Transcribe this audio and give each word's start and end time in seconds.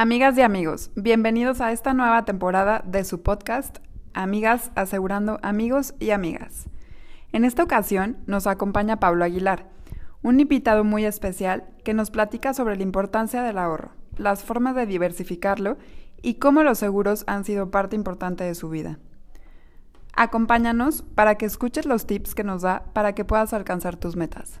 Amigas 0.00 0.38
y 0.38 0.42
amigos, 0.42 0.92
bienvenidos 0.94 1.60
a 1.60 1.72
esta 1.72 1.92
nueva 1.92 2.24
temporada 2.24 2.84
de 2.86 3.02
su 3.02 3.20
podcast 3.24 3.78
Amigas 4.14 4.70
asegurando 4.76 5.40
amigos 5.42 5.92
y 5.98 6.10
amigas. 6.10 6.68
En 7.32 7.44
esta 7.44 7.64
ocasión 7.64 8.16
nos 8.24 8.46
acompaña 8.46 9.00
Pablo 9.00 9.24
Aguilar, 9.24 9.66
un 10.22 10.38
invitado 10.38 10.84
muy 10.84 11.04
especial 11.04 11.64
que 11.82 11.94
nos 11.94 12.12
platica 12.12 12.54
sobre 12.54 12.76
la 12.76 12.84
importancia 12.84 13.42
del 13.42 13.58
ahorro, 13.58 13.90
las 14.16 14.44
formas 14.44 14.76
de 14.76 14.86
diversificarlo 14.86 15.78
y 16.22 16.34
cómo 16.34 16.62
los 16.62 16.78
seguros 16.78 17.24
han 17.26 17.44
sido 17.44 17.72
parte 17.72 17.96
importante 17.96 18.44
de 18.44 18.54
su 18.54 18.70
vida. 18.70 19.00
Acompáñanos 20.14 21.02
para 21.02 21.34
que 21.34 21.46
escuches 21.46 21.86
los 21.86 22.06
tips 22.06 22.36
que 22.36 22.44
nos 22.44 22.62
da 22.62 22.84
para 22.92 23.16
que 23.16 23.24
puedas 23.24 23.52
alcanzar 23.52 23.96
tus 23.96 24.14
metas. 24.14 24.60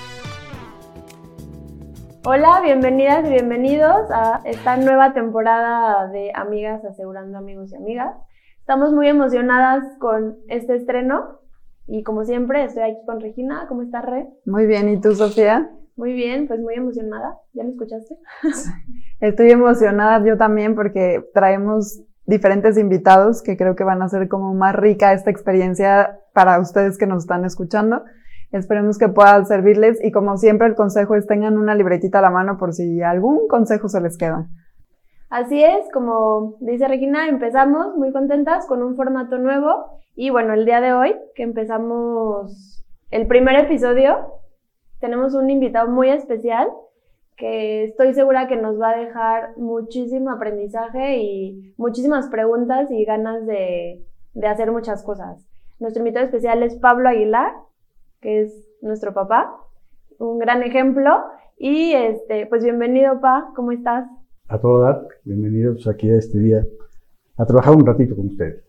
Hola, 2.23 2.61
bienvenidas 2.63 3.25
y 3.25 3.31
bienvenidos 3.31 4.11
a 4.11 4.41
esta 4.45 4.77
nueva 4.77 5.11
temporada 5.11 6.07
de 6.09 6.31
Amigas 6.35 6.85
Asegurando 6.85 7.39
Amigos 7.39 7.71
y 7.71 7.75
Amigas. 7.75 8.15
Estamos 8.59 8.93
muy 8.93 9.07
emocionadas 9.07 9.83
con 9.97 10.37
este 10.47 10.75
estreno 10.75 11.39
y 11.87 12.03
como 12.03 12.23
siempre 12.23 12.63
estoy 12.63 12.83
aquí 12.83 12.99
con 13.07 13.21
Regina. 13.21 13.65
¿Cómo 13.67 13.81
estás, 13.81 14.05
Re? 14.05 14.27
Muy 14.45 14.67
bien, 14.67 14.87
¿y 14.89 15.01
tú, 15.01 15.15
Sofía? 15.15 15.71
Muy 15.95 16.13
bien, 16.13 16.47
pues 16.47 16.59
muy 16.59 16.75
emocionada. 16.75 17.39
¿Ya 17.53 17.63
me 17.63 17.71
escuchaste? 17.71 18.15
Estoy 19.19 19.49
emocionada 19.49 20.23
yo 20.23 20.37
también 20.37 20.75
porque 20.75 21.27
traemos 21.33 22.03
diferentes 22.27 22.77
invitados 22.77 23.41
que 23.41 23.57
creo 23.57 23.75
que 23.75 23.83
van 23.83 24.03
a 24.03 24.05
hacer 24.05 24.27
como 24.27 24.53
más 24.53 24.75
rica 24.75 25.13
esta 25.13 25.31
experiencia 25.31 26.19
para 26.33 26.59
ustedes 26.59 26.99
que 26.99 27.07
nos 27.07 27.23
están 27.23 27.45
escuchando. 27.45 28.03
Esperemos 28.51 28.97
que 28.97 29.07
pueda 29.07 29.43
servirles 29.45 30.03
y 30.03 30.11
como 30.11 30.37
siempre 30.37 30.67
el 30.67 30.75
consejo 30.75 31.15
es 31.15 31.25
tengan 31.25 31.57
una 31.57 31.73
libretita 31.73 32.19
a 32.19 32.21
la 32.21 32.29
mano 32.29 32.57
por 32.57 32.73
si 32.73 33.01
algún 33.01 33.47
consejo 33.47 33.87
se 33.87 34.01
les 34.01 34.17
queda. 34.17 34.47
Así 35.29 35.63
es, 35.63 35.89
como 35.93 36.57
dice 36.59 36.87
Regina, 36.89 37.29
empezamos 37.29 37.95
muy 37.95 38.11
contentas 38.11 38.65
con 38.65 38.83
un 38.83 38.97
formato 38.97 39.37
nuevo 39.37 40.01
y 40.15 40.29
bueno, 40.29 40.53
el 40.53 40.65
día 40.65 40.81
de 40.81 40.93
hoy 40.93 41.15
que 41.35 41.43
empezamos 41.43 42.83
el 43.11 43.27
primer 43.27 43.55
episodio, 43.55 44.17
tenemos 44.99 45.33
un 45.33 45.49
invitado 45.49 45.89
muy 45.89 46.09
especial 46.09 46.67
que 47.37 47.85
estoy 47.85 48.13
segura 48.13 48.47
que 48.47 48.57
nos 48.57 48.79
va 48.79 48.91
a 48.91 48.97
dejar 48.97 49.57
muchísimo 49.57 50.31
aprendizaje 50.31 51.17
y 51.17 51.73
muchísimas 51.77 52.27
preguntas 52.27 52.91
y 52.91 53.03
ganas 53.05 53.45
de, 53.45 54.05
de 54.33 54.47
hacer 54.47 54.71
muchas 54.71 55.03
cosas. 55.03 55.43
Nuestro 55.79 56.01
invitado 56.01 56.25
especial 56.25 56.61
es 56.61 56.75
Pablo 56.75 57.09
Aguilar, 57.09 57.53
que 58.21 58.41
es 58.41 58.67
nuestro 58.81 59.13
papá, 59.13 59.55
un 60.19 60.39
gran 60.39 60.63
ejemplo. 60.63 61.11
Y 61.57 61.93
este, 61.93 62.45
pues 62.47 62.63
bienvenido, 62.63 63.19
Pa, 63.19 63.51
¿cómo 63.55 63.71
estás? 63.71 64.05
a 64.51 64.59
todo 64.59 64.81
dar, 64.81 65.07
bienvenidos 65.23 65.87
aquí 65.87 66.09
a 66.09 66.17
este 66.17 66.37
día 66.37 66.65
a 67.37 67.45
trabajar 67.45 67.73
un 67.73 67.85
ratito 67.85 68.17
con 68.17 68.27
ustedes. 68.27 68.61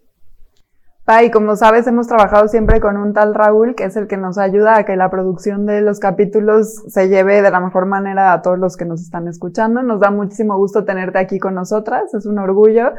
Pa, 1.04 1.24
y 1.24 1.32
como 1.32 1.56
sabes, 1.56 1.88
hemos 1.88 2.06
trabajado 2.06 2.46
siempre 2.46 2.80
con 2.80 2.96
un 2.96 3.12
tal 3.12 3.34
Raúl, 3.34 3.74
que 3.74 3.84
es 3.84 3.96
el 3.96 4.06
que 4.06 4.16
nos 4.16 4.38
ayuda 4.38 4.76
a 4.76 4.84
que 4.84 4.94
la 4.94 5.10
producción 5.10 5.66
de 5.66 5.80
los 5.80 5.98
capítulos 5.98 6.84
se 6.86 7.08
lleve 7.08 7.42
de 7.42 7.50
la 7.50 7.58
mejor 7.58 7.86
manera 7.86 8.32
a 8.32 8.42
todos 8.42 8.60
los 8.60 8.76
que 8.76 8.84
nos 8.84 9.02
están 9.02 9.26
escuchando. 9.26 9.82
Nos 9.82 9.98
da 9.98 10.12
muchísimo 10.12 10.56
gusto 10.56 10.84
tenerte 10.84 11.18
aquí 11.18 11.40
con 11.40 11.56
nosotras, 11.56 12.14
es 12.14 12.26
un 12.26 12.38
orgullo, 12.38 12.92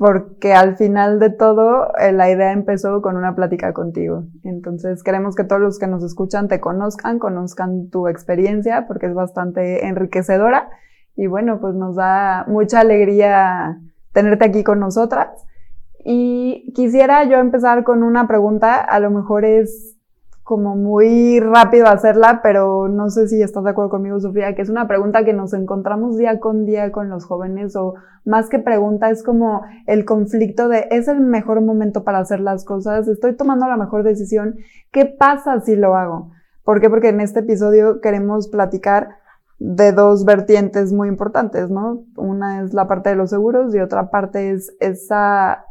porque 0.00 0.54
al 0.54 0.78
final 0.78 1.18
de 1.18 1.28
todo 1.28 1.94
eh, 1.98 2.10
la 2.12 2.30
idea 2.30 2.52
empezó 2.52 3.02
con 3.02 3.18
una 3.18 3.34
plática 3.34 3.74
contigo. 3.74 4.24
Entonces 4.44 5.02
queremos 5.02 5.36
que 5.36 5.44
todos 5.44 5.60
los 5.60 5.78
que 5.78 5.88
nos 5.88 6.02
escuchan 6.02 6.48
te 6.48 6.58
conozcan, 6.58 7.18
conozcan 7.18 7.90
tu 7.90 8.08
experiencia, 8.08 8.86
porque 8.88 9.08
es 9.08 9.14
bastante 9.14 9.86
enriquecedora. 9.86 10.70
Y 11.16 11.26
bueno, 11.26 11.60
pues 11.60 11.74
nos 11.74 11.96
da 11.96 12.46
mucha 12.48 12.80
alegría 12.80 13.78
tenerte 14.14 14.46
aquí 14.46 14.64
con 14.64 14.80
nosotras. 14.80 15.28
Y 16.02 16.72
quisiera 16.74 17.24
yo 17.24 17.36
empezar 17.36 17.84
con 17.84 18.02
una 18.02 18.26
pregunta, 18.26 18.76
a 18.80 19.00
lo 19.00 19.10
mejor 19.10 19.44
es 19.44 19.98
como 20.50 20.74
muy 20.74 21.38
rápido 21.38 21.86
hacerla, 21.86 22.40
pero 22.42 22.88
no 22.88 23.08
sé 23.08 23.28
si 23.28 23.40
estás 23.40 23.62
de 23.62 23.70
acuerdo 23.70 23.88
conmigo, 23.88 24.18
Sofía, 24.18 24.56
que 24.56 24.62
es 24.62 24.68
una 24.68 24.88
pregunta 24.88 25.24
que 25.24 25.32
nos 25.32 25.54
encontramos 25.54 26.18
día 26.18 26.40
con 26.40 26.66
día 26.66 26.90
con 26.90 27.08
los 27.08 27.24
jóvenes, 27.24 27.76
o 27.76 27.94
más 28.24 28.48
que 28.48 28.58
pregunta, 28.58 29.10
es 29.10 29.22
como 29.22 29.62
el 29.86 30.04
conflicto 30.04 30.66
de, 30.66 30.88
¿es 30.90 31.06
el 31.06 31.20
mejor 31.20 31.60
momento 31.60 32.02
para 32.02 32.18
hacer 32.18 32.40
las 32.40 32.64
cosas? 32.64 33.06
¿Estoy 33.06 33.36
tomando 33.36 33.68
la 33.68 33.76
mejor 33.76 34.02
decisión? 34.02 34.56
¿Qué 34.90 35.06
pasa 35.06 35.60
si 35.60 35.76
lo 35.76 35.94
hago? 35.94 36.32
¿Por 36.64 36.80
qué? 36.80 36.90
Porque 36.90 37.10
en 37.10 37.20
este 37.20 37.38
episodio 37.38 38.00
queremos 38.00 38.48
platicar 38.48 39.10
de 39.60 39.92
dos 39.92 40.24
vertientes 40.24 40.92
muy 40.92 41.06
importantes, 41.06 41.70
¿no? 41.70 42.02
Una 42.16 42.64
es 42.64 42.74
la 42.74 42.88
parte 42.88 43.10
de 43.10 43.14
los 43.14 43.30
seguros 43.30 43.72
y 43.72 43.78
otra 43.78 44.10
parte 44.10 44.50
es 44.50 44.74
esa, 44.80 45.64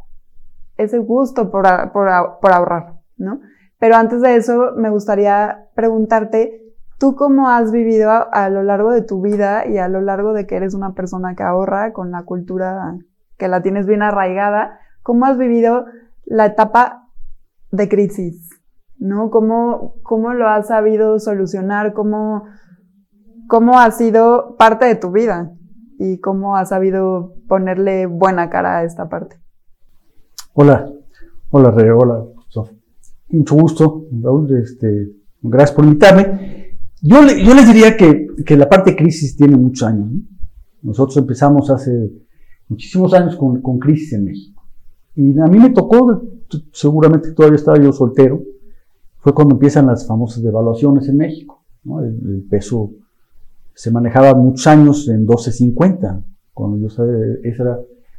ese 0.78 0.96
gusto 0.96 1.50
por, 1.50 1.66
por, 1.92 2.08
por 2.40 2.50
ahorrar, 2.50 2.94
¿no? 3.18 3.40
Pero 3.80 3.96
antes 3.96 4.20
de 4.20 4.36
eso, 4.36 4.72
me 4.76 4.90
gustaría 4.90 5.66
preguntarte, 5.74 6.62
¿tú 6.98 7.16
cómo 7.16 7.48
has 7.48 7.72
vivido 7.72 8.10
a, 8.10 8.50
lo 8.50 8.62
largo 8.62 8.92
de 8.92 9.00
tu 9.00 9.22
vida 9.22 9.66
y 9.66 9.78
a 9.78 9.88
lo 9.88 10.02
largo 10.02 10.34
de 10.34 10.46
que 10.46 10.56
eres 10.56 10.74
una 10.74 10.92
persona 10.92 11.34
que 11.34 11.42
ahorra 11.42 11.94
con 11.94 12.10
la 12.10 12.24
cultura 12.24 12.98
que 13.38 13.48
la 13.48 13.62
tienes 13.62 13.86
bien 13.86 14.02
arraigada? 14.02 14.78
¿Cómo 15.02 15.24
has 15.24 15.38
vivido 15.38 15.86
la 16.26 16.44
etapa 16.44 17.08
de 17.72 17.88
crisis? 17.88 18.50
¿No? 18.98 19.30
¿Cómo, 19.30 19.94
cómo 20.02 20.34
lo 20.34 20.46
has 20.46 20.68
sabido 20.68 21.18
solucionar? 21.18 21.94
¿Cómo, 21.94 22.44
cómo 23.48 23.80
ha 23.80 23.90
sido 23.92 24.56
parte 24.58 24.84
de 24.84 24.94
tu 24.94 25.10
vida? 25.10 25.52
¿Y 25.98 26.20
cómo 26.20 26.54
has 26.54 26.68
sabido 26.68 27.32
ponerle 27.48 28.04
buena 28.04 28.50
cara 28.50 28.76
a 28.76 28.84
esta 28.84 29.08
parte? 29.08 29.40
Hola, 30.52 30.86
hola 31.50 31.70
Re, 31.70 31.90
hola. 31.92 32.39
Mucho 33.30 33.54
gusto, 33.54 34.06
Raúl, 34.20 34.56
este, 34.56 35.12
gracias 35.42 35.72
por 35.76 35.84
invitarme. 35.84 36.76
Yo, 37.02 37.20
yo 37.22 37.54
les 37.54 37.66
diría 37.66 37.96
que, 37.96 38.56
la 38.56 38.68
parte 38.68 38.90
de 38.90 38.96
crisis 38.96 39.36
tiene 39.36 39.56
muchos 39.56 39.88
años. 39.88 40.10
¿no? 40.10 40.20
Nosotros 40.82 41.16
empezamos 41.16 41.70
hace 41.70 42.10
muchísimos 42.68 43.14
años 43.14 43.36
con, 43.36 43.60
con 43.62 43.78
crisis 43.78 44.12
en 44.14 44.24
México. 44.24 44.62
Y 45.14 45.38
a 45.38 45.46
mí 45.46 45.58
me 45.58 45.70
tocó, 45.70 46.22
seguramente 46.72 47.32
todavía 47.32 47.56
estaba 47.56 47.78
yo 47.78 47.92
soltero, 47.92 48.42
fue 49.18 49.34
cuando 49.34 49.54
empiezan 49.54 49.86
las 49.86 50.06
famosas 50.06 50.42
devaluaciones 50.42 51.08
en 51.08 51.16
México. 51.16 51.62
El, 51.84 52.46
peso 52.48 52.92
se 53.74 53.90
manejaba 53.90 54.34
muchos 54.34 54.66
años 54.66 55.08
en 55.08 55.26
12.50, 55.26 56.22
cuando 56.52 56.78
yo 56.78 56.90
sabía, 56.90 57.14
ese 57.42 57.62
era 57.62 57.78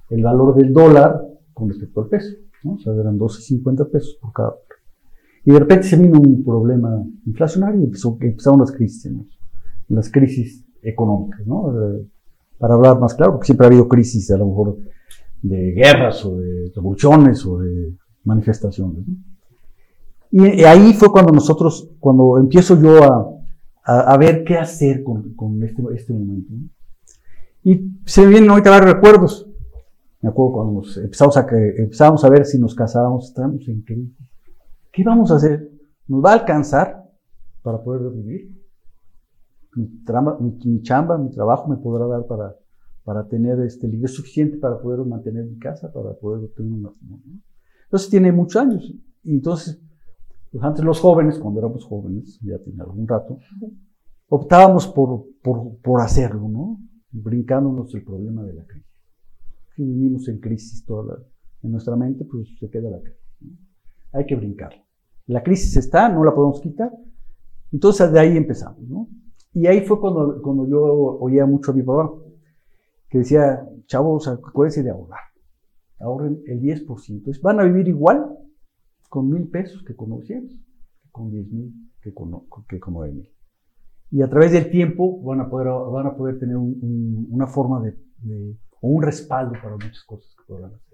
el 0.09 0.23
valor 0.23 0.55
del 0.55 0.73
dólar 0.73 1.21
con 1.53 1.69
respecto 1.69 2.01
al 2.01 2.07
peso. 2.07 2.35
O 2.65 2.77
sea, 2.77 2.93
eran 2.93 3.17
12.50 3.17 3.89
pesos 3.89 4.17
por 4.21 4.31
cada. 4.33 4.53
Y 5.43 5.51
de 5.51 5.59
repente 5.59 5.87
se 5.87 5.97
vino 5.97 6.19
un 6.19 6.43
problema 6.43 7.03
inflacionario 7.25 7.81
y 7.81 7.85
empezaron 7.85 8.59
las 8.59 8.71
crisis, 8.71 9.11
¿no? 9.11 9.25
las 9.89 10.09
crisis 10.09 10.63
económicas, 10.81 11.45
¿no? 11.45 11.71
Eh, 11.71 12.07
Para 12.57 12.75
hablar 12.75 12.99
más 12.99 13.13
claro, 13.15 13.33
porque 13.33 13.47
siempre 13.47 13.65
ha 13.65 13.69
habido 13.69 13.87
crisis 13.87 14.29
a 14.31 14.37
lo 14.37 14.47
mejor 14.47 14.77
de 15.41 15.71
guerras 15.71 16.23
o 16.25 16.37
de 16.37 16.71
revoluciones 16.75 17.45
o 17.45 17.59
de 17.59 17.95
manifestaciones, 18.23 19.07
¿no? 19.07 19.15
Y, 20.31 20.63
ahí 20.63 20.93
fue 20.93 21.11
cuando 21.11 21.33
nosotros, 21.33 21.89
cuando 21.99 22.37
empiezo 22.37 22.81
yo 22.81 23.03
a, 23.03 23.27
a, 23.83 24.13
a 24.13 24.17
ver 24.17 24.45
qué 24.45 24.55
hacer 24.57 25.03
con, 25.03 25.33
con 25.33 25.61
este, 25.61 25.83
este 25.93 26.13
momento. 26.13 26.53
¿no? 26.53 26.69
Y 27.63 27.91
se 28.05 28.25
vienen 28.25 28.49
ahorita 28.49 28.69
varios 28.69 28.93
recuerdos. 28.93 29.47
Me 30.21 30.29
acuerdo 30.29 30.53
cuando 30.53 30.83
empezamos 31.03 31.35
a, 31.35 31.45
empezamos 31.77 32.23
a 32.23 32.29
ver 32.29 32.45
si 32.45 32.59
nos 32.59 32.75
casábamos, 32.75 33.27
estábamos 33.27 33.67
en 33.67 33.81
crisis. 33.81 34.15
¿Qué 34.91 35.03
vamos 35.03 35.31
a 35.31 35.35
hacer? 35.35 35.71
¿Nos 36.07 36.23
va 36.23 36.31
a 36.31 36.33
alcanzar 36.33 37.09
para 37.61 37.81
poder 37.81 38.11
vivir? 38.11 38.51
Mi, 39.75 39.87
trama, 40.03 40.37
mi, 40.39 40.81
chamba, 40.81 41.17
mi 41.17 41.31
trabajo 41.31 41.69
me 41.69 41.77
podrá 41.77 42.05
dar 42.07 42.27
para, 42.27 42.57
para 43.03 43.25
tener 43.27 43.59
este 43.61 43.87
libre 43.87 44.09
suficiente 44.09 44.57
para 44.57 44.81
poder 44.81 45.05
mantener 45.05 45.45
mi 45.45 45.57
casa, 45.57 45.91
para 45.93 46.13
poder 46.13 46.51
tener 46.55 46.73
un 46.73 46.81
matrimonio. 46.81 47.39
Entonces 47.85 48.09
tiene 48.09 48.33
muchos 48.33 48.61
años. 48.61 48.93
Y 49.23 49.33
entonces, 49.33 49.81
pues 50.51 50.61
antes 50.61 50.83
los 50.83 50.99
jóvenes, 50.99 51.39
cuando 51.39 51.61
éramos 51.61 51.85
jóvenes, 51.85 52.37
ya 52.41 52.57
tiene 52.59 52.81
algún 52.81 53.07
rato, 53.07 53.37
optábamos 54.27 54.87
por, 54.87 55.25
por, 55.41 55.77
por 55.77 56.01
hacerlo, 56.01 56.49
¿no? 56.49 56.79
Brincándonos 57.11 57.93
el 57.95 58.03
problema 58.03 58.43
de 58.43 58.53
la 58.55 58.65
crisis. 58.65 58.91
Si 59.75 59.85
vivimos 59.85 60.27
en 60.27 60.39
crisis 60.39 60.83
toda 60.85 61.17
en 61.63 61.71
nuestra 61.71 61.95
mente, 61.95 62.25
pues 62.25 62.49
se 62.59 62.69
queda 62.69 62.89
la 62.89 62.99
crisis. 62.99 63.20
Hay 64.13 64.25
que 64.25 64.35
brincarla. 64.35 64.83
La 65.27 65.43
crisis 65.43 65.77
está, 65.77 66.09
no 66.09 66.23
la 66.23 66.33
podemos 66.33 66.59
quitar. 66.61 66.91
Entonces 67.71 68.11
de 68.11 68.19
ahí 68.19 68.35
empezamos, 68.35 68.81
¿no? 68.87 69.07
Y 69.53 69.67
ahí 69.67 69.81
fue 69.81 69.99
cuando, 69.99 70.41
cuando 70.41 70.67
yo 70.67 70.81
oía 70.81 71.45
mucho 71.45 71.71
a 71.71 71.73
mi 71.75 71.83
papá, 71.83 72.11
que 73.09 73.19
decía, 73.19 73.67
chavos, 73.85 74.27
acuérdense 74.27 74.83
de 74.83 74.89
ahorrar. 74.89 75.19
Ahorren 75.99 76.41
el 76.47 76.61
10%. 76.61 77.41
Van 77.41 77.59
a 77.59 77.63
vivir 77.63 77.87
igual 77.89 78.37
con 79.09 79.29
mil 79.29 79.49
pesos 79.49 79.83
que 79.83 79.95
con 79.95 80.09
900, 80.09 80.57
que 80.57 81.09
con 81.11 81.29
10 81.29 81.51
mil, 81.51 81.73
que 82.01 82.13
con, 82.13 82.31
que 82.67 82.79
con 82.79 82.93
9 82.93 83.13
mil. 83.13 83.29
Y 84.09 84.21
a 84.21 84.29
través 84.29 84.53
del 84.53 84.69
tiempo 84.69 85.21
van 85.21 85.41
a 85.41 85.49
poder, 85.49 85.67
van 85.67 86.07
a 86.07 86.15
poder 86.15 86.39
tener 86.39 86.57
una 86.57 87.47
forma 87.47 87.81
de, 87.81 88.57
o 88.81 88.87
un 88.87 89.03
respaldo 89.03 89.53
para 89.61 89.73
muchas 89.73 90.03
cosas 90.05 90.33
que 90.37 90.43
podrán 90.47 90.73
hacer. 90.73 90.90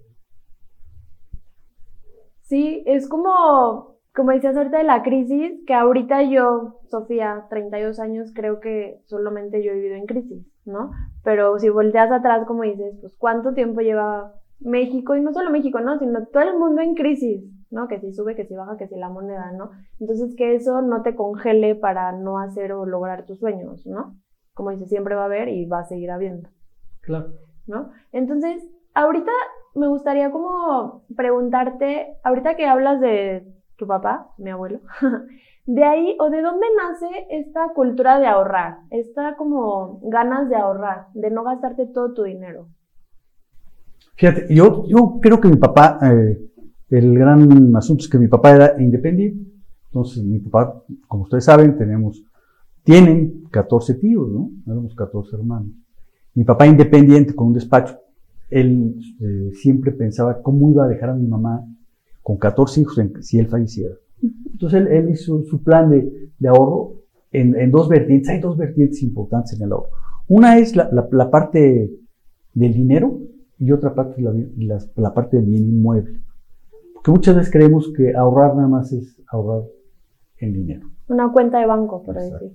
Sí, 2.48 2.82
es 2.86 3.10
como, 3.10 3.98
como 4.16 4.32
decías 4.32 4.56
ahorita 4.56 4.78
de 4.78 4.86
la 4.86 5.04
crisis, 5.04 5.62
que 5.68 5.74
ahorita 5.74 6.24
yo, 6.24 6.80
Sofía, 6.90 7.46
32 7.50 8.00
años, 8.00 8.32
creo 8.34 8.62
que 8.62 9.02
solamente 9.06 9.62
yo 9.62 9.72
he 9.72 9.76
vivido 9.76 9.96
en 9.96 10.06
crisis, 10.06 10.48
¿no? 10.64 10.92
Pero 11.26 11.60
si 11.60 11.68
volteas 11.68 12.10
atrás, 12.10 12.48
como 12.48 12.64
dices, 12.64 12.98
pues 13.02 13.14
cuánto 13.18 13.54
tiempo 13.54 13.82
lleva 13.82 14.34
México, 14.62 15.18
y 15.18 15.22
no 15.22 15.34
solo 15.34 15.52
México, 15.52 15.82
¿no? 15.82 16.00
Sino 16.00 16.26
todo 16.28 16.44
el 16.44 16.58
mundo 16.58 16.82
en 16.82 16.96
crisis, 16.96 17.44
¿no? 17.70 17.90
Que 17.90 18.00
si 18.00 18.14
sube, 18.14 18.36
que 18.36 18.46
si 18.46 18.56
baja, 18.56 18.78
que 18.78 18.88
si 18.88 18.96
la 18.96 19.10
moneda, 19.10 19.52
¿no? 19.52 19.72
Entonces 20.00 20.34
que 20.38 20.56
eso 20.56 20.82
no 20.82 21.02
te 21.02 21.16
congele 21.16 21.76
para 21.76 22.14
no 22.14 22.40
hacer 22.40 22.72
o 22.72 22.86
lograr 22.86 23.26
tus 23.26 23.40
sueños, 23.40 23.86
¿no? 23.86 24.16
Como 24.54 24.72
dices, 24.72 24.88
siempre 24.88 25.16
va 25.16 25.24
a 25.24 25.26
haber 25.26 25.50
y 25.50 25.66
va 25.66 25.80
a 25.80 25.84
seguir 25.84 26.12
habiendo. 26.12 26.50
Claro. 27.02 27.34
¿No? 27.68 27.92
Entonces, 28.14 28.66
ahorita 28.98 29.32
me 29.76 29.88
gustaría 29.88 30.32
como 30.32 31.04
preguntarte, 31.16 32.08
ahorita 32.24 32.56
que 32.56 32.66
hablas 32.66 33.00
de 33.00 33.48
tu 33.78 33.86
papá, 33.86 34.32
mi 34.38 34.50
abuelo, 34.50 34.80
de 35.68 35.84
ahí 35.84 36.18
o 36.20 36.30
de 36.30 36.42
dónde 36.42 36.66
nace 36.76 37.28
esta 37.30 37.74
cultura 37.76 38.20
de 38.20 38.26
ahorrar, 38.26 38.80
esta 38.90 39.36
como 39.36 40.00
ganas 40.04 40.50
de 40.50 40.56
ahorrar, 40.56 41.08
de 41.14 41.30
no 41.30 41.44
gastarte 41.44 41.86
todo 41.86 42.14
tu 42.14 42.24
dinero. 42.24 42.70
Fíjate, 44.16 44.48
yo, 44.50 44.84
creo 45.22 45.40
que 45.40 45.48
mi 45.48 45.58
papá, 45.58 46.00
eh, 46.02 46.40
el 46.90 47.20
gran 47.20 47.76
asunto 47.76 48.04
es 48.04 48.10
que 48.10 48.18
mi 48.18 48.28
papá 48.28 48.56
era 48.56 48.82
independiente. 48.82 49.46
Entonces, 49.86 50.24
mi 50.24 50.40
papá, 50.40 50.82
como 51.08 51.24
ustedes 51.24 51.46
saben, 51.46 51.78
tenemos, 51.78 52.24
tienen 52.82 53.44
14 53.52 53.94
tíos, 53.94 54.28
¿no? 54.28 54.50
Éramos 54.66 54.96
14 54.96 55.36
hermanos. 55.36 55.70
Mi 56.34 56.44
papá 56.44 56.66
independiente 56.66 57.36
con 57.36 57.48
un 57.48 57.54
despacho, 57.54 58.00
él 58.50 58.96
eh, 59.20 59.52
siempre 59.54 59.92
pensaba 59.92 60.42
cómo 60.42 60.70
iba 60.72 60.86
a 60.86 60.88
dejar 60.88 61.10
a 61.10 61.16
mi 61.16 61.28
mamá 61.28 61.66
con 62.22 62.38
14 62.38 62.82
hijos 62.82 63.00
si 63.22 63.40
él 63.40 63.48
falleciera. 63.48 63.96
Entonces 64.52 64.88
él, 64.90 65.10
hizo 65.10 65.44
su 65.44 65.64
plan 65.64 65.90
de, 65.90 66.32
de 66.38 66.48
ahorro 66.48 67.04
en, 67.32 67.56
en, 67.56 67.72
dos 67.72 67.88
vertientes. 67.90 68.30
Hay 68.30 68.40
dos 68.40 68.58
vertientes 68.58 69.04
importantes 69.04 69.54
en 69.54 69.66
el 69.66 69.72
ahorro. 69.72 69.90
Una 70.28 70.58
es 70.58 70.76
la, 70.76 70.90
la, 70.92 71.08
la 71.12 71.30
parte 71.30 71.92
del 72.54 72.74
dinero 72.74 73.20
y 73.60 73.72
otra 73.72 73.94
parte 73.94 74.22
la, 74.22 74.80
la, 74.96 75.14
parte 75.14 75.38
del 75.38 75.46
bien 75.46 75.64
inmueble. 75.64 76.22
Porque 76.94 77.12
muchas 77.12 77.36
veces 77.36 77.52
creemos 77.52 77.92
que 77.96 78.16
ahorrar 78.16 78.56
nada 78.56 78.68
más 78.68 78.92
es 78.92 79.22
ahorrar 79.28 79.64
en 80.40 80.54
dinero. 80.54 80.88
Una 81.08 81.32
cuenta 81.32 81.60
de 81.60 81.66
banco, 81.66 82.04
por 82.04 82.16
decir. 82.16 82.52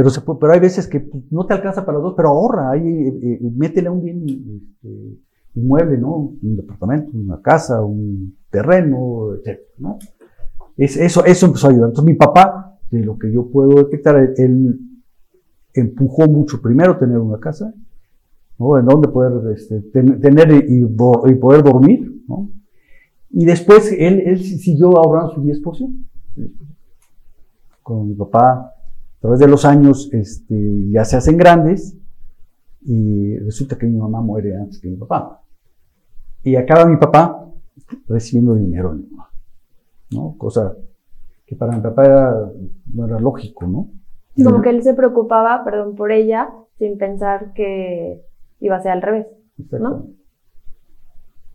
Pero, 0.00 0.08
se 0.08 0.22
pero 0.22 0.52
hay 0.54 0.60
veces 0.60 0.86
que 0.86 1.10
no 1.30 1.44
te 1.44 1.52
alcanza 1.52 1.84
para 1.84 1.98
los 1.98 2.04
dos, 2.04 2.14
pero 2.16 2.30
ahorra, 2.30 2.70
ahí, 2.70 2.88
eh, 2.88 3.20
eh, 3.22 3.50
métele 3.54 3.90
un 3.90 4.02
bien 4.02 4.24
este, 4.26 5.18
inmueble, 5.56 5.98
¿no? 5.98 6.32
Un 6.42 6.56
departamento, 6.56 7.10
una 7.12 7.42
casa, 7.42 7.82
un 7.82 8.34
terreno, 8.48 9.34
etc. 9.34 9.60
¿no? 9.76 9.98
Es, 10.78 10.96
eso, 10.96 11.22
eso 11.26 11.44
empezó 11.44 11.66
a 11.66 11.70
ayudar. 11.72 11.90
Entonces 11.90 12.10
mi 12.10 12.16
papá, 12.16 12.78
de 12.90 13.04
lo 13.04 13.18
que 13.18 13.30
yo 13.30 13.50
puedo 13.50 13.82
detectar, 13.82 14.16
él 14.38 14.80
empujó 15.74 16.26
mucho 16.28 16.62
primero 16.62 16.96
tener 16.96 17.18
una 17.18 17.38
casa, 17.38 17.74
¿no? 18.58 18.78
En 18.78 18.86
donde 18.86 19.08
poder 19.08 19.52
este, 19.54 19.82
tener 19.82 20.64
y, 20.66 20.82
y, 20.82 21.34
poder 21.34 21.62
dormir, 21.62 22.22
¿no? 22.26 22.48
Y 23.28 23.44
después 23.44 23.92
él, 23.92 24.22
él 24.24 24.38
siguió 24.38 24.96
ahorrando 24.96 25.34
su 25.34 25.42
10%. 25.42 25.94
Con 27.82 28.08
mi 28.08 28.14
papá, 28.14 28.76
a 29.20 29.28
través 29.28 29.40
de 29.40 29.48
los 29.48 29.66
años, 29.66 30.08
este, 30.12 30.88
ya 30.88 31.04
se 31.04 31.14
hacen 31.14 31.36
grandes 31.36 31.94
y 32.80 33.36
resulta 33.40 33.76
que 33.76 33.86
mi 33.86 33.98
mamá 33.98 34.22
muere 34.22 34.56
antes 34.56 34.80
que 34.80 34.88
mi 34.88 34.96
papá. 34.96 35.42
Y 36.42 36.56
acaba 36.56 36.86
mi 36.86 36.96
papá 36.96 37.46
recibiendo 38.08 38.54
dinero 38.54 38.94
de 38.94 39.02
mi 39.02 39.10
mamá, 39.10 39.30
¿no? 40.10 40.36
Cosa 40.38 40.74
que 41.44 41.54
para 41.54 41.76
mi 41.76 41.82
papá 41.82 42.06
era, 42.06 42.50
no 42.94 43.06
era 43.06 43.20
lógico, 43.20 43.66
¿no? 43.66 43.90
Como 44.42 44.62
que 44.62 44.70
él 44.70 44.82
se 44.82 44.94
preocupaba, 44.94 45.64
perdón, 45.64 45.96
por 45.96 46.12
ella, 46.12 46.48
sin 46.78 46.96
pensar 46.96 47.52
que 47.52 48.24
iba 48.58 48.76
a 48.76 48.80
ser 48.80 48.92
al 48.92 49.02
revés, 49.02 49.26
¿no? 49.78 50.06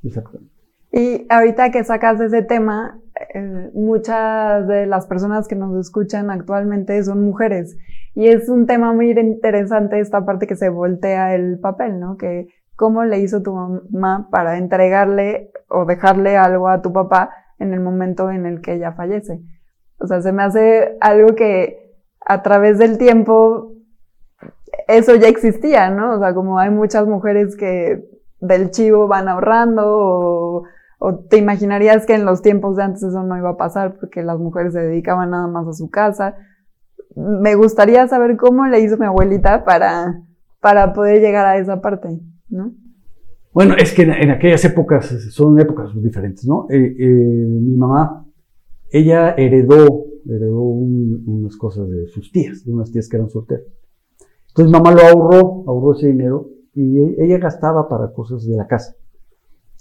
Exactamente. 0.04 0.55
Y 0.96 1.28
ahorita 1.30 1.72
que 1.72 1.84
sacas 1.84 2.22
ese 2.22 2.42
tema, 2.42 2.98
eh, 3.34 3.70
muchas 3.74 4.66
de 4.66 4.86
las 4.86 5.08
personas 5.08 5.46
que 5.46 5.56
nos 5.56 5.78
escuchan 5.78 6.32
actualmente 6.32 7.04
son 7.04 7.22
mujeres. 7.22 7.76
Y 8.14 8.30
es 8.30 8.48
un 8.48 8.66
tema 8.66 8.94
muy 8.94 9.12
interesante 9.12 10.00
esta 10.00 10.26
parte 10.26 10.48
que 10.48 10.56
se 10.56 10.70
voltea 10.70 11.36
el 11.36 11.60
papel, 11.60 12.00
¿no? 12.00 12.16
Que 12.16 12.48
cómo 12.78 13.04
le 13.04 13.20
hizo 13.20 13.44
tu 13.44 13.54
mamá 13.54 14.30
para 14.32 14.58
entregarle 14.58 15.52
o 15.68 15.84
dejarle 15.84 16.38
algo 16.38 16.70
a 16.70 16.82
tu 16.82 16.94
papá 16.94 17.30
en 17.60 17.74
el 17.74 17.82
momento 17.82 18.32
en 18.32 18.46
el 18.46 18.62
que 18.62 18.76
ella 18.76 18.94
fallece. 18.94 19.42
O 20.00 20.08
sea, 20.08 20.22
se 20.22 20.32
me 20.32 20.44
hace 20.44 20.96
algo 21.02 21.36
que 21.36 21.94
a 22.26 22.42
través 22.42 22.78
del 22.78 22.98
tiempo 22.98 23.74
eso 24.88 25.14
ya 25.16 25.28
existía, 25.28 25.90
¿no? 25.90 26.16
O 26.16 26.20
sea, 26.20 26.34
como 26.34 26.58
hay 26.58 26.70
muchas 26.70 27.06
mujeres 27.06 27.58
que 27.58 28.02
del 28.40 28.72
chivo 28.72 29.10
van 29.10 29.28
ahorrando 29.28 29.84
o, 29.86 30.64
te 31.30 31.38
imaginarías 31.38 32.06
que 32.06 32.16
en 32.16 32.26
los 32.26 32.42
tiempos 32.42 32.76
de 32.78 32.84
antes 32.84 33.04
eso 33.04 33.24
no 33.24 33.38
iba 33.38 33.52
a 33.52 33.58
pasar 33.58 33.98
porque 34.00 34.24
las 34.24 34.40
mujeres 34.40 34.74
se 34.74 34.80
dedicaban 34.80 35.32
nada 35.32 35.48
más 35.48 35.68
a 35.68 35.74
su 35.74 35.90
casa. 35.90 36.36
Me 37.16 37.56
gustaría 37.56 38.08
saber 38.08 38.38
cómo 38.38 38.66
le 38.68 38.82
hizo 38.82 38.98
mi 38.98 39.06
abuelita 39.06 39.64
para, 39.64 40.22
para 40.60 40.94
poder 40.94 41.22
llegar 41.22 41.46
a 41.46 41.58
esa 41.58 41.82
parte, 41.82 42.20
¿no? 42.50 42.74
Bueno, 43.54 43.76
es 43.78 43.94
que 43.94 44.02
en, 44.02 44.32
aquellas 44.32 44.66
épocas 44.66 45.06
son 45.30 45.58
épocas 45.60 45.92
diferentes, 45.96 46.46
¿no? 46.46 46.68
Eh, 46.70 46.96
eh, 47.00 47.06
mi 47.08 47.78
mamá, 47.78 48.26
ella 48.92 49.34
heredó, 49.38 50.08
heredó 50.26 50.62
unas 50.62 51.56
cosas 51.56 51.90
de 51.90 52.08
sus 52.08 52.32
tías, 52.32 52.66
de 52.66 52.74
unas 52.74 52.92
tías 52.92 53.08
que 53.08 53.16
eran 53.16 53.30
solteras. 53.30 53.64
Entonces 54.50 54.72
mamá 54.72 54.92
lo 54.92 55.02
ahorró, 55.02 55.64
ahorró 55.68 55.94
ese 55.94 56.08
dinero 56.08 56.50
y 56.74 57.00
ella 57.22 57.38
gastaba 57.38 57.88
para 57.88 58.12
cosas 58.12 58.46
de 58.46 58.58
la 58.58 58.68
casa. 58.68 58.96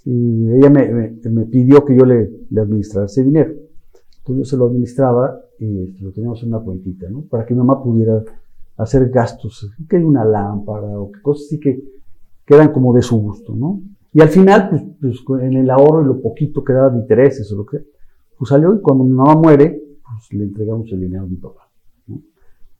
Y 0.04 0.50
ella 0.52 0.70
me, 0.70 1.16
me, 1.30 1.46
pidió 1.46 1.84
que 1.84 1.96
yo 1.96 2.04
le, 2.04 2.30
le, 2.50 2.60
administrara 2.60 3.06
ese 3.06 3.24
dinero. 3.24 3.52
Entonces 4.18 4.36
yo 4.36 4.44
se 4.44 4.56
lo 4.56 4.66
administraba 4.66 5.40
y 5.58 5.84
este, 5.84 6.02
lo 6.02 6.12
teníamos 6.12 6.42
en 6.42 6.48
una 6.48 6.60
cuentita, 6.60 7.08
¿no? 7.08 7.22
Para 7.22 7.46
que 7.46 7.54
mi 7.54 7.58
mamá 7.58 7.82
pudiera 7.82 8.22
hacer 8.76 9.08
gastos, 9.08 9.70
que 9.88 9.96
hay 9.96 10.02
una 10.02 10.24
lámpara 10.24 10.98
o 10.98 11.10
cosas 11.22 11.46
así 11.46 11.60
que, 11.60 11.82
quedan 12.44 12.72
como 12.72 12.92
de 12.92 13.02
su 13.02 13.18
gusto, 13.20 13.54
¿no? 13.54 13.80
Y 14.12 14.20
al 14.20 14.28
final, 14.28 14.68
pues, 15.00 15.22
pues, 15.26 15.42
en 15.42 15.54
el 15.54 15.70
ahorro 15.70 16.02
y 16.02 16.06
lo 16.06 16.20
poquito 16.20 16.62
que 16.62 16.72
daba 16.72 16.90
de 16.90 16.98
intereses 16.98 17.50
o 17.52 17.56
lo 17.56 17.66
que, 17.66 17.84
pues 18.38 18.48
salió 18.48 18.74
y 18.74 18.80
cuando 18.80 19.04
mi 19.04 19.12
mamá 19.12 19.34
muere, 19.34 19.82
pues 20.02 20.38
le 20.38 20.44
entregamos 20.44 20.90
el 20.92 21.00
dinero 21.00 21.24
a 21.24 21.26
mi 21.26 21.36
papá. 21.36 21.68
¿no? 22.06 22.20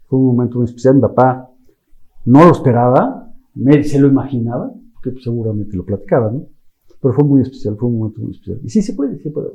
Fue 0.07 0.19
un 0.19 0.27
momento 0.27 0.59
muy 0.59 0.67
especial. 0.67 0.97
Mi 0.97 1.01
papá 1.01 1.51
no 2.27 2.45
lo 2.45 2.53
esperaba, 2.53 3.33
se 3.83 3.99
lo 3.99 4.09
imaginaba, 4.09 4.73
porque 4.95 5.13
pues, 5.13 5.25
seguramente 5.25 5.77
lo 5.77 5.85
platicaba, 5.85 6.31
¿no? 6.31 6.47
Pero 7.05 7.13
fue 7.13 7.25
muy 7.25 7.43
especial, 7.43 7.77
fue 7.77 7.91
un 7.91 7.99
momento 7.99 8.23
muy 8.23 8.31
especial. 8.31 8.61
Y 8.65 8.71
sí 8.71 8.81
se 8.81 8.95
puede, 8.95 9.19
sí 9.19 9.25
se 9.25 9.31
puede. 9.31 9.51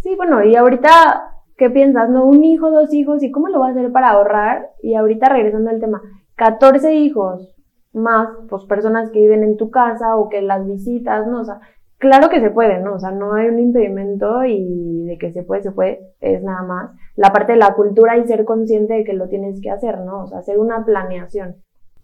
Sí, 0.00 0.14
bueno, 0.16 0.44
y 0.44 0.54
ahorita, 0.54 1.32
¿qué 1.56 1.70
piensas? 1.70 2.10
¿No? 2.10 2.26
Un 2.26 2.44
hijo, 2.44 2.70
dos 2.70 2.92
hijos, 2.92 3.22
¿y 3.22 3.30
cómo 3.30 3.48
lo 3.48 3.60
va 3.60 3.68
a 3.68 3.70
hacer 3.70 3.90
para 3.90 4.10
ahorrar? 4.10 4.72
Y 4.82 4.94
ahorita 4.94 5.30
regresando 5.30 5.70
al 5.70 5.80
tema, 5.80 6.02
14 6.34 6.94
hijos 6.94 7.56
más, 7.94 8.28
pues 8.50 8.66
personas 8.66 9.10
que 9.10 9.20
viven 9.20 9.44
en 9.44 9.56
tu 9.56 9.70
casa 9.70 10.16
o 10.16 10.28
que 10.28 10.42
las 10.42 10.66
visitas, 10.66 11.26
¿no? 11.26 11.40
O 11.40 11.44
sea, 11.46 11.58
claro 11.96 12.28
que 12.28 12.42
se 12.42 12.50
puede, 12.50 12.82
¿no? 12.82 12.96
O 12.96 12.98
sea, 12.98 13.12
no 13.12 13.32
hay 13.32 13.48
un 13.48 13.60
impedimento 13.60 14.44
y 14.44 15.04
de 15.06 15.16
que 15.16 15.32
se 15.32 15.44
puede, 15.44 15.62
se 15.62 15.72
puede, 15.72 16.12
es 16.20 16.42
nada 16.42 16.64
más 16.64 16.90
la 17.16 17.32
parte 17.32 17.52
de 17.52 17.58
la 17.60 17.72
cultura 17.72 18.18
y 18.18 18.26
ser 18.26 18.44
consciente 18.44 18.92
de 18.92 19.04
que 19.04 19.14
lo 19.14 19.30
tienes 19.30 19.62
que 19.62 19.70
hacer, 19.70 20.00
¿no? 20.00 20.24
O 20.24 20.26
sea, 20.26 20.40
hacer 20.40 20.58
una 20.58 20.84
planeación. 20.84 21.56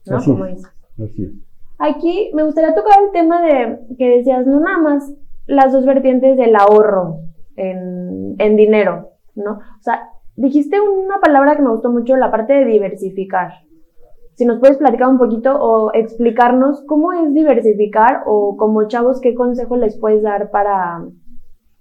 ¿no? 0.06 0.24
Como 0.24 0.46
dices. 0.46 0.72
Aquí 1.78 2.30
me 2.34 2.44
gustaría 2.44 2.74
tocar 2.74 3.02
el 3.04 3.10
tema 3.12 3.42
de 3.42 3.78
que 3.98 4.18
decías, 4.18 4.46
no 4.46 4.60
nada 4.60 4.78
más 4.78 5.12
las 5.46 5.72
dos 5.72 5.84
vertientes 5.84 6.36
del 6.36 6.54
ahorro 6.56 7.18
en, 7.56 8.56
dinero, 8.56 9.10
¿no? 9.34 9.52
O 9.52 9.82
sea, 9.82 10.08
dijiste 10.36 10.80
una 10.80 11.20
palabra 11.20 11.56
que 11.56 11.62
me 11.62 11.70
gustó 11.70 11.90
mucho, 11.90 12.16
la 12.16 12.30
parte 12.30 12.52
de 12.52 12.64
diversificar. 12.64 13.52
Si 14.34 14.44
nos 14.44 14.58
puedes 14.58 14.78
platicar 14.78 15.08
un 15.08 15.18
poquito 15.18 15.54
o 15.54 15.92
explicarnos 15.92 16.82
cómo 16.86 17.12
es 17.12 17.32
diversificar 17.34 18.22
o 18.26 18.56
como 18.56 18.88
chavos, 18.88 19.20
qué 19.20 19.34
consejo 19.34 19.76
les 19.76 19.98
puedes 19.98 20.22
dar 20.22 20.50
para, 20.50 21.04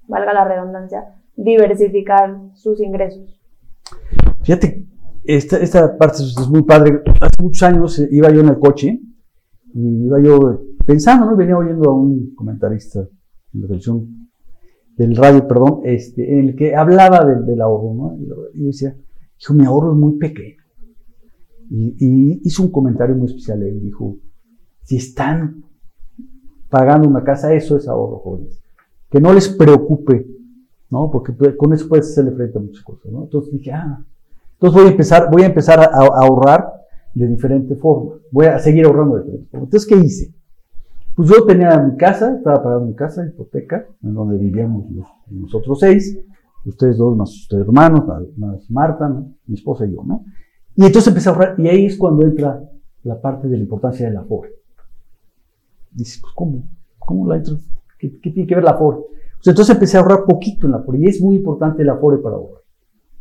valga 0.07 0.33
la 0.33 0.45
redundancia, 0.45 1.03
diversificar 1.35 2.38
sus 2.53 2.79
ingresos. 2.79 3.39
Fíjate, 4.43 4.85
esta, 5.23 5.57
esta 5.57 5.97
parte 5.97 6.17
es 6.17 6.50
muy 6.50 6.63
padre. 6.63 7.01
Hace 7.21 7.41
muchos 7.41 7.63
años 7.63 8.07
iba 8.12 8.29
yo 8.29 8.41
en 8.41 8.50
el 8.50 8.59
coche 8.59 9.00
y 9.74 10.06
iba 10.06 10.22
yo 10.22 10.39
pensando, 10.86 11.25
¿no? 11.25 11.36
Venía 11.36 11.58
oyendo 11.58 11.89
a 11.89 11.94
un 11.94 12.34
comentarista 12.36 13.00
en 13.53 13.62
la 13.62 13.68
televisión, 13.68 14.24
del 14.96 15.15
radio, 15.15 15.48
perdón, 15.48 15.82
este, 15.86 16.39
en 16.39 16.50
el 16.50 16.56
que 16.56 16.75
hablaba 16.75 17.25
del, 17.25 17.62
ahorro, 17.62 17.94
¿no? 17.96 18.18
Y, 18.53 18.65
decía, 18.65 18.96
dijo, 19.39 19.53
mi 19.53 19.65
ahorro 19.65 19.94
es 19.94 19.98
muy 19.98 20.18
pequeño. 20.18 20.62
Y, 21.70 22.42
hizo 22.44 22.63
un 22.63 22.72
comentario 22.72 23.15
muy 23.15 23.27
especial. 23.27 23.63
Él 23.63 23.82
dijo, 23.82 24.18
si 24.84 24.98
están 24.98 25.63
pagando 26.70 27.08
una 27.08 27.24
casa, 27.24 27.53
eso 27.53 27.77
es 27.77 27.88
ahorro, 27.88 28.20
jóvenes. 28.20 28.62
Que 29.10 29.20
no 29.20 29.34
les 29.34 29.50
preocupe, 29.50 30.27
¿no? 30.89 31.10
Porque 31.10 31.34
con 31.58 31.74
eso 31.74 31.88
puedes 31.88 32.12
hacerle 32.12 32.32
frente 32.32 32.58
a 32.58 32.62
muchas 32.62 32.84
cosas, 32.84 33.12
¿no? 33.12 33.24
Entonces 33.24 33.53
dije, 33.53 33.72
ah, 33.72 34.03
entonces 34.53 34.80
voy 34.80 34.88
a 34.88 34.92
empezar, 34.92 35.30
voy 35.32 35.42
a, 35.44 35.46
empezar 35.48 35.80
a, 35.80 35.86
ahorrar 35.86 36.72
de 37.13 37.27
diferente 37.27 37.75
forma. 37.75 38.15
Voy 38.32 38.48
a 38.48 38.60
seguir 38.60 38.86
ahorrando 38.86 39.15
de 39.15 39.24
diferente 39.24 39.50
forma. 39.51 39.65
Entonces, 39.65 39.89
¿qué 39.89 39.96
hice? 39.98 40.34
Pues 41.15 41.29
yo 41.29 41.46
tenía 41.46 41.77
mi 41.79 41.96
casa, 41.96 42.36
estaba 42.36 42.63
pagando 42.63 42.88
mi 42.88 42.96
casa, 42.96 43.25
hipoteca, 43.25 43.86
en 44.01 44.13
donde 44.15 44.38
vivíamos 44.38 44.86
nosotros 45.29 45.79
seis, 45.79 46.17
ustedes 46.65 46.98
dos 46.98 47.15
más 47.15 47.29
ustedes 47.29 47.67
hermanos, 47.67 48.03
más 48.38 48.70
Marta, 48.72 49.10
mi 49.46 49.53
esposa 49.53 49.86
y 49.86 49.93
yo, 49.93 50.03
¿no? 50.03 50.25
Y 50.75 50.86
entonces 50.86 51.10
empecé 51.10 51.29
a 51.29 51.34
ahorrar, 51.34 51.55
y 51.60 51.67
ahí 51.67 51.86
es 51.86 51.98
cuando 51.98 52.25
entra 52.25 52.63
la 53.03 53.22
parte 53.22 53.48
de 53.48 53.58
la 53.58 53.63
importancia 53.63 54.08
del 54.08 54.17
aforo. 54.17 54.50
Dice, 55.91 56.20
pues, 56.20 56.34
¿cómo? 56.34 56.63
¿Cómo 56.98 57.27
la 57.27 57.38
entro? 57.38 57.58
¿Qué, 58.00 58.10
tiene 58.10 58.48
que 58.48 58.55
ver 58.55 58.63
la 58.63 58.72
aforo? 58.72 59.05
Pues 59.36 59.48
entonces 59.48 59.75
empecé 59.75 59.98
a 59.98 60.00
ahorrar 60.00 60.25
poquito 60.25 60.65
en 60.65 60.72
la 60.72 60.79
aforo, 60.79 60.98
y 60.98 61.05
es 61.05 61.22
muy 61.22 61.36
importante 61.36 61.84
el 61.84 61.89
aforo 61.89 62.24
para 62.24 62.38
ahorrar. 62.38 62.62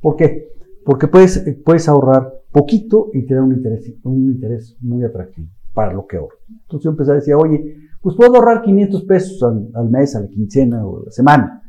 ¿Por 0.01 0.17
qué? 0.17 0.49
Porque 0.83 1.09
puedes, 1.09 1.45
puedes 1.63 1.87
ahorrar 1.91 2.42
poquito 2.53 3.11
y 3.13 3.27
te 3.27 3.35
da 3.35 3.43
un 3.43 3.53
interés, 3.53 3.93
un 4.05 4.33
interés 4.33 4.77
muy 4.81 5.05
atractivo 5.05 5.49
para 5.75 5.93
lo 5.93 6.07
que 6.07 6.19
ahorro. 6.19 6.37
Entonces 6.49 6.85
yo 6.85 6.91
empecé 6.91 7.13
a 7.13 7.15
decir, 7.15 7.35
oye, 7.35 7.77
pues 8.01 8.17
puedo 8.17 8.37
ahorrar 8.37 8.63
500 8.63 9.05
pesos 9.05 9.43
al, 9.43 9.89
mes, 9.89 10.15
a 10.15 10.21
la 10.21 10.29
quincena 10.29 10.87
o 10.87 11.01
a 11.01 11.05
la 11.07 11.11
semana, 11.11 11.63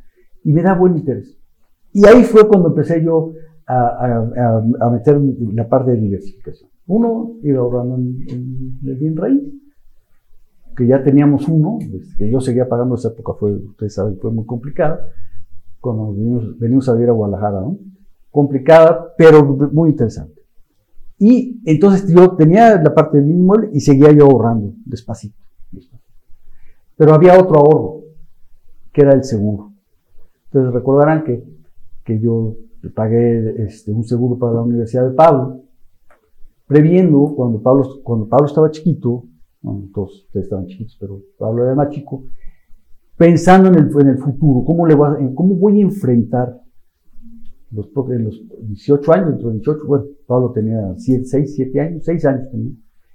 y 0.43 0.51
me 0.51 0.61
da 0.61 0.75
buen 0.75 0.97
interés. 0.97 1.37
Y 1.93 2.05
ahí 2.05 2.23
fue 2.23 2.47
cuando 2.47 2.69
empecé 2.69 3.03
yo 3.03 3.33
a, 3.65 4.61
a, 4.81 4.89
meter 4.89 5.21
la 5.53 5.69
parte 5.69 5.91
de 5.91 5.97
diversificación. 5.97 6.69
Uno, 6.87 7.37
iba 7.43 7.59
ahorrando 7.59 7.95
en, 7.95 8.79
el 8.83 8.95
bien 8.95 9.15
raíz, 9.15 9.41
que 10.75 10.87
ya 10.87 11.03
teníamos 11.03 11.47
uno, 11.47 11.77
pues, 11.79 12.15
que 12.17 12.29
yo 12.29 12.41
seguía 12.41 12.67
pagando 12.67 12.95
esa 12.95 13.09
época, 13.09 13.33
fue, 13.39 13.53
ustedes 13.53 13.93
saben, 13.93 14.17
fue 14.17 14.31
muy 14.31 14.45
complicada, 14.45 15.07
cuando 15.79 16.13
venimos, 16.13 16.57
venimos 16.59 16.89
a 16.89 16.93
vivir 16.93 17.09
a 17.09 17.13
Guadalajara, 17.13 17.61
¿no? 17.61 17.77
Complicada, 18.31 19.13
pero 19.17 19.43
muy 19.71 19.91
interesante. 19.91 20.42
Y 21.25 21.61
entonces 21.63 22.13
yo 22.13 22.35
tenía 22.35 22.75
la 22.81 22.93
parte 22.93 23.17
del 23.17 23.29
inmueble 23.29 23.69
y 23.71 23.79
seguía 23.79 24.11
yo 24.11 24.25
ahorrando 24.25 24.73
despacito. 24.83 25.37
Pero 26.97 27.13
había 27.13 27.39
otro 27.39 27.59
ahorro, 27.59 28.01
que 28.91 29.03
era 29.03 29.13
el 29.13 29.23
seguro. 29.23 29.71
Entonces 30.47 30.73
recordarán 30.73 31.23
que, 31.23 31.41
que 32.03 32.19
yo 32.19 32.57
pagué 32.93 33.63
este, 33.63 33.93
un 33.93 34.03
seguro 34.03 34.37
para 34.37 34.51
la 34.51 34.61
Universidad 34.63 35.07
de 35.09 35.15
Pablo, 35.15 35.61
previendo 36.67 37.33
cuando 37.37 37.61
Pablo, 37.61 38.01
cuando 38.03 38.27
Pablo 38.27 38.47
estaba 38.47 38.69
chiquito, 38.69 39.23
todos 39.93 40.25
ustedes 40.25 40.47
estaban 40.47 40.65
chiquitos, 40.65 40.97
pero 40.99 41.21
Pablo 41.37 41.63
era 41.63 41.73
más 41.73 41.87
chico, 41.87 42.25
pensando 43.15 43.69
en 43.69 43.75
el, 43.75 43.89
en 43.97 44.07
el 44.09 44.17
futuro, 44.17 44.65
cómo, 44.65 44.85
le 44.85 44.95
voy 44.95 45.07
a, 45.07 45.33
cómo 45.33 45.55
voy 45.55 45.79
a 45.79 45.83
enfrentar 45.83 46.59
los, 47.71 47.89
los 47.95 48.41
18 48.67 49.13
años, 49.13 49.41
de 49.41 49.53
18, 49.53 49.85
bueno, 49.87 50.05
Pablo 50.25 50.51
tenía 50.51 50.93
6, 50.97 51.31
7 51.55 51.81
años, 51.81 52.03
6 52.05 52.25
años 52.25 52.49
tenía. 52.51 52.71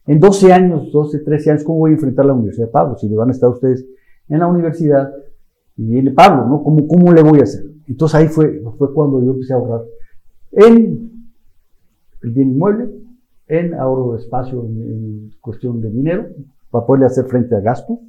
En 0.07 0.21
12 0.21 0.53
años, 0.53 0.91
12, 0.93 1.19
13 1.21 1.51
años, 1.51 1.65
¿cómo 1.65 1.81
voy 1.81 1.91
a 1.91 1.95
enfrentar 1.95 2.25
la 2.25 2.33
Universidad 2.33 2.67
de 2.67 2.73
Pablo? 2.73 2.97
Si 2.97 3.09
le 3.09 3.17
van 3.17 3.29
a 3.29 3.33
estar 3.33 3.51
ustedes 3.51 3.87
en 4.29 4.39
la 4.39 4.47
universidad 4.47 5.13
y 5.77 5.87
viene 5.87 6.11
Pablo, 6.13 6.47
¿no? 6.47 6.63
¿Cómo, 6.63 6.87
cómo 6.89 7.13
le 7.13 7.23
voy 7.23 7.41
a 7.41 7.43
hacer? 7.43 7.65
Entonces 7.87 8.15
ahí 8.15 8.29
fue, 8.29 8.63
fue 8.77 8.93
cuando 8.93 9.23
yo 9.23 9.33
empecé 9.33 9.53
a 9.53 9.57
ahorrar 9.57 9.83
en 10.53 11.23
el 12.23 12.31
bien 12.31 12.53
inmueble, 12.53 12.91
en 13.47 13.75
ahorro 13.75 14.13
de 14.13 14.19
espacio 14.19 14.65
en, 14.65 15.31
cuestión 15.41 15.81
de 15.81 15.91
dinero, 15.91 16.27
para 16.71 16.85
poderle 16.85 17.07
hacer 17.07 17.25
frente 17.25 17.55
a 17.55 17.61
gasto, 17.61 18.01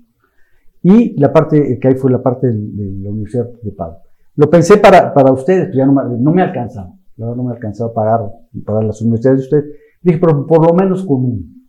y 0.81 1.17
la 1.19 1.31
parte 1.31 1.79
que 1.79 1.87
ahí 1.87 1.95
fue 1.95 2.11
la 2.11 2.21
parte 2.21 2.47
de, 2.47 2.91
la 3.01 3.09
Universidad 3.09 3.47
de 3.61 3.71
Pablo. 3.71 3.97
Lo 4.35 4.49
pensé 4.49 4.77
para, 4.77 5.13
para 5.13 5.31
ustedes, 5.31 5.65
pero 5.65 5.77
ya 5.77 5.85
no, 5.85 5.93
no 5.93 6.31
me 6.31 6.41
alcanzaba, 6.41 6.93
no 7.19 7.43
me 7.43 7.51
alcanzaba 7.51 7.91
a 7.91 7.93
pagar, 7.93 8.31
para 8.65 8.81
las 8.81 9.01
universidades 9.01 9.39
de 9.39 9.43
ustedes. 9.43 9.75
Dije, 10.01 10.17
pero 10.19 10.45
por 10.47 10.65
lo 10.65 10.73
menos 10.73 11.05
con 11.05 11.25
un 11.25 11.59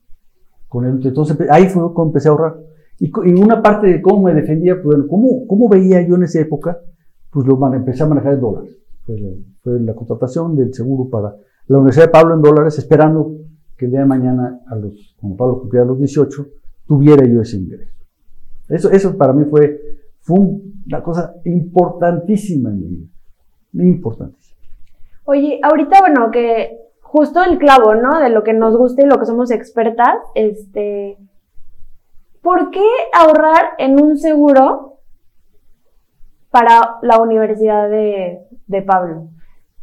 con. 0.70 0.86
Entonces 0.86 1.36
ahí 1.50 1.68
fue 1.68 1.92
cuando 1.92 2.10
empecé 2.10 2.28
a 2.28 2.32
ahorrar. 2.32 2.60
Y, 2.98 3.10
una 3.32 3.62
parte 3.62 3.86
de 3.88 4.02
cómo 4.02 4.24
me 4.24 4.34
defendía, 4.34 4.80
pues, 4.82 4.96
¿cómo, 5.08 5.46
¿cómo, 5.46 5.68
veía 5.68 6.06
yo 6.06 6.16
en 6.16 6.24
esa 6.24 6.40
época? 6.40 6.78
Pues 7.30 7.46
lo 7.46 7.74
empecé 7.74 8.02
a 8.02 8.06
manejar 8.06 8.34
en 8.34 8.40
dólares. 8.40 8.76
Fue, 9.62 9.80
la 9.80 9.94
contratación 9.94 10.54
del 10.54 10.72
seguro 10.72 11.08
para 11.08 11.34
la 11.66 11.78
Universidad 11.78 12.06
de 12.06 12.12
Pablo 12.12 12.34
en 12.34 12.42
dólares, 12.42 12.78
esperando 12.78 13.36
que 13.76 13.86
el 13.86 13.92
día 13.92 14.00
de 14.00 14.06
mañana, 14.06 14.60
a 14.66 14.76
los, 14.76 15.16
como 15.18 15.36
Pablo 15.36 15.60
cumplía 15.60 15.84
los 15.84 15.98
18, 15.98 16.46
tuviera 16.86 17.26
yo 17.26 17.40
ese 17.40 17.56
ingreso. 17.56 17.90
Eso, 18.68 18.90
eso 18.90 19.16
para 19.16 19.32
mí 19.32 19.44
fue, 19.46 19.80
fue 20.20 20.38
una 20.86 21.02
cosa 21.02 21.34
importantísima 21.44 22.70
en 22.70 22.80
mi 22.80 22.86
vida. 22.86 23.06
Importantísima. 23.72 24.39
Oye, 25.32 25.60
ahorita, 25.62 26.00
bueno, 26.00 26.32
que 26.32 26.76
justo 27.02 27.40
el 27.44 27.58
clavo, 27.58 27.94
¿no? 27.94 28.18
De 28.18 28.30
lo 28.30 28.42
que 28.42 28.52
nos 28.52 28.76
gusta 28.76 29.02
y 29.02 29.06
lo 29.06 29.16
que 29.20 29.26
somos 29.26 29.52
expertas, 29.52 30.16
este, 30.34 31.18
¿por 32.42 32.72
qué 32.72 32.84
ahorrar 33.12 33.74
en 33.78 34.02
un 34.02 34.16
seguro 34.16 34.96
para 36.50 36.96
la 37.02 37.20
Universidad 37.20 37.88
de, 37.88 38.40
de 38.66 38.82
Pablo? 38.82 39.28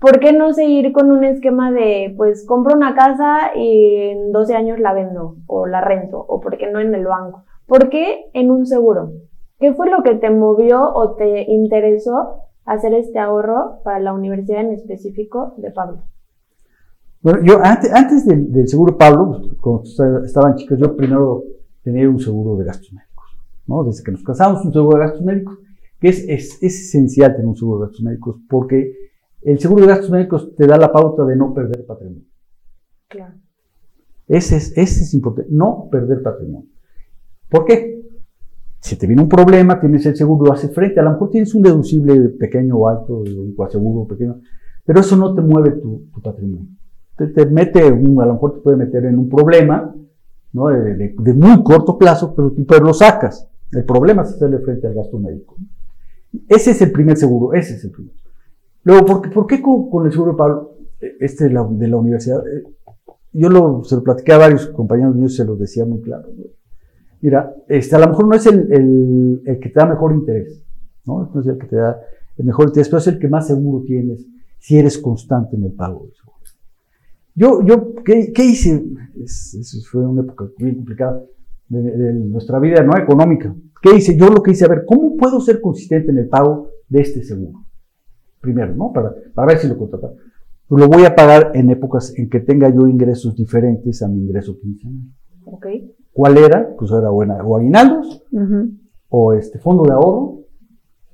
¿Por 0.02 0.20
qué 0.20 0.34
no 0.34 0.52
seguir 0.52 0.92
con 0.92 1.12
un 1.12 1.24
esquema 1.24 1.72
de, 1.72 2.14
pues, 2.18 2.46
compro 2.46 2.76
una 2.76 2.94
casa 2.94 3.52
y 3.56 4.10
en 4.10 4.34
12 4.34 4.54
años 4.54 4.80
la 4.82 4.92
vendo 4.92 5.38
o 5.48 5.66
la 5.66 5.80
rento? 5.80 6.26
¿O 6.28 6.42
por 6.42 6.58
qué 6.58 6.70
no 6.70 6.82
en 6.82 6.94
el 6.94 7.06
banco? 7.06 7.46
¿Por 7.68 7.88
qué 7.88 8.30
en 8.34 8.52
un 8.52 8.66
seguro? 8.66 9.12
¿Qué 9.60 9.74
fue 9.74 9.90
lo 9.90 10.04
que 10.04 10.16
te 10.16 10.30
movió 10.30 10.84
o 10.94 11.16
te 11.16 11.50
interesó 11.50 12.47
hacer 12.68 12.94
este 12.94 13.18
ahorro 13.18 13.82
para 13.84 14.00
la 14.00 14.14
universidad 14.14 14.62
en 14.62 14.74
específico 14.74 15.56
de 15.58 15.72
Pablo? 15.72 16.04
Bueno, 17.22 17.40
yo 17.44 17.60
antes, 17.64 17.92
antes 17.92 18.26
del, 18.26 18.68
seguro 18.68 18.98
Pablo, 18.98 19.42
cuando 19.60 19.84
estaban 20.24 20.56
chicos, 20.56 20.78
yo 20.78 20.96
primero 20.96 21.44
tenía 21.82 22.08
un 22.10 22.20
seguro 22.20 22.58
de 22.58 22.66
gastos 22.66 22.94
médicos, 22.94 23.26
¿no? 23.66 23.84
Desde 23.84 24.04
que 24.04 24.12
nos 24.12 24.24
casamos, 24.24 24.64
un 24.64 24.72
seguro 24.72 25.00
de 25.00 25.06
gastos 25.06 25.24
médicos, 25.24 25.58
que 26.00 26.10
es, 26.10 26.26
es, 26.30 26.62
esencial 26.62 27.32
tener 27.32 27.48
un 27.48 27.56
seguro 27.56 27.80
de 27.80 27.86
gastos 27.88 28.04
médicos, 28.04 28.38
porque 28.48 28.94
el 29.42 29.60
seguro 29.60 29.82
de 29.82 29.88
gastos 29.88 30.12
médicos 30.12 30.56
te 30.56 30.68
da 30.68 30.78
la 30.78 30.92
pauta 30.92 31.26
de 31.26 31.36
no 31.36 31.54
perder 31.54 31.86
patrimonio. 31.86 32.24
Claro. 33.08 33.36
Ese 34.28 34.58
es, 34.58 34.78
ese 34.78 35.04
es 35.04 35.14
importante, 35.14 35.50
no 35.52 35.88
perder 35.90 36.22
patrimonio. 36.22 36.70
¿Por 37.50 37.66
qué? 37.66 37.97
Si 38.80 38.96
te 38.96 39.08
viene 39.08 39.22
un 39.22 39.30
problema, 39.30 39.80
tienes 39.80 40.06
el 40.06 40.16
seguro, 40.16 40.46
lo 40.46 40.54
haces 40.54 40.74
frente. 40.74 41.00
A 41.00 41.04
lo 41.04 41.12
mejor 41.12 41.30
tienes 41.30 41.54
un 41.56 41.62
deducible 41.62 42.30
pequeño 42.30 42.78
o 42.78 42.88
alto, 42.88 43.18
un 43.20 43.54
coaseguro 43.56 44.08
pequeño, 44.08 44.40
pero 44.86 45.00
eso 45.00 45.18
no 45.18 45.34
te 45.34 45.42
mueve 45.42 45.72
tu 45.72 46.10
patrimonio 46.22 46.68
te, 47.26 47.46
mete, 47.48 47.82
a 47.82 47.90
lo 47.90 48.34
mejor 48.34 48.54
te 48.54 48.60
puede 48.60 48.78
meter 48.78 49.06
en 49.06 49.18
un 49.18 49.28
problema, 49.28 49.94
¿no? 50.54 50.68
De, 50.68 51.34
muy 51.34 51.64
corto 51.64 51.98
plazo, 51.98 52.34
pero, 52.36 52.54
pero 52.68 52.86
lo 52.86 52.94
sacas. 52.94 53.50
El 53.72 53.86
problema 53.86 54.22
es 54.22 54.30
hacerle 54.30 54.60
frente 54.60 54.88
al 54.88 54.94
gasto 54.94 55.20
médico. 55.20 55.56
Ese 56.48 56.72
es 56.72 56.82
el 56.82 56.92
primer 56.92 57.18
seguro, 57.18 57.54
ese 57.54 57.76
es 57.76 57.84
el 57.84 57.92
primer. 57.92 58.14
Luego, 58.84 59.06
¿por 59.34 59.48
qué, 59.48 59.62
con, 59.62 60.06
el 60.06 60.12
seguro 60.12 60.34
de 60.34 60.38
Pablo, 60.38 60.76
este 61.20 61.46
de 61.46 61.54
la, 61.54 61.64
universidad? 61.64 62.40
Eh, 62.48 62.64
yo 63.34 63.84
se 63.84 63.96
lo 63.96 64.04
platiqué 64.04 64.34
a 64.34 64.38
varios 64.38 64.68
compañeros 64.68 65.16
míos, 65.16 65.36
se 65.36 65.44
lo 65.44 65.56
decía 65.56 65.86
muy 65.86 66.02
claro. 66.02 66.30
Mira, 67.22 67.54
este, 67.68 67.96
a 67.96 68.00
lo 68.00 68.08
mejor 68.08 68.28
no 68.28 68.36
es 68.36 68.46
el, 68.46 68.72
el, 68.72 69.42
el, 69.46 69.60
que 69.60 69.70
te 69.70 69.80
da 69.80 69.86
mejor 69.86 70.14
interés, 70.14 70.64
¿no? 71.06 71.30
No 71.34 71.42
es 71.42 71.48
el 71.48 71.58
que 71.58 71.68
te 71.68 71.76
da 71.76 72.00
el 72.38 72.46
mejor 72.46 72.68
interés, 72.68 72.90
pero 72.90 73.00
es 73.00 73.08
el 73.08 73.20
que 73.20 73.28
más 73.28 73.48
seguro 73.48 73.84
tienes 73.84 74.26
si 74.60 74.78
eres 74.78 74.98
constante 74.98 75.56
en 75.56 75.64
el 75.64 75.72
pago. 75.72 76.08
Yo, 77.36 77.64
yo 77.64 77.94
¿qué, 78.04 78.32
qué 78.34 78.46
hice? 78.46 78.84
Es, 79.24 79.86
fue 79.92 80.06
una 80.06 80.22
época 80.22 80.50
muy 80.58 80.76
complicada 80.76 81.24
de, 81.70 82.14
nuestra 82.14 82.60
vida 82.60 82.82
no 82.84 82.98
económica. 82.98 83.56
¿Qué 83.82 83.96
hice? 83.96 84.18
Yo 84.18 84.30
lo 84.30 84.42
que 84.42 84.52
hice, 84.52 84.66
a 84.66 84.70
ver, 84.70 84.86
¿cómo 84.88 85.16
puedo 85.16 85.40
ser 85.40 85.62
consistente 85.62 86.12
en 86.12 86.18
el 86.18 86.28
pago 86.28 86.70
de 86.90 87.02
este 87.02 87.24
seguro? 87.24 87.64
Primero, 88.42 88.76
¿no? 88.76 88.92
Para, 88.92 89.14
para 89.34 89.48
ver 89.50 89.60
si 89.60 89.68
lo 89.68 89.78
contrataba. 89.78 90.14
lo 90.70 90.88
voy 90.88 91.06
a 91.06 91.16
pagar 91.16 91.52
en 91.54 91.70
épocas 91.70 92.14
en 92.18 92.30
que 92.30 92.40
tenga 92.40 92.70
yo 92.70 92.88
ingresos 92.88 93.36
diferentes 93.36 94.02
a 94.02 94.08
mi 94.08 94.20
ingreso 94.20 94.58
quincenal. 94.60 95.04
Ok. 95.46 95.68
¿Cuál 96.18 96.36
era? 96.40 96.74
Pues 96.76 96.90
era 96.92 97.10
buena, 97.12 97.36
o 97.46 97.58
aguinaldos, 97.58 98.26
o 99.10 99.34
este 99.34 99.60
fondo 99.60 99.84
de 99.84 99.92
ahorro, 99.94 100.40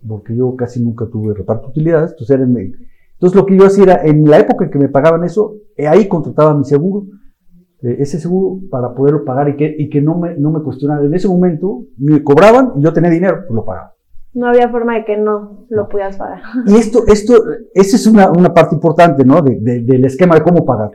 porque 0.07 0.33
yo 0.33 0.55
casi 0.55 0.81
nunca 0.81 1.05
tuve 1.07 1.33
reparto 1.33 1.63
de 1.67 1.71
utilidades, 1.71 2.11
entonces, 2.11 2.35
era 2.37 2.43
en- 2.45 2.73
entonces 3.15 3.35
lo 3.35 3.45
que 3.45 3.57
yo 3.57 3.65
hacía 3.65 3.83
era, 3.83 4.01
en 4.05 4.23
la 4.23 4.39
época 4.39 4.63
en 4.63 4.71
que 4.71 4.79
me 4.79 4.87
pagaban 4.87 5.25
eso, 5.25 5.55
eh, 5.75 5.87
ahí 5.87 6.07
contrataba 6.07 6.53
mi 6.57 6.63
seguro, 6.63 7.07
eh, 7.81 7.97
ese 7.99 8.17
seguro 8.17 8.61
para 8.71 8.93
poderlo 8.95 9.25
pagar 9.25 9.49
y 9.49 9.57
que, 9.57 9.75
y 9.77 9.89
que 9.89 10.01
no, 10.01 10.17
me, 10.17 10.37
no 10.37 10.51
me 10.51 10.61
cuestionaran. 10.63 11.05
En 11.05 11.13
ese 11.13 11.27
momento 11.27 11.83
me 11.97 12.23
cobraban 12.23 12.71
y 12.77 12.81
yo 12.83 12.93
tenía 12.93 13.09
dinero, 13.09 13.39
pues 13.45 13.53
lo 13.55 13.65
pagaba. 13.65 13.91
No 14.33 14.47
había 14.47 14.69
forma 14.69 14.95
de 14.95 15.03
que 15.03 15.17
no 15.17 15.65
lo 15.69 15.89
pudieras 15.89 16.15
pagar. 16.15 16.39
Y 16.65 16.75
esto, 16.75 16.99
esto, 17.07 17.33
esa 17.73 17.95
es 17.97 18.07
una, 18.07 18.31
una 18.31 18.53
parte 18.53 18.73
importante, 18.73 19.25
¿no? 19.25 19.41
De- 19.41 19.59
de- 19.59 19.81
del 19.81 20.05
esquema 20.05 20.35
de 20.35 20.43
cómo 20.43 20.63
pagar. 20.65 20.91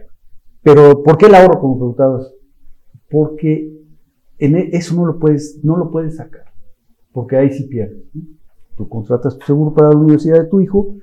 Pero, 0.62 1.02
¿por 1.02 1.18
qué 1.18 1.26
el 1.26 1.34
ahorro, 1.34 1.60
como 1.60 1.76
preguntabas? 1.76 2.32
Porque 3.10 3.77
en 4.38 4.57
e- 4.57 4.71
eso 4.73 4.95
no 4.95 5.07
lo 5.07 5.18
puedes, 5.18 5.61
no 5.62 5.76
lo 5.76 5.90
puedes 5.90 6.16
sacar. 6.16 6.45
Porque 7.12 7.37
ahí 7.37 7.50
sí 7.50 7.64
pierdes. 7.64 8.04
¿no? 8.14 8.23
Tú 8.76 8.88
contratas 8.88 9.38
tu 9.38 9.47
seguro 9.47 9.75
para 9.75 9.90
la 9.90 9.97
universidad 9.97 10.40
de 10.40 10.49
tu 10.49 10.61
hijo 10.61 10.95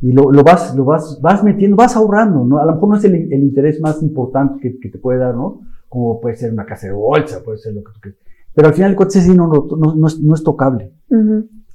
y 0.00 0.12
lo, 0.12 0.30
lo 0.30 0.42
vas, 0.42 0.74
lo 0.76 0.84
vas, 0.84 1.18
vas 1.20 1.42
metiendo, 1.42 1.76
vas 1.76 1.96
ahorrando, 1.96 2.44
¿no? 2.44 2.58
A 2.58 2.66
lo 2.66 2.74
mejor 2.74 2.88
no 2.90 2.96
es 2.96 3.04
el, 3.04 3.14
el 3.14 3.42
interés 3.42 3.80
más 3.80 4.02
importante 4.02 4.60
que, 4.60 4.78
que 4.78 4.90
te 4.90 4.98
puede 4.98 5.18
dar, 5.18 5.34
¿no? 5.34 5.60
Como 5.88 6.20
puede 6.20 6.36
ser 6.36 6.52
una 6.52 6.66
casa 6.66 6.86
de 6.88 6.92
bolsa, 6.92 7.42
puede 7.42 7.58
ser 7.58 7.74
lo 7.74 7.82
que 7.82 7.92
tú 7.92 8.00
quieras. 8.00 8.20
Pero 8.54 8.68
al 8.68 8.74
final 8.74 8.94
cuentas, 8.94 9.16
ese 9.16 9.30
sí 9.30 9.36
no, 9.36 9.48
no, 9.48 9.66
no, 9.76 9.94
no 9.94 10.06
es, 10.06 10.20
no 10.20 10.34
es 10.34 10.42
tocable 10.44 10.92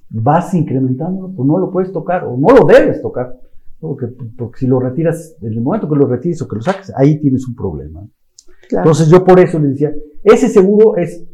vas 0.09 0.53
incrementándolo, 0.53 1.31
pues 1.36 1.48
no 1.48 1.57
lo 1.57 1.71
puedes 1.71 1.91
tocar 1.91 2.25
o 2.25 2.36
no 2.36 2.48
lo 2.50 2.65
debes 2.65 3.01
tocar. 3.01 3.39
Porque, 3.79 4.07
porque 4.38 4.59
si 4.59 4.67
lo 4.67 4.79
retiras, 4.79 5.38
en 5.41 5.53
el 5.53 5.62
momento 5.62 5.88
que 5.88 5.95
lo 5.95 6.05
retires 6.05 6.41
o 6.41 6.48
que 6.48 6.57
lo 6.57 6.62
saques, 6.62 6.91
ahí 6.98 7.19
tienes 7.19 7.48
un 7.48 7.55
problema. 7.55 8.05
Claro. 8.69 8.83
Entonces 8.83 9.09
yo 9.09 9.25
por 9.25 9.39
eso 9.39 9.57
les 9.57 9.71
decía, 9.71 9.91
ese 10.23 10.47
seguro 10.47 10.95
es 10.95 11.25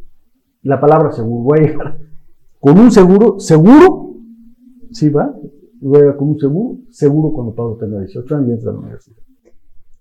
la 0.62 0.80
palabra 0.80 1.12
seguro. 1.12 1.44
Voy 1.44 1.60
a 1.60 1.62
llegar 1.64 1.98
con 2.62 2.80
un 2.80 2.92
seguro, 2.92 3.40
seguro, 3.40 4.16
¿sí 4.92 5.10
va? 5.10 5.36
Voy 5.82 5.98
a 5.98 6.00
llegar 6.00 6.16
con 6.16 6.30
un 6.30 6.40
seguro, 6.40 6.78
seguro 6.90 7.34
cuando 7.34 7.54
Pablo 7.54 7.76
tenga 7.76 8.00
18 8.00 8.36
años 8.38 8.50
y 8.50 8.52
entra 8.54 8.70
a 8.72 8.74
la 8.74 8.80
universidad. 8.80 9.18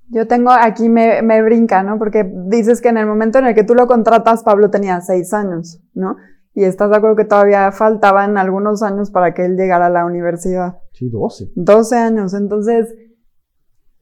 Yo 0.08 0.28
tengo 0.28 0.50
aquí 0.52 0.88
me, 0.88 1.22
me 1.22 1.42
brinca, 1.42 1.82
¿no? 1.82 1.98
Porque 1.98 2.30
dices 2.46 2.80
que 2.80 2.90
en 2.90 2.98
el 2.98 3.06
momento 3.06 3.40
en 3.40 3.46
el 3.46 3.54
que 3.54 3.64
tú 3.64 3.74
lo 3.74 3.88
contratas, 3.88 4.44
Pablo 4.44 4.70
tenía 4.70 5.00
seis 5.00 5.34
años, 5.34 5.82
¿no? 5.92 6.16
Y 6.54 6.62
estás 6.62 6.88
de 6.90 6.96
acuerdo 6.96 7.16
que 7.16 7.24
todavía 7.24 7.72
faltaban 7.72 8.38
algunos 8.38 8.82
años 8.84 9.10
para 9.10 9.34
que 9.34 9.44
él 9.44 9.56
llegara 9.56 9.86
a 9.86 9.90
la 9.90 10.06
universidad. 10.06 10.78
Sí, 10.92 11.08
12. 11.10 11.50
12 11.56 11.96
años. 11.96 12.32
Entonces, 12.32 12.94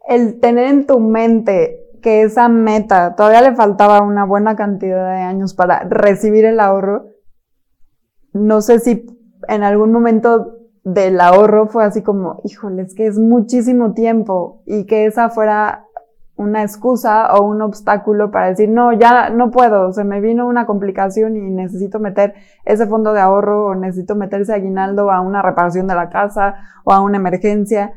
el 0.07 0.39
tener 0.39 0.67
en 0.69 0.87
tu 0.87 1.01
mente 1.01 1.82
que 2.03 2.23
esa 2.23 2.49
meta 2.49 3.15
todavía 3.17 3.41
le 3.41 3.57
faltaba 3.57 4.03
una 4.03 4.25
buena 4.25 4.57
cantidad 4.57 5.11
de 5.11 5.23
años 5.23 5.55
para 5.55 5.81
recibir 5.85 6.45
el 6.45 6.61
ahorro, 6.61 7.07
no 8.35 8.61
sé 8.61 8.81
si 8.81 9.07
en 9.49 9.63
algún 9.63 9.93
momento 9.93 10.59
del 10.85 11.21
ahorro 11.21 11.69
fue 11.69 11.85
así 11.85 12.03
como, 12.03 12.41
híjole, 12.45 12.83
es 12.83 12.95
que 12.95 13.07
es 13.07 13.19
muchísimo 13.19 13.95
tiempo 13.95 14.63
y 14.67 14.85
que 14.85 15.07
esa 15.07 15.31
fuera 15.31 15.87
una 16.37 16.63
excusa 16.63 17.33
o 17.35 17.45
un 17.45 17.63
obstáculo 17.63 18.31
para 18.31 18.49
decir, 18.49 18.69
no, 18.69 18.93
ya 18.93 19.31
no 19.31 19.51
puedo, 19.51 19.93
se 19.93 20.05
me 20.05 20.21
vino 20.21 20.47
una 20.47 20.67
complicación 20.67 21.37
y 21.37 21.51
necesito 21.51 22.01
meter 22.01 22.35
ese 22.65 22.87
fondo 22.87 23.13
de 23.13 23.21
ahorro 23.21 23.67
o 23.67 23.75
necesito 23.75 24.17
meter 24.17 24.41
ese 24.41 24.55
aguinaldo 24.55 25.11
a 25.11 25.21
una 25.21 25.43
reparación 25.43 25.87
de 25.87 25.95
la 25.95 26.09
casa 26.09 26.57
o 26.85 26.93
a 26.93 27.01
una 27.01 27.19
emergencia. 27.19 27.93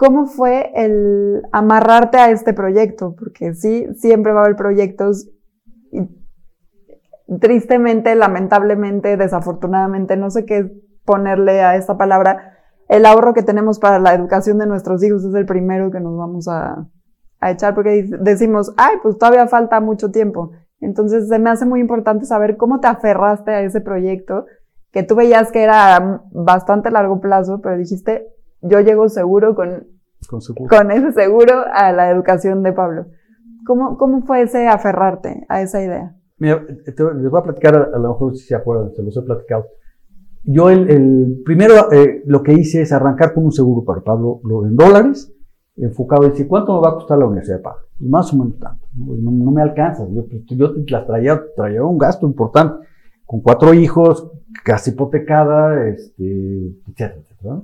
¿Cómo 0.00 0.24
fue 0.24 0.72
el 0.74 1.42
amarrarte 1.52 2.16
a 2.16 2.30
este 2.30 2.54
proyecto? 2.54 3.14
Porque 3.18 3.52
sí, 3.52 3.86
siempre 3.96 4.32
va 4.32 4.40
a 4.40 4.44
haber 4.44 4.56
proyectos 4.56 5.28
tristemente, 7.38 8.14
lamentablemente, 8.14 9.18
desafortunadamente, 9.18 10.16
no 10.16 10.30
sé 10.30 10.46
qué 10.46 10.72
ponerle 11.04 11.60
a 11.60 11.76
esta 11.76 11.98
palabra, 11.98 12.54
el 12.88 13.04
ahorro 13.04 13.34
que 13.34 13.42
tenemos 13.42 13.78
para 13.78 13.98
la 13.98 14.14
educación 14.14 14.56
de 14.56 14.66
nuestros 14.66 15.04
hijos 15.04 15.22
es 15.22 15.34
el 15.34 15.44
primero 15.44 15.90
que 15.90 16.00
nos 16.00 16.16
vamos 16.16 16.48
a, 16.48 16.88
a 17.38 17.50
echar 17.50 17.74
porque 17.74 18.08
decimos, 18.22 18.72
ay, 18.78 18.96
pues 19.02 19.18
todavía 19.18 19.48
falta 19.48 19.82
mucho 19.82 20.10
tiempo. 20.10 20.52
Entonces 20.80 21.28
se 21.28 21.38
me 21.38 21.50
hace 21.50 21.66
muy 21.66 21.78
importante 21.78 22.24
saber 22.24 22.56
cómo 22.56 22.80
te 22.80 22.88
aferraste 22.88 23.50
a 23.50 23.60
ese 23.60 23.82
proyecto, 23.82 24.46
que 24.92 25.02
tú 25.02 25.14
veías 25.14 25.52
que 25.52 25.62
era 25.62 26.22
bastante 26.32 26.90
largo 26.90 27.20
plazo, 27.20 27.60
pero 27.60 27.76
dijiste, 27.76 28.26
yo 28.62 28.80
llego 28.80 29.08
seguro 29.08 29.54
con, 29.54 29.86
Con 30.28 30.40
seguro. 30.40 30.68
con 30.76 30.90
ese 30.90 31.12
seguro 31.12 31.54
a 31.72 31.92
la 31.92 32.10
educación 32.10 32.62
de 32.62 32.72
Pablo. 32.72 33.06
¿Cómo, 33.66 33.96
¿Cómo 33.98 34.22
fue 34.22 34.42
ese 34.42 34.68
aferrarte 34.68 35.44
a 35.48 35.62
esa 35.62 35.82
idea? 35.82 36.16
Mira, 36.38 36.64
te- 36.66 37.14
les 37.14 37.30
voy 37.30 37.40
a 37.40 37.44
platicar, 37.44 37.76
a, 37.94 37.98
lo 37.98 38.08
mejor 38.10 38.34
si 38.36 38.46
se 38.46 38.54
acuerdan, 38.54 38.92
se 38.94 39.02
los 39.02 39.16
he 39.16 39.22
platicado. 39.22 39.66
Yo 40.42 40.70
el, 40.70 40.90
el 40.90 41.42
primero 41.44 41.92
eh, 41.92 42.22
lo 42.26 42.42
que 42.42 42.54
hice 42.54 42.80
es 42.82 42.92
arrancar 42.92 43.34
con 43.34 43.44
un 43.44 43.52
seguro 43.52 43.84
para 43.84 44.00
Pablo 44.00 44.40
lo, 44.44 44.64
en 44.66 44.74
dólares, 44.74 45.32
enfocado 45.76 46.24
en 46.24 46.30
decir, 46.30 46.48
¿cuánto 46.48 46.74
me 46.74 46.80
va 46.86 46.92
a 46.92 46.94
costar 46.94 47.18
la 47.18 47.26
universidad 47.26 47.58
de 47.58 47.62
Pablo? 47.62 47.82
Y 47.98 48.08
más 48.08 48.32
o 48.32 48.36
menos 48.38 48.58
tanto. 48.58 48.86
No, 48.96 49.14
no, 49.14 49.30
no 49.44 49.50
me 49.50 49.60
alcanza. 49.62 50.06
Yo, 50.10 50.26
pues, 50.26 50.42
yo 50.46 50.72
la 50.88 51.06
traía, 51.06 51.40
traía 51.54 51.84
un 51.84 51.98
gasto 51.98 52.26
importante, 52.26 52.86
con 53.26 53.40
cuatro 53.42 53.74
hijos, 53.74 54.30
casi 54.64 54.90
hipotecada, 54.92 55.86
este, 55.88 56.68
etcétera, 56.88 57.16
etcétera. 57.20 57.62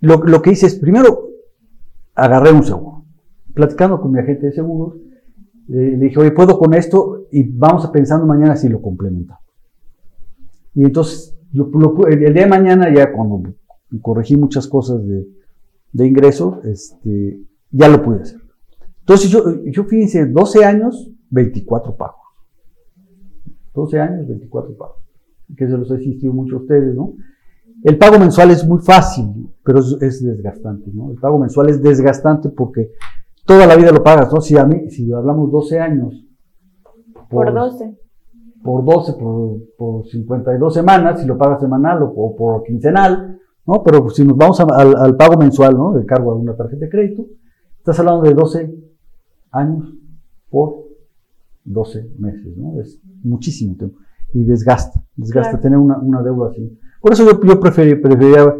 Lo, 0.00 0.42
que 0.42 0.50
hice 0.50 0.66
es, 0.66 0.76
primero, 0.76 1.28
agarré 2.14 2.52
un 2.52 2.62
seguro. 2.62 3.04
Platicando 3.54 4.00
con 4.00 4.12
mi 4.12 4.18
agente 4.18 4.46
de 4.46 4.52
seguros, 4.52 4.94
le, 5.68 5.96
dije, 5.96 6.18
oye, 6.18 6.32
puedo 6.32 6.58
con 6.58 6.74
esto 6.74 7.26
y 7.30 7.42
vamos 7.42 7.84
a 7.84 7.92
pensando 7.92 8.26
mañana 8.26 8.56
si 8.56 8.68
lo 8.68 8.80
complementamos. 8.80 9.42
Y 10.74 10.84
entonces, 10.84 11.36
el, 11.52 12.18
día 12.18 12.42
de 12.42 12.46
mañana, 12.46 12.92
ya 12.94 13.12
cuando 13.12 13.52
corregí 14.00 14.36
muchas 14.36 14.66
cosas 14.66 15.06
de, 15.06 15.28
de 15.92 16.06
ingreso, 16.06 16.60
este, 16.64 17.40
ya 17.70 17.88
lo 17.88 18.02
pude 18.02 18.22
hacer. 18.22 18.40
Entonces, 19.00 19.30
yo, 19.30 19.62
yo 19.64 19.84
fíjense, 19.84 20.26
12 20.26 20.64
años, 20.64 21.10
24 21.30 21.96
pagos. 21.96 22.16
12 23.74 24.00
años, 24.00 24.28
24 24.28 24.76
pagos. 24.76 24.96
Que 25.56 25.66
se 25.66 25.76
los 25.76 25.90
he 25.90 25.94
insistido 25.94 26.32
mucho 26.32 26.56
a 26.56 26.60
ustedes, 26.60 26.94
¿no? 26.94 27.14
El 27.82 27.96
pago 27.98 28.18
mensual 28.18 28.50
es 28.50 28.66
muy 28.66 28.80
fácil, 28.80 29.50
pero 29.64 29.78
es, 29.80 29.96
es 30.00 30.22
desgastante, 30.24 30.90
¿no? 30.92 31.10
El 31.10 31.16
pago 31.18 31.38
mensual 31.38 31.70
es 31.70 31.82
desgastante 31.82 32.50
porque 32.50 32.90
toda 33.46 33.66
la 33.66 33.76
vida 33.76 33.90
lo 33.92 34.02
pagas, 34.02 34.32
¿no? 34.32 34.40
Si, 34.40 34.56
a 34.56 34.64
mí, 34.64 34.90
si 34.90 35.10
hablamos 35.12 35.50
12 35.50 35.78
años. 35.80 36.26
Por 37.28 37.52
12. 37.54 37.96
Por 38.62 38.84
12, 38.84 39.12
por, 39.14 39.56
por 39.78 40.06
52 40.06 40.74
semanas, 40.74 41.20
si 41.20 41.26
lo 41.26 41.38
pagas 41.38 41.60
semanal 41.60 42.02
o, 42.02 42.08
o 42.14 42.36
por 42.36 42.62
quincenal, 42.64 43.38
¿no? 43.66 43.82
Pero 43.82 44.10
si 44.10 44.26
nos 44.26 44.36
vamos 44.36 44.60
a- 44.60 44.64
al, 44.64 44.94
al 44.96 45.16
pago 45.16 45.38
mensual, 45.38 45.74
¿no? 45.78 45.92
Del 45.92 46.04
cargo 46.04 46.34
de 46.34 46.40
una 46.42 46.54
tarjeta 46.56 46.84
de 46.84 46.90
crédito, 46.90 47.24
estás 47.78 47.98
hablando 48.00 48.22
de 48.22 48.34
12 48.34 48.74
años 49.52 49.94
por 50.50 50.84
12 51.64 52.10
meses, 52.18 52.54
¿no? 52.58 52.78
Es 52.80 53.00
muchísimo 53.22 53.76
tiempo. 53.76 53.96
Y 54.34 54.44
desgasta, 54.44 55.02
desgasta 55.16 55.52
Claro. 55.52 55.62
tener 55.62 55.78
una, 55.78 55.98
una 55.98 56.22
deuda 56.22 56.50
así. 56.50 56.78
Por 57.00 57.12
eso 57.12 57.24
yo, 57.24 57.40
yo 57.42 57.60
preferí- 57.60 58.00
prefería 58.00 58.54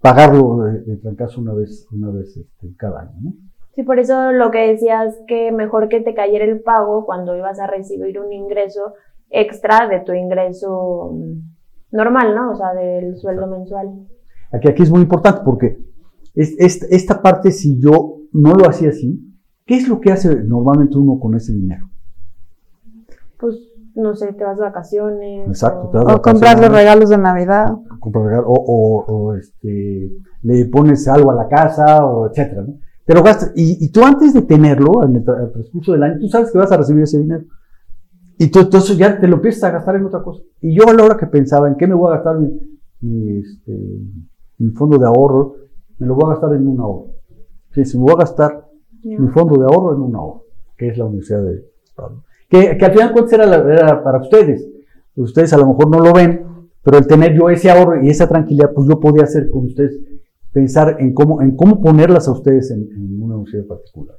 pagarlo 0.00 0.58
de, 0.62 0.82
de 0.82 0.96
trancazo 0.98 1.40
una 1.40 1.54
vez, 1.54 1.86
una 1.92 2.10
vez 2.10 2.36
este, 2.36 2.74
cada 2.76 3.00
año, 3.02 3.12
¿no? 3.20 3.32
Sí, 3.74 3.82
por 3.84 3.98
eso 3.98 4.32
lo 4.32 4.50
que 4.50 4.58
decías 4.72 5.16
que 5.28 5.52
mejor 5.52 5.88
que 5.88 6.00
te 6.00 6.12
cayera 6.14 6.44
el 6.44 6.60
pago 6.60 7.04
cuando 7.06 7.36
ibas 7.36 7.60
a 7.60 7.66
recibir 7.66 8.18
un 8.20 8.32
ingreso 8.32 8.94
extra 9.30 9.86
de 9.88 10.00
tu 10.00 10.12
ingreso 10.12 11.12
mm, 11.14 11.96
normal, 11.96 12.34
¿no? 12.34 12.52
O 12.52 12.56
sea, 12.56 12.72
del 12.74 13.16
sueldo 13.18 13.46
mensual. 13.46 14.06
Aquí, 14.52 14.68
aquí 14.68 14.82
es 14.82 14.90
muy 14.90 15.02
importante 15.02 15.40
porque 15.44 15.78
es- 16.34 16.56
es- 16.58 16.82
esta 16.90 17.22
parte, 17.22 17.50
si 17.52 17.78
yo 17.80 18.16
no 18.32 18.54
lo 18.54 18.68
hacía 18.68 18.88
así, 18.90 19.20
¿qué 19.64 19.76
es 19.76 19.88
lo 19.88 20.00
que 20.00 20.10
hace 20.12 20.42
normalmente 20.42 20.98
uno 20.98 21.18
con 21.20 21.34
ese 21.36 21.52
dinero? 21.52 21.88
Pues, 23.38 23.54
no 23.98 24.14
sé, 24.14 24.32
te 24.32 24.44
vas 24.44 24.56
de 24.56 24.62
vacaciones. 24.64 25.48
Exacto, 25.48 25.88
o- 25.88 25.90
te 25.90 25.96
vas 25.98 26.06
de 26.06 26.12
O 26.14 26.22
comprarle 26.22 26.68
vacaciones, 26.68 26.78
regalos 26.78 27.08
de 27.10 27.18
Navidad. 27.18 27.66
compras 28.00 28.24
regalo, 28.24 28.46
o, 28.48 28.54
o- 28.54 29.04
o, 29.12 29.34
este, 29.34 30.10
le 30.42 30.64
pones 30.66 31.06
algo 31.08 31.30
a 31.30 31.34
la 31.34 31.48
casa, 31.48 32.04
o 32.06 32.26
etcétera, 32.28 32.62
¿no? 32.62 32.74
Te 33.04 33.14
lo 33.14 33.22
gastas. 33.22 33.52
Y, 33.56 33.84
y 33.84 33.90
tú 33.90 34.04
antes 34.04 34.34
de 34.34 34.42
tenerlo, 34.42 35.04
en 35.04 35.16
el, 35.16 35.24
tra- 35.24 35.42
el 35.42 35.50
transcurso 35.52 35.92
del 35.92 36.02
año, 36.02 36.18
tú 36.20 36.28
sabes 36.28 36.52
que 36.52 36.58
vas 36.58 36.70
a 36.72 36.76
recibir 36.76 37.02
ese 37.04 37.18
dinero. 37.18 37.44
Y 38.38 38.50
tú 38.50 38.60
entonces 38.60 38.96
ya 38.96 39.18
te 39.18 39.26
lo 39.26 39.36
empiezas 39.36 39.64
a 39.64 39.70
gastar 39.70 39.96
en 39.96 40.04
otra 40.04 40.22
cosa. 40.22 40.42
Y 40.60 40.74
yo 40.76 40.88
a 40.88 40.92
la 40.94 41.04
hora 41.04 41.16
que 41.16 41.26
pensaba 41.26 41.68
en 41.68 41.76
qué 41.76 41.86
me 41.86 41.94
voy 41.94 42.12
a 42.12 42.16
gastar 42.16 42.38
mi, 42.38 42.50
mi, 43.00 43.38
este, 43.38 43.72
mi 44.58 44.70
fondo 44.72 44.98
de 44.98 45.06
ahorro, 45.06 45.54
me 45.98 46.06
lo 46.06 46.14
voy 46.14 46.26
a 46.26 46.34
gastar 46.34 46.54
en 46.54 46.68
un 46.68 46.78
ahorro. 46.80 47.06
Fíjense, 47.70 47.96
me 47.98 48.04
voy 48.04 48.12
a 48.12 48.18
gastar 48.18 48.64
mi 49.02 49.28
fondo 49.28 49.56
de 49.58 49.64
ahorro 49.64 49.96
en 49.96 50.02
un 50.02 50.14
ahorro, 50.14 50.42
que 50.76 50.88
es 50.88 50.98
la 50.98 51.06
Universidad 51.06 51.42
de 51.42 51.64
Pablo. 51.96 52.22
Que, 52.48 52.76
que 52.76 52.84
al 52.84 52.92
final 52.92 53.12
cuentas 53.12 53.32
era, 53.34 54.02
para 54.02 54.20
ustedes. 54.20 54.68
Ustedes 55.14 55.52
a 55.52 55.58
lo 55.58 55.66
mejor 55.66 55.90
no 55.90 56.00
lo 56.00 56.12
ven, 56.12 56.46
pero 56.82 56.98
el 56.98 57.06
tener 57.06 57.34
yo 57.34 57.50
ese 57.50 57.70
ahorro 57.70 58.02
y 58.02 58.08
esa 58.08 58.28
tranquilidad, 58.28 58.72
pues 58.72 58.88
yo 58.88 58.98
podía 58.98 59.24
hacer 59.24 59.50
con 59.50 59.66
ustedes 59.66 59.98
pensar 60.52 60.96
en 60.98 61.12
cómo, 61.12 61.42
en 61.42 61.56
cómo 61.56 61.80
ponerlas 61.80 62.28
a 62.28 62.32
ustedes 62.32 62.70
en, 62.70 62.88
una 63.22 63.36
universidad 63.36 63.66
particular. 63.66 64.16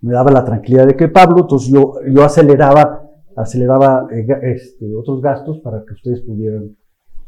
Me 0.00 0.12
daba 0.12 0.30
la 0.30 0.44
tranquilidad 0.44 0.86
de 0.86 0.96
que 0.96 1.08
Pablo, 1.08 1.42
entonces 1.42 1.72
yo, 1.72 1.94
yo 2.06 2.24
aceleraba, 2.24 3.08
aceleraba 3.36 4.06
eh, 4.10 4.26
este, 4.42 4.94
otros 4.94 5.20
gastos 5.20 5.60
para 5.60 5.84
que 5.84 5.94
ustedes 5.94 6.20
pudieran, 6.22 6.76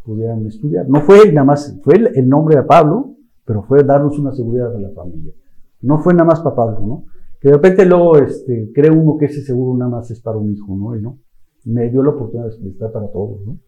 pudieran 0.05 0.47
estudiar. 0.47 0.89
No 0.89 1.01
fue 1.01 1.33
nada 1.33 1.45
más, 1.45 1.79
fue 1.83 1.95
el, 1.97 2.29
nombre 2.29 2.57
de 2.57 2.63
Pablo, 2.63 3.15
pero 3.45 3.63
fue 3.63 3.83
darnos 3.85 4.19
una 4.19 4.33
seguridad 4.33 4.75
a 4.75 4.81
la 4.81 4.91
familia. 4.91 5.33
No 5.81 5.99
fue 5.99 6.15
nada 6.15 6.25
más 6.25 6.41
para 6.41 6.57
Pablo, 6.57 6.81
¿no? 6.87 7.05
Que 7.43 7.49
de 7.49 7.55
repente 7.55 7.85
luego 7.85 8.17
este, 8.19 8.71
cree 8.73 8.93
uno 8.93 9.19
que 9.19 9.25
ese 9.27 9.43
seguro 9.43 9.77
nada 9.77 9.91
más 9.91 10.09
es 10.13 10.23
para 10.23 10.39
un 10.39 10.53
hijo, 10.53 10.77
¿no? 10.77 10.95
Y 10.97 11.03
no, 11.03 11.19
me 11.65 11.91
dio 11.91 12.05
la 12.05 12.11
oportunidad 12.11 12.49
de 12.57 12.69
estar 12.69 12.93
para 12.93 13.11
todos, 13.11 13.41
¿no? 13.45 13.59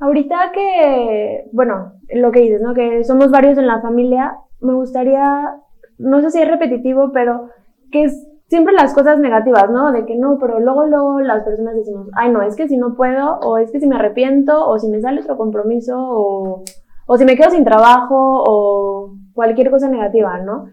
Ahorita 0.00 0.50
que, 0.52 1.48
bueno, 1.52 1.92
lo 2.12 2.32
que 2.32 2.40
dices, 2.40 2.60
¿no? 2.60 2.74
Que 2.74 3.04
somos 3.04 3.30
varios 3.30 3.58
en 3.58 3.68
la 3.68 3.80
familia, 3.80 4.38
me 4.60 4.74
gustaría, 4.74 5.54
no 5.98 6.20
sé 6.20 6.30
si 6.30 6.40
es 6.40 6.48
repetitivo, 6.48 7.12
pero 7.12 7.48
que 7.92 8.08
siempre 8.48 8.74
las 8.74 8.92
cosas 8.92 9.20
negativas, 9.20 9.70
¿no? 9.70 9.92
De 9.92 10.04
que 10.04 10.16
no, 10.16 10.38
pero 10.40 10.58
luego, 10.58 10.84
luego 10.86 11.20
las 11.20 11.44
personas 11.44 11.76
decimos, 11.76 12.08
ay, 12.14 12.32
no, 12.32 12.42
es 12.42 12.56
que 12.56 12.66
si 12.66 12.76
no 12.76 12.96
puedo, 12.96 13.38
o 13.38 13.58
es 13.58 13.70
que 13.70 13.78
si 13.78 13.86
me 13.86 13.94
arrepiento, 13.94 14.66
o 14.66 14.80
si 14.80 14.88
me 14.88 15.00
sale 15.00 15.20
otro 15.20 15.36
compromiso, 15.36 15.96
o, 15.96 16.64
o 17.06 17.16
si 17.16 17.24
me 17.24 17.36
quedo 17.36 17.50
sin 17.50 17.64
trabajo, 17.64 18.16
o 18.18 19.14
cualquier 19.32 19.70
cosa 19.70 19.88
negativa, 19.88 20.40
¿no? 20.40 20.66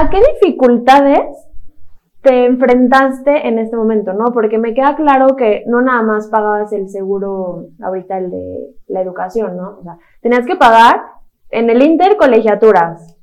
¿A 0.00 0.10
qué 0.10 0.20
dificultades 0.40 1.26
te 2.22 2.44
enfrentaste 2.44 3.48
en 3.48 3.58
este 3.58 3.76
momento, 3.76 4.12
¿no? 4.12 4.26
Porque 4.26 4.56
me 4.56 4.72
queda 4.72 4.94
claro 4.94 5.34
que 5.34 5.64
no 5.66 5.80
nada 5.80 6.02
más 6.02 6.28
pagabas 6.28 6.72
el 6.72 6.88
seguro, 6.88 7.66
ahorita 7.82 8.16
el 8.18 8.30
de 8.30 8.76
la 8.86 9.00
educación, 9.00 9.56
¿no? 9.56 9.78
O 9.80 9.82
sea, 9.82 9.98
tenías 10.20 10.46
que 10.46 10.54
pagar 10.54 11.02
en 11.50 11.68
el 11.68 11.82
Inter 11.82 12.16
colegiaturas, 12.16 13.18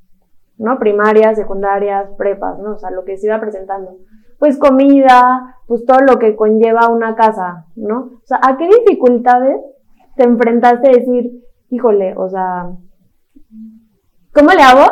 ¿no? 0.58 0.78
Primarias, 0.78 1.38
secundarias, 1.38 2.10
prepas, 2.18 2.58
¿no? 2.58 2.72
O 2.74 2.78
sea, 2.78 2.90
lo 2.90 3.06
que 3.06 3.16
se 3.16 3.28
iba 3.28 3.40
presentando. 3.40 3.96
Pues 4.38 4.58
comida, 4.58 5.56
pues 5.66 5.86
todo 5.86 6.00
lo 6.00 6.18
que 6.18 6.36
conlleva 6.36 6.90
una 6.90 7.14
casa, 7.14 7.64
¿no? 7.74 8.20
O 8.22 8.26
sea, 8.26 8.38
¿a 8.42 8.58
qué 8.58 8.68
dificultades 8.68 9.62
te 10.16 10.24
enfrentaste 10.24 10.90
a 10.90 10.92
decir, 10.92 11.42
híjole, 11.70 12.14
o 12.18 12.28
sea, 12.28 12.68
¿cómo 14.36 14.50
le 14.50 14.62
hago? 14.62 14.86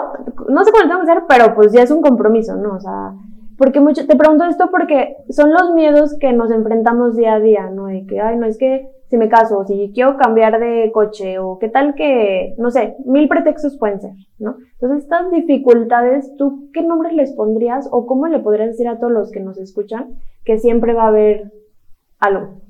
No 0.48 0.64
sé 0.64 0.72
cómo 0.72 0.84
lo 0.84 0.88
tengo 0.88 1.04
que 1.04 1.10
hacer, 1.10 1.24
pero 1.28 1.54
pues 1.54 1.72
ya 1.72 1.82
es 1.82 1.90
un 1.90 2.00
compromiso, 2.00 2.56
¿no? 2.56 2.74
O 2.74 2.80
sea, 2.80 3.14
porque 3.56 3.80
mucho, 3.80 4.06
te 4.06 4.16
pregunto 4.16 4.44
esto 4.44 4.70
porque 4.70 5.16
son 5.30 5.52
los 5.52 5.74
miedos 5.74 6.16
que 6.18 6.32
nos 6.32 6.50
enfrentamos 6.50 7.16
día 7.16 7.34
a 7.34 7.40
día, 7.40 7.70
¿no? 7.70 7.86
De 7.86 8.06
que, 8.06 8.20
ay, 8.20 8.36
no 8.36 8.46
es 8.46 8.58
que 8.58 8.88
si 9.08 9.16
me 9.16 9.28
caso, 9.28 9.58
o 9.58 9.64
si 9.64 9.92
quiero 9.94 10.16
cambiar 10.16 10.58
de 10.58 10.90
coche, 10.92 11.38
o 11.38 11.58
qué 11.58 11.68
tal 11.68 11.94
que, 11.94 12.54
no 12.58 12.70
sé, 12.70 12.96
mil 13.04 13.28
pretextos 13.28 13.76
pueden 13.78 14.00
ser, 14.00 14.12
¿no? 14.38 14.56
Entonces, 14.72 15.04
estas 15.04 15.30
dificultades, 15.30 16.34
¿tú 16.36 16.70
qué 16.72 16.82
nombre 16.82 17.12
les 17.12 17.32
pondrías 17.32 17.88
o 17.92 18.06
cómo 18.06 18.26
le 18.26 18.40
podrías 18.40 18.70
decir 18.70 18.88
a 18.88 18.98
todos 18.98 19.12
los 19.12 19.30
que 19.30 19.40
nos 19.40 19.58
escuchan 19.58 20.14
que 20.44 20.58
siempre 20.58 20.94
va 20.94 21.04
a 21.04 21.08
haber 21.08 21.52
algo? 22.18 22.63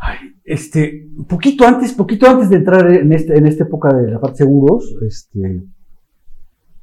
Ay, 0.00 0.36
este, 0.44 1.08
poquito 1.28 1.66
antes, 1.66 1.92
poquito 1.92 2.28
antes 2.28 2.50
de 2.50 2.56
entrar 2.56 2.90
en, 2.90 3.12
este, 3.12 3.36
en 3.36 3.46
esta 3.46 3.64
época 3.64 3.94
de 3.94 4.10
la 4.10 4.20
parte 4.20 4.38
seguros, 4.38 4.96
este, 5.02 5.62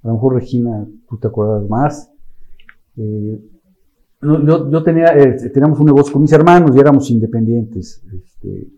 a 0.03 0.07
lo 0.07 0.13
mejor 0.13 0.35
Regina, 0.35 0.85
tú 1.07 1.17
te 1.17 1.27
acuerdas 1.27 1.67
más, 1.69 2.11
eh, 2.97 3.39
yo, 4.21 4.83
tenía, 4.83 5.07
eh, 5.17 5.49
teníamos 5.53 5.79
un 5.79 5.85
negocio 5.85 6.13
con 6.13 6.23
mis 6.23 6.31
hermanos 6.31 6.75
y 6.75 6.79
éramos 6.79 7.09
independientes. 7.11 8.03
Este, 8.11 8.69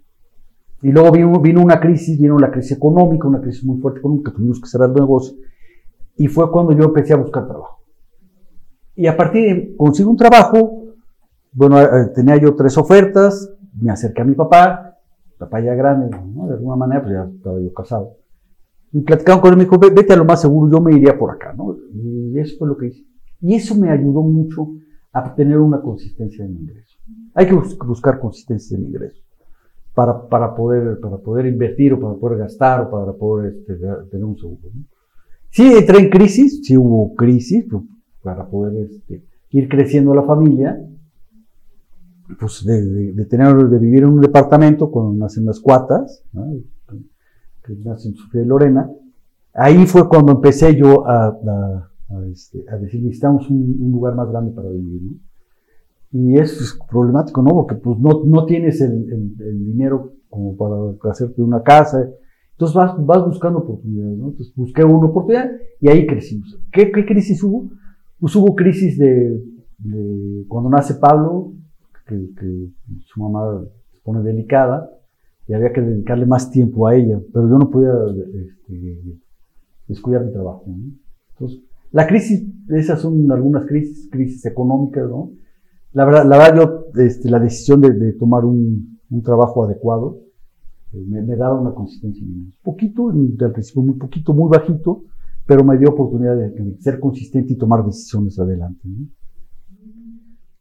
y 0.81 0.91
luego 0.91 1.11
vino, 1.11 1.39
vino, 1.39 1.61
una 1.61 1.79
crisis, 1.79 2.19
vino 2.19 2.37
la 2.37 2.51
crisis 2.51 2.77
económica, 2.77 3.27
una 3.27 3.41
crisis 3.41 3.63
muy 3.63 3.79
fuerte 3.79 3.99
económica, 3.99 4.31
tuvimos 4.31 4.59
que 4.59 4.67
cerrar 4.67 4.89
el 4.89 4.95
negocio. 4.95 5.37
Y 6.17 6.27
fue 6.27 6.51
cuando 6.51 6.73
yo 6.73 6.85
empecé 6.85 7.13
a 7.13 7.17
buscar 7.17 7.47
trabajo. 7.47 7.81
Y 8.95 9.07
a 9.07 9.15
partir 9.15 9.43
de 9.43 9.75
consigo 9.75 10.09
un 10.11 10.17
trabajo, 10.17 10.85
bueno, 11.51 11.81
eh, 11.81 12.11
tenía 12.13 12.37
yo 12.37 12.55
tres 12.55 12.77
ofertas, 12.77 13.51
me 13.81 13.91
acerqué 13.91 14.21
a 14.21 14.25
mi 14.25 14.33
papá, 14.33 14.97
papá 15.37 15.61
ya 15.61 15.73
grande, 15.73 16.09
de 16.09 16.53
alguna 16.53 16.75
manera, 16.75 17.01
pues 17.01 17.13
ya 17.13 17.23
estaba 17.23 17.59
yo 17.59 17.73
casado. 17.73 18.17
Y 18.91 19.01
platicando 19.01 19.41
con 19.41 19.51
él, 19.51 19.57
me 19.57 19.63
dijo, 19.65 19.77
vete 19.77 20.13
a 20.13 20.17
lo 20.17 20.25
más 20.25 20.41
seguro, 20.41 20.71
yo 20.71 20.81
me 20.81 20.95
iría 20.95 21.17
por 21.17 21.31
acá, 21.31 21.53
¿no? 21.53 21.75
Y 21.93 22.39
eso 22.39 22.57
fue 22.57 22.67
lo 22.67 22.77
que 22.77 22.87
hice. 22.87 23.03
Y 23.41 23.55
eso 23.55 23.75
me 23.75 23.89
ayudó 23.89 24.21
mucho 24.23 24.67
a 25.11 25.35
tener 25.35 25.59
una 25.59 25.81
consistencia 25.81 26.45
en 26.45 26.51
ingreso. 26.51 26.97
Hay 27.33 27.47
que 27.47 27.53
buscar 27.53 28.19
consistencia 28.19 28.77
en 28.77 28.85
ingreso 28.85 29.21
para, 29.93 30.27
para, 30.27 30.55
poder, 30.55 30.99
para 30.99 31.17
poder 31.17 31.47
invertir 31.47 31.93
o 31.93 31.99
para 31.99 32.13
poder 32.15 32.39
gastar 32.39 32.81
o 32.81 32.91
para 32.91 33.13
poder 33.13 33.55
este, 33.55 33.75
tener 34.11 34.25
un 34.25 34.37
seguro. 34.37 34.69
Sí, 35.49 35.73
entré 35.73 35.99
en 35.99 36.09
crisis, 36.09 36.61
sí 36.63 36.77
hubo 36.77 37.15
crisis 37.15 37.65
pues, 37.69 37.83
para 38.21 38.47
poder 38.47 38.89
este, 38.89 39.23
ir 39.49 39.69
creciendo 39.69 40.13
la 40.13 40.23
familia, 40.23 40.79
pues 42.39 42.65
de, 42.65 43.25
tener, 43.25 43.55
de 43.55 43.79
vivir 43.79 44.03
en 44.03 44.09
un 44.09 44.21
departamento 44.21 44.91
cuando 44.91 45.13
nacen 45.13 45.45
las 45.45 45.59
cuatas, 45.59 46.23
que 47.63 47.73
nacen 47.83 48.15
Sofía 48.15 48.41
y 48.41 48.45
Lorena. 48.45 48.89
Ahí 49.53 49.85
fue 49.85 50.07
cuando 50.07 50.33
empecé 50.33 50.75
yo 50.75 51.07
a 51.07 51.35
a, 52.09 52.25
este, 52.31 52.63
a 52.69 52.77
decir, 52.77 53.01
necesitamos 53.01 53.49
un, 53.49 53.91
lugar 53.91 54.15
más 54.15 54.29
grande 54.29 54.51
para 54.51 54.69
vivir, 54.69 55.01
¿no? 55.03 55.17
Y 56.09 56.37
eso 56.37 56.63
es 56.63 56.79
problemático, 56.89 57.41
¿no? 57.41 57.49
Porque 57.49 57.75
pues 57.75 57.99
no, 57.99 58.23
no 58.25 58.45
tienes 58.45 58.79
el, 58.79 59.35
el, 59.39 59.65
dinero 59.65 60.13
como 60.29 60.55
para 60.55 61.11
hacerte 61.11 61.41
una 61.41 61.61
casa. 61.61 62.09
Entonces 62.51 62.75
vas, 62.75 62.93
vas 63.05 63.25
buscando 63.25 63.59
oportunidades, 63.59 64.17
¿no? 64.17 64.29
Entonces 64.29 64.55
busqué 64.55 64.85
una 64.85 65.07
oportunidad 65.07 65.51
y 65.81 65.89
ahí 65.89 66.07
crecimos. 66.07 66.57
¿Qué, 66.71 66.91
qué 66.91 67.05
crisis 67.05 67.43
hubo? 67.43 67.69
Pues 68.19 68.33
hubo 68.37 68.55
crisis 68.55 68.97
de, 68.97 69.43
de 69.79 70.45
cuando 70.47 70.69
nace 70.69 70.95
Pablo, 70.95 71.53
que, 72.07 72.69
su 73.05 73.21
mamá 73.21 73.63
se 73.91 73.99
pone 74.01 74.21
delicada 74.23 74.89
y 75.47 75.53
había 75.53 75.71
que 75.71 75.81
dedicarle 75.81 76.25
más 76.25 76.49
tiempo 76.49 76.87
a 76.87 76.95
ella, 76.95 77.19
pero 77.33 77.47
yo 77.47 77.57
no 77.57 77.69
podía 77.69 77.91
este, 78.33 79.19
descuidar 79.87 80.25
mi 80.25 80.31
trabajo. 80.31 80.65
Entonces 81.33 81.61
la 81.91 82.05
crisis, 82.05 82.45
esas 82.69 83.01
son 83.01 83.31
algunas 83.31 83.65
crisis, 83.65 84.09
crisis 84.11 84.45
económicas, 84.45 85.09
¿no? 85.09 85.31
La 85.93 86.05
verdad, 86.05 86.25
la 86.25 86.37
verdad 86.37 86.55
yo, 86.55 87.01
este, 87.01 87.29
la 87.29 87.39
decisión 87.39 87.81
de, 87.81 88.13
tomar 88.13 88.45
un, 88.45 88.99
trabajo 89.23 89.63
adecuado 89.63 90.19
eh, 90.93 91.03
me, 91.07 91.35
daba 91.35 91.59
una 91.59 91.73
consistencia. 91.73 92.25
Poquito, 92.61 93.09
al 93.09 93.51
principio 93.51 93.81
muy 93.81 93.95
poquito, 93.95 94.33
muy 94.33 94.49
bajito, 94.49 95.05
pero 95.45 95.63
me 95.63 95.77
dio 95.77 95.89
oportunidad 95.89 96.35
de, 96.35 96.77
ser 96.81 96.99
consistente 96.99 97.53
y 97.53 97.57
tomar 97.57 97.85
decisiones 97.85 98.37
adelante. 98.37 98.81
¿no? 98.83 99.07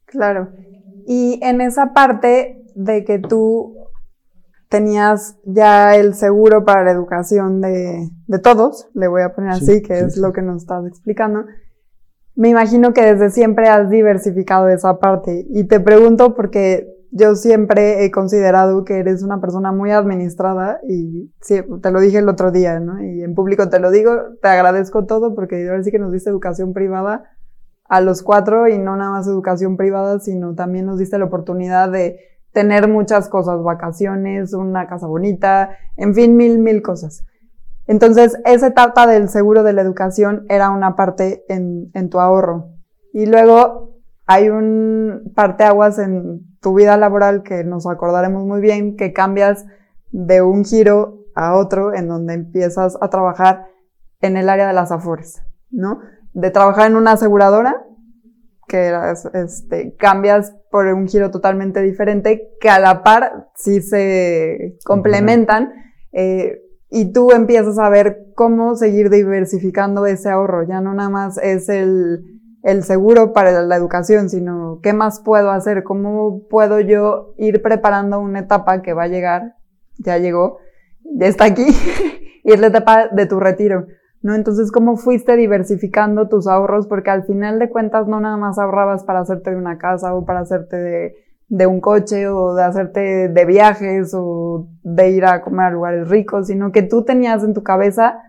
Claro. 0.05 0.49
Y 1.09 1.39
en 1.41 1.61
esa 1.61 1.93
parte 1.93 2.61
de 2.75 3.05
que 3.05 3.17
tú 3.17 3.77
tenías 4.67 5.37
ya 5.45 5.95
el 5.95 6.15
seguro 6.15 6.65
para 6.65 6.83
la 6.83 6.91
educación 6.91 7.61
de, 7.61 8.09
de 8.27 8.39
todos, 8.39 8.89
le 8.93 9.07
voy 9.07 9.21
a 9.21 9.33
poner 9.33 9.51
así, 9.51 9.81
que 9.81 9.99
es 9.99 10.17
lo 10.17 10.33
que 10.33 10.41
nos 10.41 10.63
estás 10.63 10.85
explicando. 10.85 11.45
Me 12.35 12.49
imagino 12.49 12.93
que 12.93 13.03
desde 13.03 13.29
siempre 13.29 13.69
has 13.69 13.89
diversificado 13.89 14.67
esa 14.67 14.99
parte 14.99 15.47
y 15.49 15.63
te 15.63 15.79
pregunto 15.79 16.35
porque 16.35 16.93
yo 17.11 17.35
siempre 17.35 18.03
he 18.03 18.11
considerado 18.11 18.83
que 18.83 18.99
eres 18.99 19.23
una 19.23 19.39
persona 19.39 19.71
muy 19.71 19.91
administrada 19.91 20.81
y 20.89 21.31
sí, 21.39 21.61
te 21.81 21.91
lo 21.91 22.01
dije 22.01 22.17
el 22.17 22.27
otro 22.27 22.51
día, 22.51 22.81
¿no? 22.81 23.01
Y 23.01 23.23
en 23.23 23.33
público 23.33 23.69
te 23.69 23.79
lo 23.79 23.91
digo, 23.91 24.11
te 24.41 24.49
agradezco 24.49 25.05
todo 25.05 25.33
porque 25.35 25.69
ahora 25.69 25.83
sí 25.83 25.89
que 25.91 25.99
nos 25.99 26.11
diste 26.11 26.29
educación 26.29 26.73
privada 26.73 27.23
a 27.89 28.01
los 28.01 28.21
cuatro 28.21 28.67
y 28.67 28.77
no 28.77 28.95
nada 28.95 29.11
más 29.11 29.27
educación 29.27 29.77
privada, 29.77 30.19
sino 30.19 30.55
también 30.55 30.85
nos 30.85 30.97
diste 30.97 31.17
la 31.17 31.25
oportunidad 31.25 31.89
de 31.89 32.19
tener 32.51 32.87
muchas 32.87 33.29
cosas, 33.29 33.61
vacaciones, 33.61 34.53
una 34.53 34.87
casa 34.87 35.07
bonita, 35.07 35.77
en 35.95 36.15
fin, 36.15 36.35
mil, 36.35 36.59
mil 36.59 36.81
cosas. 36.81 37.25
Entonces, 37.85 38.37
esa 38.45 38.67
etapa 38.67 39.07
del 39.07 39.29
seguro 39.29 39.63
de 39.63 39.73
la 39.73 39.81
educación 39.81 40.45
era 40.49 40.69
una 40.71 40.95
parte 40.95 41.45
en, 41.47 41.89
en 41.93 42.09
tu 42.09 42.19
ahorro. 42.19 42.71
Y 43.13 43.25
luego 43.27 44.01
hay 44.25 44.49
un 44.49 45.31
parteaguas 45.35 45.99
en 45.99 46.41
tu 46.59 46.73
vida 46.73 46.97
laboral 46.97 47.43
que 47.43 47.63
nos 47.63 47.87
acordaremos 47.87 48.45
muy 48.45 48.59
bien, 48.59 48.97
que 48.97 49.13
cambias 49.13 49.65
de 50.11 50.41
un 50.41 50.65
giro 50.65 51.25
a 51.35 51.55
otro 51.55 51.93
en 51.93 52.07
donde 52.07 52.33
empiezas 52.33 52.97
a 52.99 53.09
trabajar 53.09 53.67
en 54.21 54.35
el 54.35 54.49
área 54.49 54.67
de 54.67 54.73
las 54.73 54.91
afores, 54.91 55.43
¿no? 55.69 55.99
De 56.37 56.51
trabajar 56.51 56.85
en 56.85 56.95
una 56.95 57.13
aseguradora 57.13 57.83
que 58.67 58.93
este, 59.33 59.95
cambias 59.95 60.53
por 60.69 60.85
un 60.87 61.07
giro 61.07 61.31
totalmente 61.31 61.81
diferente, 61.81 62.49
que 62.59 62.69
a 62.69 62.79
la 62.79 63.01
par 63.03 63.49
sí 63.55 63.81
se 63.81 64.77
complementan, 64.85 65.73
eh, 66.11 66.61
y 66.89 67.11
tú 67.11 67.31
empiezas 67.31 67.79
a 67.79 67.89
ver 67.89 68.27
cómo 68.35 68.75
seguir 68.75 69.09
diversificando 69.09 70.05
ese 70.05 70.29
ahorro. 70.29 70.63
Ya 70.67 70.79
no 70.79 70.93
nada 70.93 71.09
más 71.09 71.37
es 71.37 71.69
el, 71.69 72.23
el 72.63 72.83
seguro 72.83 73.33
para 73.33 73.63
la 73.63 73.75
educación, 73.75 74.29
sino 74.29 74.79
qué 74.83 74.93
más 74.93 75.21
puedo 75.21 75.51
hacer, 75.51 75.83
cómo 75.83 76.47
puedo 76.49 76.79
yo 76.79 77.33
ir 77.37 77.61
preparando 77.61 78.19
una 78.19 78.39
etapa 78.39 78.81
que 78.81 78.93
va 78.93 79.03
a 79.03 79.07
llegar, 79.07 79.55
ya 79.97 80.17
llegó, 80.17 80.59
ya 81.03 81.27
está 81.27 81.45
aquí, 81.45 81.65
y 82.43 82.51
es 82.51 82.59
la 82.59 82.67
etapa 82.67 83.07
de 83.07 83.25
tu 83.25 83.39
retiro, 83.39 83.87
¿no? 84.21 84.35
Entonces, 84.35 84.71
¿cómo 84.71 84.97
fuiste 84.97 85.35
diversificando 85.35 86.27
tus 86.27 86.47
ahorros? 86.47 86.87
Porque 86.87 87.09
al 87.09 87.23
final 87.23 87.59
de 87.59 87.69
cuentas 87.69 88.07
no 88.07 88.19
nada 88.19 88.37
más 88.37 88.57
ahorrabas 88.57 89.03
para 89.03 89.19
hacerte 89.19 89.51
de 89.51 89.57
una 89.57 89.77
casa 89.77 90.13
o 90.13 90.25
para 90.25 90.41
hacerte 90.41 91.15
de, 91.49 91.67
un 91.67 91.79
coche 91.79 92.27
o 92.27 92.53
de 92.55 92.63
hacerte 92.63 93.29
de 93.29 93.45
viajes 93.45 94.13
o 94.13 94.67
de 94.83 95.09
ir 95.11 95.25
a 95.25 95.41
comer 95.41 95.67
a 95.67 95.71
lugares 95.71 96.09
ricos, 96.09 96.47
sino 96.47 96.71
que 96.71 96.83
tú 96.83 97.03
tenías 97.03 97.43
en 97.43 97.53
tu 97.53 97.63
cabeza 97.63 98.19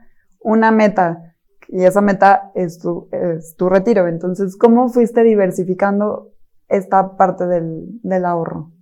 una 0.40 0.70
meta 0.70 1.28
y 1.68 1.84
esa 1.84 2.00
meta 2.00 2.50
es 2.54 2.78
tu, 2.78 3.08
es 3.12 3.54
tu 3.56 3.68
retiro. 3.68 4.08
Entonces, 4.08 4.56
¿cómo 4.56 4.88
fuiste 4.88 5.22
diversificando 5.22 6.32
esta 6.68 7.16
parte 7.16 7.46
del, 7.46 8.00
del 8.02 8.24
ahorro 8.24 8.72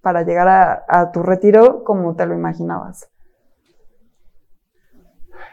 para 0.00 0.22
llegar 0.22 0.84
a, 0.88 1.10
tu 1.10 1.22
retiro 1.22 1.82
como 1.84 2.14
te 2.14 2.26
lo 2.26 2.34
imaginabas? 2.34 3.10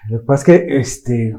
Lo 0.09 0.19
que 0.19 0.25
pasa 0.25 0.41
es 0.41 0.45
que 0.45 0.77
este, 0.79 1.37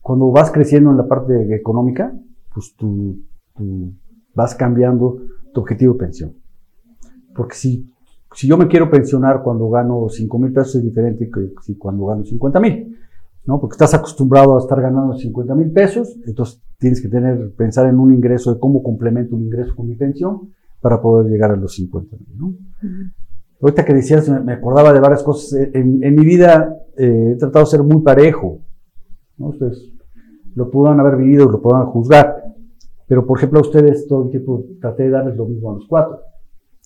cuando 0.00 0.30
vas 0.30 0.50
creciendo 0.50 0.90
en 0.90 0.96
la 0.96 1.06
parte 1.06 1.54
económica, 1.54 2.12
pues 2.52 2.74
tú, 2.76 3.18
tú 3.54 3.92
vas 4.34 4.54
cambiando 4.54 5.18
tu 5.52 5.60
objetivo 5.60 5.94
de 5.94 5.98
pensión. 5.98 6.32
Porque 7.34 7.54
si, 7.54 7.92
si 8.34 8.48
yo 8.48 8.56
me 8.56 8.68
quiero 8.68 8.90
pensionar 8.90 9.42
cuando 9.42 9.68
gano 9.68 10.08
5 10.08 10.38
mil 10.38 10.52
pesos 10.52 10.76
es 10.76 10.84
diferente 10.84 11.30
que 11.30 11.52
si 11.62 11.76
cuando 11.76 12.06
gano 12.06 12.24
50 12.24 12.60
mil. 12.60 12.96
¿no? 13.46 13.60
Porque 13.60 13.74
estás 13.74 13.94
acostumbrado 13.94 14.56
a 14.56 14.60
estar 14.60 14.80
ganando 14.80 15.16
50 15.16 15.54
mil 15.54 15.70
pesos, 15.70 16.16
entonces 16.26 16.60
tienes 16.78 17.00
que 17.00 17.08
tener, 17.08 17.52
pensar 17.56 17.88
en 17.88 17.98
un 17.98 18.12
ingreso 18.12 18.52
de 18.52 18.60
cómo 18.60 18.82
complemento 18.82 19.36
un 19.36 19.44
ingreso 19.44 19.74
con 19.74 19.88
mi 19.88 19.94
pensión 19.94 20.52
para 20.80 21.00
poder 21.00 21.30
llegar 21.30 21.52
a 21.52 21.56
los 21.56 21.74
50 21.74 22.16
mil, 22.16 22.38
¿no? 22.38 22.54
Ahorita 23.60 23.84
que 23.84 23.94
decías, 23.94 24.28
me 24.28 24.52
acordaba 24.52 24.92
de 24.92 25.00
varias 25.00 25.22
cosas. 25.22 25.52
En, 25.72 26.02
en 26.04 26.14
mi 26.14 26.24
vida 26.24 26.76
eh, 26.96 27.32
he 27.34 27.36
tratado 27.36 27.64
de 27.64 27.70
ser 27.70 27.82
muy 27.82 28.02
parejo, 28.02 28.60
¿no? 29.38 29.48
Ustedes 29.48 29.92
lo 30.54 30.70
puedan 30.70 30.98
haber 31.00 31.16
vivido, 31.16 31.50
lo 31.50 31.60
puedan 31.60 31.86
juzgar, 31.86 32.42
pero 33.06 33.26
por 33.26 33.38
ejemplo 33.38 33.58
a 33.58 33.62
ustedes 33.62 34.06
todo 34.08 34.24
el 34.24 34.30
tiempo 34.30 34.64
traté 34.80 35.04
de 35.04 35.10
darles 35.10 35.36
lo 35.36 35.46
mismo 35.46 35.70
a 35.70 35.74
los 35.74 35.86
cuatro, 35.86 36.20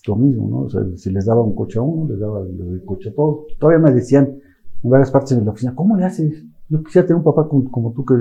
lo 0.06 0.16
mismo, 0.16 0.48
¿no? 0.48 0.58
O 0.62 0.68
sea, 0.68 0.82
si 0.96 1.10
les 1.10 1.26
daba 1.26 1.42
un 1.42 1.54
coche 1.54 1.78
a 1.78 1.82
uno, 1.82 2.10
les 2.10 2.18
daba 2.18 2.40
el 2.40 2.82
coche 2.84 3.10
a 3.10 3.14
todos. 3.14 3.46
Todavía 3.58 3.78
me 3.78 3.92
decían 3.92 4.40
en 4.82 4.90
varias 4.90 5.10
partes 5.10 5.38
de 5.38 5.44
la 5.44 5.52
oficina, 5.52 5.74
¿cómo 5.74 5.96
le 5.96 6.04
haces? 6.04 6.44
Yo 6.68 6.82
quisiera 6.82 7.06
tener 7.06 7.18
un 7.18 7.24
papá 7.24 7.48
como, 7.48 7.92
tú 7.92 8.04
que. 8.04 8.14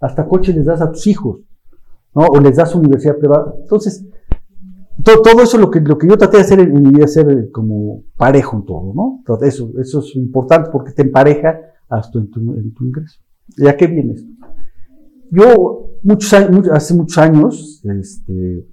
Hasta 0.00 0.26
coche 0.26 0.52
les 0.52 0.64
das 0.64 0.80
a 0.80 0.90
tus 0.90 1.06
hijos, 1.06 1.40
¿no? 2.14 2.26
O 2.26 2.40
les 2.40 2.56
das 2.56 2.74
universidad 2.74 3.16
privada. 3.16 3.54
Entonces, 3.60 4.04
todo, 5.04 5.42
eso 5.42 5.58
lo 5.58 5.70
que, 5.70 5.80
lo 5.80 5.96
que 5.96 6.08
yo 6.08 6.16
traté 6.16 6.38
de 6.38 6.42
hacer 6.42 6.60
en, 6.60 6.82
mi 6.82 6.90
vida 6.90 7.06
ser 7.06 7.30
eh, 7.30 7.50
como 7.50 8.04
parejo 8.16 8.56
en 8.56 8.64
todo, 8.64 8.92
¿no? 8.94 9.22
Eso, 9.42 9.72
eso 9.78 10.00
es 10.00 10.16
importante 10.16 10.70
porque 10.72 10.92
te 10.92 11.02
empareja 11.02 11.60
hasta 11.88 12.18
en 12.18 12.30
tu, 12.30 12.40
en 12.54 12.72
tu 12.74 12.84
ingreso. 12.84 13.20
¿Ya 13.56 13.76
qué 13.76 13.86
viene 13.86 14.14
esto? 14.14 14.30
Yo, 15.30 15.90
muchos 16.02 16.32
años, 16.32 16.68
hace 16.70 16.94
muchos 16.94 17.18
años, 17.18 17.82
este, 17.84 18.66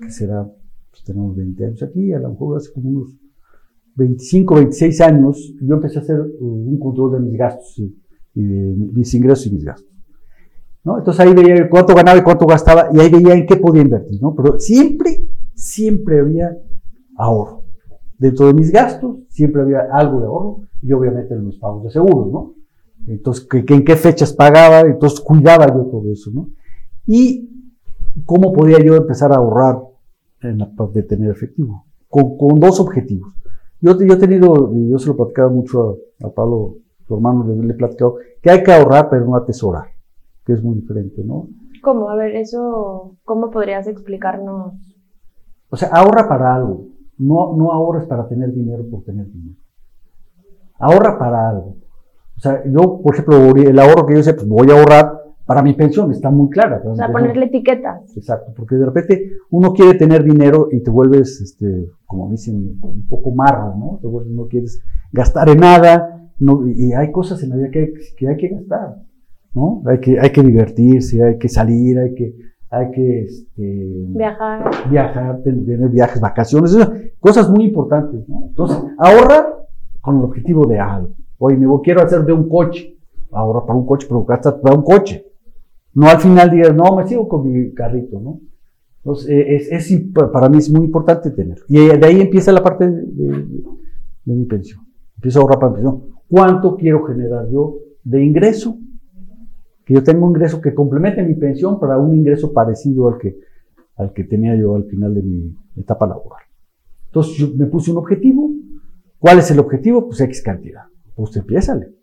que 0.00 0.10
será, 0.10 0.44
pues 0.90 1.04
tenemos 1.04 1.36
20 1.36 1.64
años 1.64 1.82
aquí, 1.82 2.12
a 2.12 2.20
lo 2.20 2.30
mejor 2.30 2.56
hace 2.56 2.72
como 2.72 2.90
unos 2.90 3.16
25, 3.96 4.54
26 4.56 5.00
años, 5.00 5.54
yo 5.60 5.74
empecé 5.74 5.98
a 5.98 6.02
hacer 6.02 6.20
un 6.40 6.78
control 6.78 7.12
de 7.12 7.20
mis 7.20 7.38
gastos 7.38 7.78
y 7.78 8.42
de 8.42 8.74
mis 8.76 9.12
ingresos 9.14 9.46
y 9.46 9.54
mis 9.54 9.64
gastos. 9.64 9.96
¿no? 10.86 10.98
Entonces 10.98 11.26
ahí 11.26 11.34
veía 11.34 11.68
cuánto 11.68 11.94
ganaba 11.94 12.18
y 12.18 12.22
cuánto 12.22 12.46
gastaba 12.46 12.88
y 12.92 13.00
ahí 13.00 13.10
veía 13.10 13.34
en 13.34 13.44
qué 13.44 13.56
podía 13.56 13.82
invertir, 13.82 14.22
¿no? 14.22 14.34
Pero 14.36 14.60
siempre, 14.60 15.26
siempre 15.66 16.20
había 16.20 16.56
ahorro. 17.16 17.64
Dentro 18.18 18.46
de 18.46 18.54
mis 18.54 18.70
gastos 18.70 19.18
siempre 19.28 19.62
había 19.62 19.80
algo 19.92 20.20
de 20.20 20.26
ahorro 20.26 20.60
y 20.82 20.92
obviamente 20.92 21.34
en 21.34 21.44
los 21.44 21.56
pagos 21.58 21.84
de 21.84 21.90
seguros, 21.90 22.32
¿no? 22.32 22.54
Entonces, 23.06 23.46
que, 23.46 23.64
en 23.74 23.84
qué 23.84 23.96
fechas 23.96 24.32
pagaba, 24.32 24.80
entonces 24.80 25.20
cuidaba 25.20 25.66
yo 25.66 25.84
todo 25.86 26.10
eso, 26.10 26.30
¿no? 26.32 26.48
Y 27.06 27.50
cómo 28.24 28.52
podía 28.52 28.78
yo 28.82 28.96
empezar 28.96 29.32
a 29.32 29.36
ahorrar 29.36 29.78
en 30.42 30.58
la 30.58 30.70
parte 30.74 31.02
de 31.02 31.08
tener 31.08 31.30
efectivo, 31.30 31.84
con, 32.08 32.36
con 32.36 32.58
dos 32.58 32.80
objetivos. 32.80 33.32
Yo, 33.80 33.98
yo 34.00 34.14
he 34.14 34.16
tenido, 34.16 34.72
y 34.74 34.88
yo 34.88 34.98
se 34.98 35.08
lo 35.08 35.16
platicaba 35.16 35.50
mucho 35.50 35.98
a, 36.20 36.26
a 36.26 36.30
Pablo 36.30 36.78
tu 37.06 37.14
hermano 37.14 37.44
le, 37.46 37.62
le 37.62 37.72
he 37.72 37.76
platicado, 37.76 38.16
que 38.42 38.50
hay 38.50 38.62
que 38.62 38.72
ahorrar 38.72 39.08
pero 39.10 39.24
no 39.24 39.36
atesorar, 39.36 39.86
que 40.44 40.52
es 40.54 40.62
muy 40.62 40.76
diferente, 40.76 41.22
¿no? 41.24 41.48
¿Cómo? 41.82 42.10
A 42.10 42.16
ver, 42.16 42.34
eso, 42.34 43.16
¿cómo 43.24 43.50
podrías 43.50 43.86
explicarnos? 43.86 44.74
O 45.76 45.78
sea, 45.78 45.90
ahorra 45.90 46.26
para 46.26 46.54
algo, 46.54 46.86
no, 47.18 47.54
no 47.54 47.70
ahorres 47.70 48.06
para 48.06 48.26
tener 48.26 48.50
dinero 48.50 48.88
por 48.90 49.04
tener 49.04 49.30
dinero. 49.30 49.58
Ahorra 50.78 51.18
para 51.18 51.50
algo. 51.50 51.76
O 52.34 52.40
sea, 52.40 52.62
yo, 52.64 53.02
por 53.02 53.12
ejemplo, 53.12 53.54
el 53.54 53.78
ahorro 53.78 54.06
que 54.06 54.14
yo 54.14 54.22
sé, 54.22 54.32
pues 54.32 54.48
voy 54.48 54.70
a 54.70 54.78
ahorrar 54.78 55.20
para 55.44 55.60
mi 55.60 55.74
pensión, 55.74 56.10
está 56.12 56.30
muy 56.30 56.48
clara. 56.48 56.80
O 56.82 56.96
sea, 56.96 57.12
ponerle 57.12 57.44
etiquetas. 57.44 58.16
Exacto, 58.16 58.54
porque 58.56 58.76
de 58.76 58.86
repente 58.86 59.32
uno 59.50 59.74
quiere 59.74 59.98
tener 59.98 60.24
dinero 60.24 60.68
y 60.72 60.82
te 60.82 60.90
vuelves, 60.90 61.42
este, 61.42 61.90
como 62.06 62.30
dicen, 62.30 62.78
un 62.80 63.06
poco 63.06 63.34
marro, 63.34 63.74
¿no? 63.76 63.98
Te 64.00 64.06
vuelves, 64.06 64.32
no 64.32 64.48
quieres 64.48 64.80
gastar 65.12 65.50
en 65.50 65.58
nada, 65.58 66.30
no, 66.38 66.66
y 66.66 66.94
hay 66.94 67.12
cosas 67.12 67.42
en 67.42 67.50
la 67.50 67.56
vida 67.56 67.70
que, 67.70 67.92
que 68.16 68.28
hay 68.28 68.38
que 68.38 68.48
gastar, 68.48 68.96
¿no? 69.52 69.82
Hay 69.84 70.00
que, 70.00 70.18
hay 70.18 70.30
que 70.30 70.42
divertirse, 70.42 71.22
hay 71.22 71.36
que 71.36 71.50
salir, 71.50 71.98
hay 71.98 72.14
que, 72.14 72.34
hay 72.70 72.90
que 72.90 73.22
este, 73.22 74.04
viajar, 74.08 74.70
viajar, 74.90 75.42
tener 75.42 75.88
viajes, 75.88 76.20
vacaciones, 76.20 76.76
cosas 77.20 77.48
muy 77.50 77.64
importantes, 77.66 78.28
¿no? 78.28 78.46
Entonces, 78.48 78.78
ahorra 78.98 79.46
con 80.00 80.18
el 80.18 80.24
objetivo 80.24 80.66
de 80.66 80.78
algo. 80.78 81.10
Oye, 81.38 81.56
me 81.56 81.66
quiero 81.82 82.02
hacer 82.02 82.24
de 82.24 82.32
un 82.32 82.48
coche, 82.48 82.96
ahorra 83.32 83.64
para 83.64 83.78
un 83.78 83.86
coche, 83.86 84.06
pero 84.08 84.24
gasta 84.24 84.60
para 84.60 84.76
un 84.76 84.82
coche. 84.82 85.24
No 85.94 86.08
al 86.08 86.18
final 86.18 86.50
digas, 86.50 86.74
no, 86.74 86.96
me 86.96 87.06
sigo 87.06 87.28
con 87.28 87.50
mi 87.50 87.72
carrito, 87.72 88.20
¿no? 88.20 88.40
Entonces, 88.98 89.30
eh, 89.30 89.56
es, 89.56 89.90
es, 89.90 90.02
para 90.32 90.48
mí 90.48 90.58
es 90.58 90.70
muy 90.70 90.84
importante 90.84 91.30
tenerlo. 91.30 91.64
Y 91.68 91.86
de 91.86 92.06
ahí 92.06 92.20
empieza 92.20 92.52
la 92.52 92.62
parte 92.62 92.90
de, 92.90 93.02
de, 93.02 93.46
de 94.24 94.34
mi 94.34 94.44
pensión. 94.44 94.80
Empiezo 95.16 95.38
a 95.38 95.42
ahorrar 95.42 95.58
para 95.60 95.70
mi 95.70 95.74
pensión 95.76 96.02
cuánto 96.28 96.76
quiero 96.76 97.04
generar 97.04 97.48
yo 97.48 97.76
de 98.02 98.24
ingreso, 98.24 98.78
que 99.86 99.94
yo 99.94 100.02
tenga 100.02 100.26
un 100.26 100.30
ingreso 100.30 100.60
que 100.60 100.74
complemente 100.74 101.22
mi 101.22 101.36
pensión 101.36 101.78
para 101.78 101.96
un 101.96 102.14
ingreso 102.14 102.52
parecido 102.52 103.08
al 103.08 103.18
que, 103.18 103.38
al 103.96 104.12
que 104.12 104.24
tenía 104.24 104.56
yo 104.56 104.74
al 104.74 104.84
final 104.84 105.14
de 105.14 105.22
mi 105.22 105.56
etapa 105.76 106.08
laboral. 106.08 106.42
Entonces 107.06 107.36
yo 107.36 107.48
me 107.56 107.66
puse 107.66 107.92
un 107.92 107.98
objetivo. 107.98 108.50
¿Cuál 109.20 109.38
es 109.38 109.50
el 109.52 109.60
objetivo? 109.60 110.06
Pues 110.08 110.20
X 110.20 110.42
cantidad. 110.42 110.82
Pues 111.14 111.36
empiézale. 111.36 111.94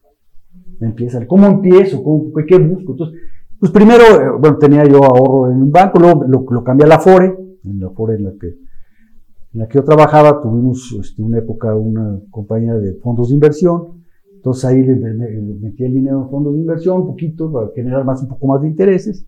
Empiézale. 0.79 1.27
¿Cómo 1.27 1.45
empiezo? 1.45 2.01
¿Cómo, 2.01 2.31
¿Qué 2.47 2.57
busco? 2.57 2.93
Entonces, 2.93 3.19
pues 3.59 3.71
primero, 3.71 4.03
eh, 4.03 4.37
bueno, 4.39 4.57
tenía 4.57 4.85
yo 4.85 5.03
ahorro 5.03 5.51
en 5.51 5.61
un 5.61 5.71
banco, 5.71 5.99
luego 5.99 6.23
lo, 6.23 6.45
lo 6.49 6.63
cambié 6.63 6.85
a 6.85 6.89
la 6.89 6.99
FORE, 6.99 7.35
en 7.65 7.79
la 7.81 7.89
FORE 7.89 8.15
en 8.15 8.23
la 8.23 8.31
que 8.39 8.47
en 9.53 9.59
la 9.59 9.67
que 9.67 9.75
yo 9.77 9.83
trabajaba, 9.83 10.41
tuvimos 10.41 10.97
este, 10.99 11.21
una 11.21 11.37
época 11.37 11.75
una 11.75 12.19
compañía 12.31 12.73
de 12.73 12.95
fondos 12.95 13.29
de 13.29 13.35
inversión, 13.35 14.02
entonces 14.43 14.65
ahí 14.65 14.83
le, 14.83 14.97
metí 14.97 15.85
el 15.85 15.93
dinero 15.93 16.23
en 16.23 16.29
fondos 16.29 16.53
de 16.53 16.59
inversión, 16.59 16.99
un 16.99 17.07
poquito, 17.07 17.49
para 17.49 17.69
generar 17.73 18.03
más, 18.03 18.21
un 18.23 18.27
poco 18.27 18.47
más 18.47 18.61
de 18.61 18.67
intereses. 18.67 19.25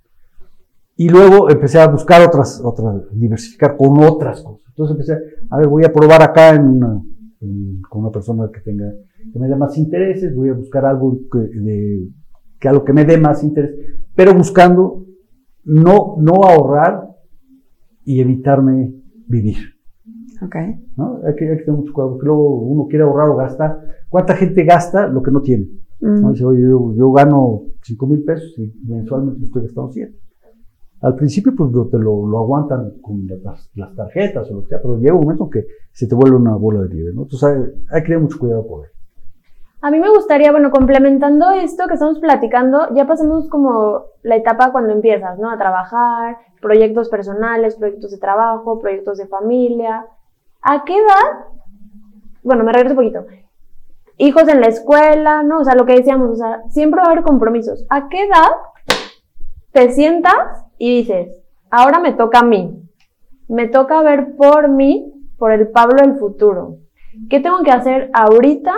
Y 0.97 1.07
luego 1.07 1.49
empecé 1.49 1.79
a 1.79 1.87
buscar 1.87 2.21
otras, 2.27 2.61
otras, 2.61 3.03
diversificar 3.13 3.77
con 3.77 3.97
otras 4.03 4.41
cosas. 4.41 4.67
Entonces 4.67 4.91
empecé, 4.91 5.17
a 5.49 5.57
ver, 5.57 5.69
voy 5.69 5.85
a 5.85 5.93
probar 5.93 6.21
acá 6.21 6.53
en 6.55 6.67
una, 6.67 7.01
con 7.89 8.01
una 8.01 8.11
persona 8.11 8.49
que 8.53 8.59
tenga, 8.59 8.93
que 9.31 9.39
me 9.39 9.47
dé 9.47 9.55
más 9.55 9.77
intereses, 9.77 10.35
voy 10.35 10.49
a 10.49 10.53
buscar 10.53 10.85
algo 10.85 11.17
que, 11.31 11.39
de, 11.39 12.09
que 12.59 12.67
algo 12.67 12.83
que 12.83 12.91
me 12.91 13.05
dé 13.05 13.17
más 13.17 13.41
interés, 13.41 13.73
pero 14.13 14.35
buscando 14.35 15.05
no, 15.63 16.17
no 16.19 16.43
ahorrar 16.43 17.07
y 18.03 18.19
evitarme 18.19 18.93
vivir. 19.27 19.75
Okay. 20.45 20.75
¿no? 20.97 21.21
Hay, 21.25 21.35
que, 21.35 21.49
hay 21.49 21.57
que 21.59 21.63
tener 21.63 21.79
mucho 21.79 21.93
cuidado, 21.93 22.11
porque 22.15 22.25
luego 22.25 22.59
uno 22.59 22.87
quiere 22.89 23.05
ahorrar 23.05 23.29
o 23.29 23.37
gastar. 23.37 23.94
¿Cuánta 24.15 24.33
gente 24.37 24.63
gasta 24.63 25.07
lo 25.07 25.21
que 25.21 25.29
no 25.29 25.41
tiene? 25.41 25.67
¿no? 25.99 26.31
Dice, 26.31 26.45
oye, 26.45 26.61
yo, 26.61 26.93
yo 26.93 27.11
gano 27.11 27.63
5 27.81 28.07
mil 28.07 28.23
pesos 28.23 28.57
y 28.57 28.71
mensualmente 28.87 29.43
estoy 29.43 29.63
gastando 29.63 29.91
100. 29.91 30.15
Al 31.01 31.15
principio, 31.15 31.53
pues 31.53 31.73
lo, 31.73 31.89
te 31.89 31.97
lo, 31.97 32.25
lo 32.25 32.37
aguantan 32.37 32.93
con 33.01 33.27
las, 33.27 33.69
las, 33.75 33.93
tarjetas 33.93 34.49
o 34.49 34.53
lo 34.53 34.61
que 34.63 34.69
sea, 34.69 34.81
pero 34.81 34.97
llega 34.99 35.15
un 35.15 35.19
momento 35.19 35.49
que 35.49 35.65
se 35.91 36.07
te 36.07 36.15
vuelve 36.15 36.37
una 36.37 36.55
bola 36.55 36.83
de 36.83 36.95
nieve, 36.95 37.11
¿no? 37.13 37.23
Entonces 37.23 37.43
hay, 37.43 37.57
hay 37.91 38.01
que 38.03 38.05
tener 38.05 38.21
mucho 38.21 38.39
cuidado 38.39 38.65
por 38.65 38.85
ahí. 38.85 38.91
A 39.81 39.91
mí 39.91 39.99
me 39.99 40.09
gustaría, 40.09 40.49
bueno, 40.49 40.71
complementando 40.71 41.51
esto 41.51 41.85
que 41.89 41.95
estamos 41.95 42.19
platicando, 42.19 42.95
ya 42.95 43.05
pasamos 43.05 43.49
como 43.49 44.05
la 44.23 44.37
etapa 44.37 44.71
cuando 44.71 44.93
empiezas, 44.93 45.37
¿no? 45.39 45.51
A 45.51 45.57
trabajar, 45.57 46.37
proyectos 46.61 47.09
personales, 47.09 47.75
proyectos 47.75 48.11
de 48.11 48.17
trabajo, 48.17 48.79
proyectos 48.79 49.17
de 49.17 49.27
familia. 49.27 50.05
¿A 50.61 50.85
qué 50.85 50.93
edad? 50.93 51.47
Bueno, 52.43 52.63
me 52.63 52.71
regreso 52.71 52.93
un 52.93 53.05
poquito. 53.05 53.25
Hijos 54.17 54.47
en 54.47 54.61
la 54.61 54.67
escuela, 54.67 55.43
¿no? 55.43 55.59
O 55.59 55.63
sea, 55.63 55.75
lo 55.75 55.85
que 55.85 55.95
decíamos, 55.95 56.31
o 56.31 56.35
sea, 56.35 56.61
siempre 56.69 57.01
va 57.01 57.07
a 57.07 57.11
haber 57.11 57.23
compromisos. 57.23 57.85
¿A 57.89 58.09
qué 58.09 58.23
edad 58.23 58.51
te 59.71 59.91
sientas 59.91 60.65
y 60.77 60.97
dices, 60.97 61.41
ahora 61.69 61.99
me 61.99 62.13
toca 62.13 62.39
a 62.39 62.45
mí? 62.45 62.81
Me 63.47 63.67
toca 63.67 64.01
ver 64.01 64.35
por 64.35 64.69
mí, 64.69 65.13
por 65.37 65.51
el 65.51 65.67
Pablo 65.67 66.01
del 66.01 66.17
futuro. 66.17 66.77
¿Qué 67.29 67.39
tengo 67.39 67.63
que 67.63 67.71
hacer 67.71 68.09
ahorita 68.13 68.73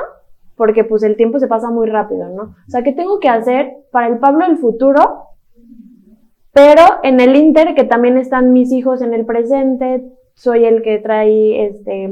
porque 0.58 0.84
pues 0.84 1.04
el 1.04 1.16
tiempo 1.16 1.40
se 1.40 1.48
pasa 1.48 1.70
muy 1.70 1.88
rápido, 1.88 2.30
¿no? 2.30 2.44
O 2.68 2.70
sea, 2.70 2.82
¿qué 2.82 2.92
tengo 2.92 3.20
que 3.20 3.30
hacer 3.30 3.78
para 3.92 4.08
el 4.08 4.18
Pablo 4.18 4.46
del 4.46 4.58
futuro? 4.58 5.28
Pero 6.52 6.82
en 7.04 7.20
el 7.20 7.36
Inter, 7.36 7.76
que 7.76 7.84
también 7.84 8.18
están 8.18 8.52
mis 8.52 8.72
hijos 8.72 9.04
en 9.04 9.14
el 9.14 9.26
presente, 9.26 10.04
soy 10.38 10.66
el 10.66 10.84
que 10.84 11.00
trae 11.00 11.66
este 11.66 12.10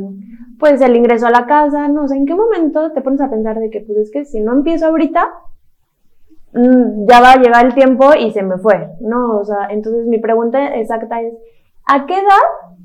pues 0.57 0.81
el 0.81 0.95
ingreso 0.95 1.27
a 1.27 1.31
la 1.31 1.45
casa, 1.45 1.87
no 1.87 2.07
sé, 2.07 2.15
¿en 2.15 2.25
qué 2.25 2.33
momento 2.33 2.91
te 2.91 3.01
pones 3.01 3.21
a 3.21 3.29
pensar 3.29 3.59
de 3.59 3.69
que 3.69 3.81
pues 3.81 3.99
es 3.99 4.11
que 4.11 4.25
si 4.25 4.39
no 4.39 4.53
empiezo 4.53 4.87
ahorita, 4.87 5.29
mm, 6.53 7.07
ya 7.07 7.21
va 7.21 7.33
a 7.33 7.41
llegar 7.41 7.65
el 7.65 7.75
tiempo 7.75 8.15
y 8.19 8.31
se 8.31 8.41
me 8.41 8.57
fue, 8.57 8.89
¿no? 8.99 9.37
O 9.37 9.45
sea, 9.45 9.67
entonces 9.69 10.07
mi 10.07 10.17
pregunta 10.17 10.75
exacta 10.75 11.21
es, 11.21 11.35
¿a 11.85 12.07
qué 12.07 12.15
edad 12.15 12.81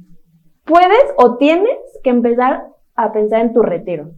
puedes 0.65 1.05
o 1.17 1.37
tienes 1.39 1.79
que 2.03 2.11
empezar 2.11 2.67
a 2.95 3.13
pensar 3.13 3.41
en 3.41 3.55
tu 3.55 3.63
retiro? 3.63 4.11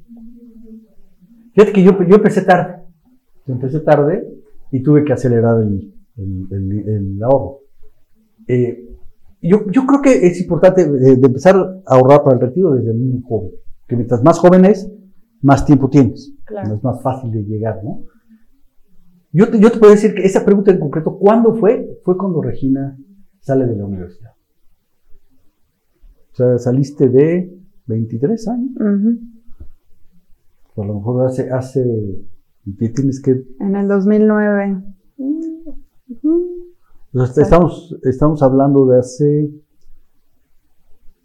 Fíjate 1.55 1.73
que 1.73 1.85
yo, 1.85 1.93
yo 2.03 2.17
empecé 2.17 2.43
tarde, 2.43 2.83
empecé 3.47 3.79
tarde 3.81 4.27
y 4.73 4.83
tuve 4.83 5.05
que 5.05 5.13
acelerar 5.13 5.63
el, 5.63 5.93
el, 6.17 7.23
ahorro. 7.23 7.61
Eh, 8.49 8.92
yo, 9.43 9.71
yo, 9.71 9.87
creo 9.87 10.03
que 10.03 10.27
es 10.27 10.41
importante 10.41 10.89
de, 10.89 11.13
empezar 11.13 11.57
a 11.57 11.95
ahorrar 11.95 12.23
para 12.23 12.37
el 12.37 12.43
retiro 12.43 12.73
desde 12.73 12.93
muy 12.93 13.21
joven, 13.23 13.51
que 13.89 13.97
mientras 13.97 14.23
más 14.23 14.39
joven 14.39 14.65
es, 14.65 14.91
más 15.41 15.65
tiempo 15.65 15.91
tienes, 15.91 16.33
es 16.49 16.83
más 16.83 17.03
fácil 17.03 17.33
de 17.33 17.43
llegar, 17.43 17.83
¿no? 17.83 18.05
Yo 19.33 19.51
te, 19.51 19.59
yo 19.59 19.73
te 19.73 19.79
puedo 19.79 19.93
decir 19.93 20.15
que 20.15 20.25
esa 20.25 20.45
pregunta 20.45 20.71
en 20.71 20.79
concreto, 20.79 21.19
¿cuándo 21.19 21.55
fue? 21.55 21.99
Fue 22.05 22.17
cuando 22.19 22.43
Regina 22.43 22.99
sale 23.41 23.67
de 23.67 23.77
la 23.77 23.87
universidad. 23.87 24.33
O 26.33 26.35
sea, 26.35 26.59
saliste 26.59 27.09
de 27.09 27.53
23 27.87 28.49
años. 28.49 28.71
a 30.77 30.85
lo 30.85 30.95
mejor 30.95 31.27
hace, 31.27 31.51
hace, 31.51 31.85
¿qué 32.79 32.89
tienes 32.91 33.21
que? 33.21 33.43
En 33.61 33.77
el 33.77 33.89
2009. 33.89 34.83
Estamos, 37.15 37.97
estamos 38.03 38.43
hablando 38.43 38.87
de 38.87 38.99
hace... 38.99 39.51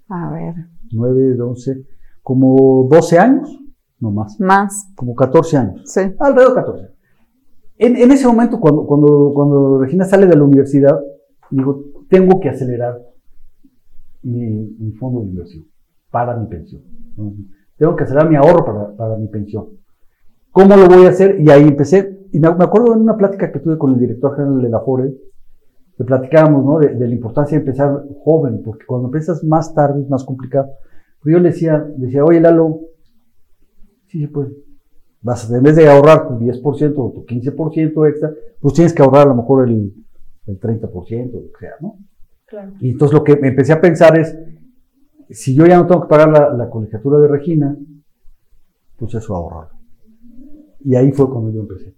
A 0.10 0.32
ver. 0.32 0.56
9, 0.92 1.42
11, 1.42 1.86
como 2.22 2.88
12 2.90 3.20
años, 3.20 3.60
no 4.00 4.12
más. 4.12 4.40
Más. 4.40 4.92
Como 4.96 5.16
14 5.16 5.58
años. 5.58 5.82
Sí. 5.86 6.02
Alrededor 6.20 6.56
de 6.56 6.62
14. 6.62 6.88
En, 7.80 7.96
en 7.98 8.12
ese 8.12 8.26
momento, 8.26 8.60
cuando, 8.60 8.86
cuando, 8.86 9.32
cuando 9.34 9.80
Regina 9.80 10.06
sale 10.06 10.28
de 10.28 10.36
la 10.36 10.44
universidad, 10.44 10.98
digo, 11.52 11.84
tengo 12.10 12.40
que 12.40 12.50
acelerar 12.50 13.00
mi, 14.24 14.92
fondo 15.00 15.22
de 15.22 15.28
inversión 15.28 15.66
para 16.12 16.36
mi 16.36 16.48
pensión. 16.48 16.82
Tengo 17.78 17.96
que 17.96 18.04
hacer 18.04 18.28
mi 18.30 18.36
ahorro 18.36 18.66
para, 18.66 18.96
para, 18.96 19.18
mi 19.18 19.28
pensión. 19.28 19.68
¿Cómo 20.52 20.76
lo 20.76 20.88
voy 20.88 21.06
a 21.06 21.10
hacer? 21.10 21.40
Y 21.40 21.50
ahí 21.50 21.64
empecé. 21.64 22.28
Y 22.32 22.40
me, 22.40 22.48
acuerdo 22.48 22.94
en 22.94 23.02
una 23.02 23.16
plática 23.16 23.52
que 23.52 23.60
tuve 23.60 23.78
con 23.78 23.94
el 23.94 24.00
director 24.00 24.36
general 24.36 24.62
de 24.62 24.70
la 24.70 24.80
FORE, 24.80 25.14
que 25.98 26.04
platicábamos 26.04 26.64
¿no? 26.64 26.80
de, 26.80 27.08
la 27.08 27.14
importancia 27.14 27.58
de 27.58 27.66
empezar 27.66 28.04
joven, 28.24 28.62
porque 28.64 28.86
cuando 28.86 29.08
empiezas 29.08 29.44
más 29.44 29.74
tarde 29.74 30.02
es 30.02 30.10
más 30.10 30.24
complicado. 30.24 30.70
Pero 31.24 31.38
yo 31.38 31.44
le 31.44 31.50
decía, 31.50 31.86
decía, 31.98 32.24
oye 32.24 32.40
Lalo, 32.40 32.82
sí 34.08 34.22
se 34.22 34.28
puede. 34.28 34.52
Vas, 35.22 35.50
en 35.52 35.64
vez 35.64 35.76
de 35.76 35.90
ahorrar 35.90 36.28
tu 36.28 36.36
10% 36.38 36.94
o 36.98 37.12
tu 37.12 37.26
15% 37.26 38.10
extra, 38.10 38.32
pues 38.62 38.74
tienes 38.76 38.94
que 38.94 39.02
ahorrar 39.02 39.24
a 39.24 39.30
lo 39.30 39.36
mejor 39.36 39.68
el, 39.68 39.94
el 40.46 40.60
30%, 40.60 41.32
lo 41.32 41.52
que 41.52 41.60
sea, 41.60 41.74
¿no? 41.82 41.98
Y 42.80 42.92
entonces 42.92 43.18
lo 43.18 43.24
que 43.24 43.36
me 43.36 43.50
empecé 43.50 43.74
a 43.74 43.82
pensar 43.82 44.18
es, 44.18 44.38
si 45.30 45.54
yo 45.54 45.66
ya 45.66 45.78
no 45.78 45.88
tengo 45.88 46.02
que 46.02 46.08
pagar 46.08 46.30
la, 46.30 46.70
colegiatura 46.70 47.20
de 47.20 47.28
Regina, 47.28 47.78
pues 48.98 49.14
eso 49.16 49.36
ahorrar. 49.36 49.70
Y 50.80 50.96
ahí 50.96 51.12
fue 51.12 51.30
cuando 51.30 51.52
yo 51.52 51.62
empecé. 51.62 51.94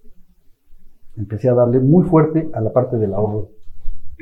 Empecé 1.16 1.48
a 1.48 1.54
darle 1.54 1.78
muy 1.78 2.04
fuerte 2.04 2.50
a 2.52 2.60
la 2.60 2.72
parte 2.72 2.96
del 2.98 3.14
ahorro, 3.14 3.50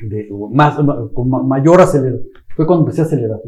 de, 0.02 0.28
más, 0.52 0.76
con 1.12 1.48
mayor 1.48 1.80
aceleración. 1.80 2.28
Fue 2.56 2.66
cuando 2.66 2.84
empecé 2.84 3.02
a 3.02 3.04
acelerar. 3.04 3.40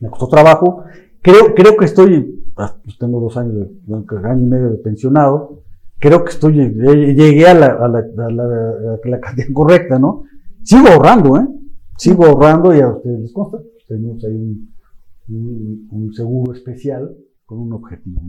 Me 0.00 0.10
costó 0.10 0.28
trabajo. 0.28 0.84
Creo, 1.22 1.54
creo 1.54 1.76
que 1.76 1.84
estoy, 1.84 2.44
ah, 2.56 2.76
pues 2.82 2.98
tengo 2.98 3.20
dos 3.20 3.36
años, 3.36 3.68
año 4.24 4.42
y 4.42 4.46
medio 4.46 4.70
de 4.70 4.78
pensionado. 4.78 5.62
Creo 5.98 6.24
que 6.24 6.30
estoy, 6.30 6.54
llegué 6.54 7.46
a 7.46 7.54
la, 7.54 7.66
a 7.66 7.88
la, 7.88 7.98
a 7.98 9.08
la 9.08 9.20
cantidad 9.20 9.48
correcta, 9.52 9.98
¿no? 9.98 10.24
Sigo 10.62 10.86
ahorrando, 10.88 11.36
¿eh? 11.38 11.46
Sigo 11.96 12.26
ahorrando 12.26 12.74
y 12.74 12.80
a 12.80 12.88
ustedes 12.88 13.20
les 13.20 13.32
consta. 13.32 13.58
Tenemos 13.88 14.22
ahí 14.24 14.68
un, 15.28 16.12
seguro 16.12 16.52
especial 16.52 17.16
con 17.44 17.58
un 17.58 17.72
objetivo. 17.72 18.20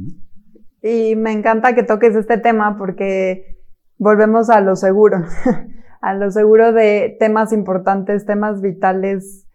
Y 0.82 1.16
me 1.16 1.32
encanta 1.32 1.76
que 1.76 1.84
toques 1.84 2.16
este 2.16 2.38
tema 2.38 2.78
porque 2.78 3.60
volvemos 3.98 4.50
a 4.50 4.62
lo 4.62 4.76
seguro, 4.76 5.18
a 6.02 6.14
lo 6.14 6.32
seguro 6.32 6.72
de 6.72 7.16
temas 7.20 7.52
importantes, 7.52 8.26
temas 8.26 8.62
vitales, 8.62 9.48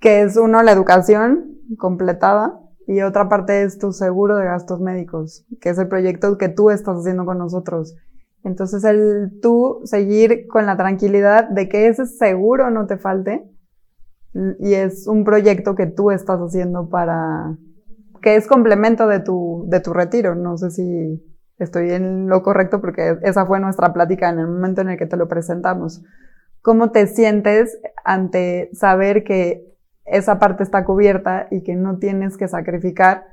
que 0.00 0.22
es 0.22 0.36
uno, 0.36 0.62
la 0.62 0.72
educación 0.72 1.58
completada, 1.78 2.58
y 2.86 3.02
otra 3.02 3.28
parte 3.28 3.62
es 3.62 3.78
tu 3.78 3.92
seguro 3.92 4.36
de 4.36 4.44
gastos 4.44 4.80
médicos, 4.80 5.46
que 5.60 5.70
es 5.70 5.78
el 5.78 5.88
proyecto 5.88 6.36
que 6.36 6.48
tú 6.48 6.70
estás 6.70 6.98
haciendo 6.98 7.24
con 7.24 7.38
nosotros. 7.38 7.94
Entonces, 8.44 8.82
el 8.84 9.38
tú 9.40 9.80
seguir 9.84 10.48
con 10.48 10.66
la 10.66 10.76
tranquilidad 10.76 11.48
de 11.48 11.68
que 11.68 11.86
ese 11.86 12.06
seguro 12.06 12.70
no 12.70 12.86
te 12.86 12.98
falte 12.98 13.48
y 14.58 14.74
es 14.74 15.06
un 15.06 15.24
proyecto 15.24 15.74
que 15.74 15.86
tú 15.86 16.10
estás 16.10 16.40
haciendo 16.40 16.88
para, 16.88 17.56
que 18.20 18.34
es 18.34 18.48
complemento 18.48 19.06
de 19.06 19.20
tu, 19.20 19.64
de 19.68 19.80
tu 19.80 19.92
retiro. 19.92 20.34
No 20.34 20.56
sé 20.56 20.70
si 20.70 21.22
estoy 21.58 21.90
en 21.90 22.28
lo 22.28 22.42
correcto 22.42 22.80
porque 22.80 23.18
esa 23.22 23.46
fue 23.46 23.60
nuestra 23.60 23.92
plática 23.92 24.28
en 24.28 24.38
el 24.38 24.46
momento 24.46 24.80
en 24.80 24.90
el 24.90 24.98
que 24.98 25.06
te 25.06 25.16
lo 25.16 25.28
presentamos. 25.28 26.02
¿Cómo 26.60 26.90
te 26.90 27.06
sientes 27.06 27.78
ante 28.04 28.70
saber 28.72 29.24
que 29.24 29.72
esa 30.04 30.38
parte 30.38 30.62
está 30.62 30.84
cubierta 30.84 31.48
y 31.50 31.62
que 31.62 31.74
no 31.74 31.98
tienes 31.98 32.36
que 32.36 32.48
sacrificar 32.48 33.32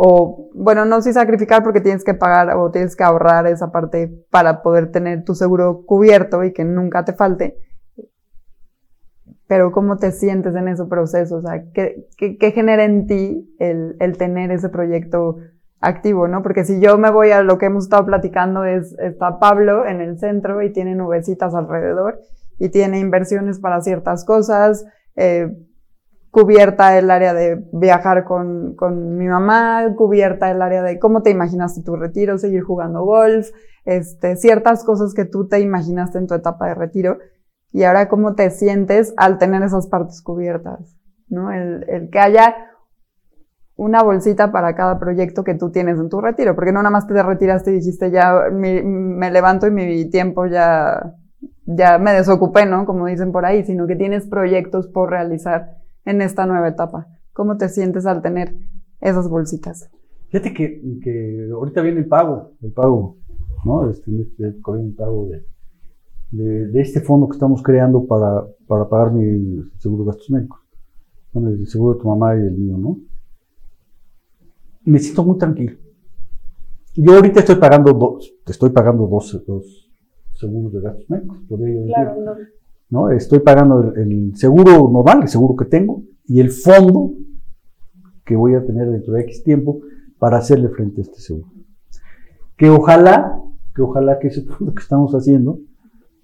o 0.00 0.48
bueno, 0.54 0.84
no 0.84 1.02
si 1.02 1.12
sacrificar 1.12 1.64
porque 1.64 1.80
tienes 1.80 2.04
que 2.04 2.14
pagar 2.14 2.56
o 2.56 2.70
tienes 2.70 2.94
que 2.94 3.02
ahorrar 3.02 3.48
esa 3.48 3.72
parte 3.72 4.06
para 4.30 4.62
poder 4.62 4.92
tener 4.92 5.24
tu 5.24 5.34
seguro 5.34 5.84
cubierto 5.84 6.44
y 6.44 6.52
que 6.52 6.64
nunca 6.64 7.04
te 7.04 7.14
falte. 7.14 7.58
Pero 9.48 9.72
¿cómo 9.72 9.96
te 9.96 10.12
sientes 10.12 10.54
en 10.54 10.68
ese 10.68 10.84
proceso? 10.84 11.38
O 11.38 11.42
sea, 11.42 11.64
¿qué, 11.72 12.06
qué, 12.16 12.50
genera 12.52 12.84
en 12.84 13.08
ti 13.08 13.52
el, 13.58 13.96
el, 13.98 14.16
tener 14.16 14.52
ese 14.52 14.68
proyecto 14.68 15.38
activo, 15.80 16.28
no? 16.28 16.42
Porque 16.42 16.64
si 16.64 16.80
yo 16.80 16.98
me 16.98 17.10
voy 17.10 17.30
a 17.30 17.42
lo 17.42 17.58
que 17.58 17.66
hemos 17.66 17.84
estado 17.84 18.06
platicando 18.06 18.64
es, 18.64 18.96
está 18.98 19.38
Pablo 19.38 19.86
en 19.86 20.00
el 20.00 20.18
centro 20.18 20.62
y 20.62 20.72
tiene 20.72 20.94
nubecitas 20.94 21.54
alrededor 21.54 22.20
y 22.58 22.70
tiene 22.70 22.98
inversiones 22.98 23.60
para 23.60 23.80
ciertas 23.80 24.24
cosas, 24.24 24.84
eh, 25.14 25.56
cubierta 26.30 26.98
el 26.98 27.10
área 27.10 27.32
de 27.32 27.64
viajar 27.72 28.24
con, 28.24 28.74
con, 28.74 29.16
mi 29.16 29.26
mamá, 29.26 29.94
cubierta 29.96 30.50
el 30.50 30.60
área 30.60 30.82
de 30.82 30.98
cómo 30.98 31.22
te 31.22 31.30
imaginaste 31.30 31.82
tu 31.82 31.96
retiro, 31.96 32.38
seguir 32.38 32.62
jugando 32.62 33.04
golf, 33.04 33.50
este, 33.84 34.36
ciertas 34.36 34.84
cosas 34.84 35.14
que 35.14 35.24
tú 35.24 35.48
te 35.48 35.60
imaginaste 35.60 36.18
en 36.18 36.26
tu 36.26 36.34
etapa 36.34 36.66
de 36.66 36.74
retiro 36.74 37.18
y 37.72 37.84
ahora 37.84 38.08
cómo 38.08 38.34
te 38.34 38.50
sientes 38.50 39.14
al 39.16 39.38
tener 39.38 39.62
esas 39.62 39.86
partes 39.86 40.20
cubiertas, 40.22 40.96
¿no? 41.28 41.52
El, 41.52 41.84
el 41.88 42.10
que 42.10 42.18
haya 42.18 42.54
una 43.78 44.02
bolsita 44.02 44.52
para 44.52 44.74
cada 44.74 44.98
proyecto 44.98 45.44
que 45.44 45.54
tú 45.54 45.70
tienes 45.70 45.98
en 45.98 46.10
tu 46.10 46.20
retiro, 46.20 46.54
porque 46.54 46.72
no 46.72 46.80
nada 46.80 46.90
más 46.90 47.06
te 47.06 47.22
retiraste 47.22 47.70
y 47.70 47.74
dijiste 47.74 48.10
ya 48.10 48.50
me 48.52 49.30
levanto 49.30 49.66
y 49.66 49.70
mi 49.70 50.10
tiempo 50.10 50.46
ya, 50.46 51.14
ya 51.64 51.96
me 51.98 52.12
desocupé, 52.12 52.66
¿no? 52.66 52.84
Como 52.84 53.06
dicen 53.06 53.32
por 53.32 53.46
ahí, 53.46 53.64
sino 53.64 53.86
que 53.86 53.96
tienes 53.96 54.26
proyectos 54.26 54.88
por 54.88 55.10
realizar 55.10 55.78
en 56.08 56.22
esta 56.22 56.46
nueva 56.46 56.68
etapa? 56.68 57.06
¿Cómo 57.32 57.56
te 57.56 57.68
sientes 57.68 58.06
al 58.06 58.22
tener 58.22 58.54
esas 59.00 59.28
bolsitas? 59.28 59.90
Fíjate 60.30 60.52
que, 60.52 60.82
que 61.02 61.48
ahorita 61.52 61.82
viene 61.82 62.00
el 62.00 62.08
pago, 62.08 62.52
el 62.62 62.72
pago, 62.72 63.16
¿no? 63.64 63.88
Este, 63.88 64.10
este, 64.20 64.44
el 64.44 64.94
pago 64.96 65.28
de, 66.30 66.66
de, 66.66 66.80
este 66.80 67.00
fondo 67.00 67.28
que 67.28 67.36
estamos 67.36 67.62
creando 67.62 68.06
para, 68.06 68.44
para 68.66 68.88
pagar 68.88 69.12
mi 69.12 69.62
seguro 69.78 70.04
de 70.04 70.08
gastos 70.08 70.30
médicos. 70.30 70.60
Bueno, 71.32 71.50
el 71.50 71.66
seguro 71.66 71.94
de 71.94 72.00
tu 72.00 72.08
mamá 72.08 72.36
y 72.36 72.40
el 72.40 72.56
mío, 72.56 72.78
¿no? 72.78 72.98
Me 74.88 74.98
siento 74.98 75.22
muy 75.22 75.36
tranquilo. 75.36 75.76
Yo 76.96 77.12
ahorita 77.12 77.40
estoy 77.40 77.56
pagando 77.56 77.92
dos, 77.92 78.34
te 78.42 78.52
estoy 78.52 78.70
pagando 78.70 79.06
dos, 79.06 79.38
dos 79.46 79.92
seguros 80.32 80.72
de 80.72 80.80
gastos 80.80 81.10
médicos, 81.10 81.36
por 81.46 81.60
ello. 81.60 81.84
Claro, 81.86 82.16
no. 82.24 82.32
¿no? 82.88 83.10
Estoy 83.10 83.40
pagando 83.40 83.92
el, 83.94 84.34
seguro 84.34 84.90
normal, 84.90 85.20
el 85.22 85.28
seguro 85.28 85.56
que 85.56 85.66
tengo, 85.66 86.04
y 86.24 86.40
el 86.40 86.50
fondo 86.50 87.12
que 88.24 88.34
voy 88.34 88.54
a 88.54 88.64
tener 88.64 88.88
dentro 88.88 89.12
de 89.12 89.20
X 89.24 89.44
tiempo 89.44 89.82
para 90.18 90.38
hacerle 90.38 90.70
frente 90.70 91.02
a 91.02 91.04
este 91.04 91.20
seguro. 91.20 91.52
Que 92.56 92.70
ojalá, 92.70 93.42
que 93.74 93.82
ojalá 93.82 94.18
que 94.18 94.28
ese 94.28 94.42
fondo 94.46 94.72
que 94.72 94.80
estamos 94.80 95.12
haciendo, 95.12 95.58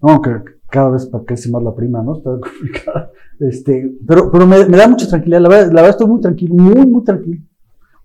no, 0.01 0.23
que 0.23 0.31
cada 0.71 0.89
vez 0.89 1.05
para 1.05 1.25
crece 1.25 1.51
más 1.51 1.63
la 1.63 1.75
prima, 1.75 2.03
¿no? 2.03 2.17
Está 2.17 2.31
complicada. 2.41 3.11
Este, 3.41 3.95
pero, 4.09 4.31
pero 4.33 4.47
me, 4.47 4.65
da 4.65 4.89
mucha 4.89 5.07
tranquilidad, 5.07 5.43
la 5.43 5.49
verdad, 5.51 5.67
la 5.67 5.83
verdad 5.83 5.91
estoy 5.91 6.07
muy 6.09 6.21
tranquilo, 6.23 6.55
muy, 6.55 6.87
muy 6.87 7.05
tranquilo. 7.05 7.43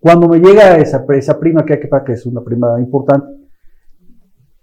Cuando 0.00 0.28
me 0.28 0.38
llega 0.38 0.78
esa, 0.78 1.04
esa 1.10 1.38
prima 1.38 1.64
que 1.64 1.74
hay 1.74 1.80
que 1.80 1.88
pagar, 1.88 2.06
que 2.06 2.12
es 2.14 2.24
una 2.24 2.40
prima 2.42 2.80
importante, 2.80 3.26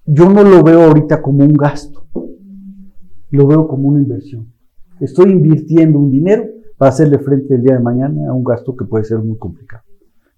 yo 0.03 0.27
no 0.29 0.43
lo 0.43 0.63
veo 0.63 0.81
ahorita 0.83 1.21
como 1.21 1.43
un 1.43 1.53
gasto, 1.53 2.07
lo 3.29 3.47
veo 3.47 3.67
como 3.67 3.89
una 3.89 3.99
inversión. 3.99 4.51
Estoy 4.99 5.31
invirtiendo 5.31 5.99
un 5.99 6.09
dinero 6.09 6.43
para 6.75 6.89
hacerle 6.89 7.19
frente 7.19 7.53
el 7.53 7.61
día 7.61 7.75
de 7.75 7.83
mañana 7.83 8.29
a 8.29 8.33
un 8.33 8.43
gasto 8.43 8.75
que 8.75 8.85
puede 8.85 9.03
ser 9.03 9.19
muy 9.19 9.38
complicado, 9.38 9.83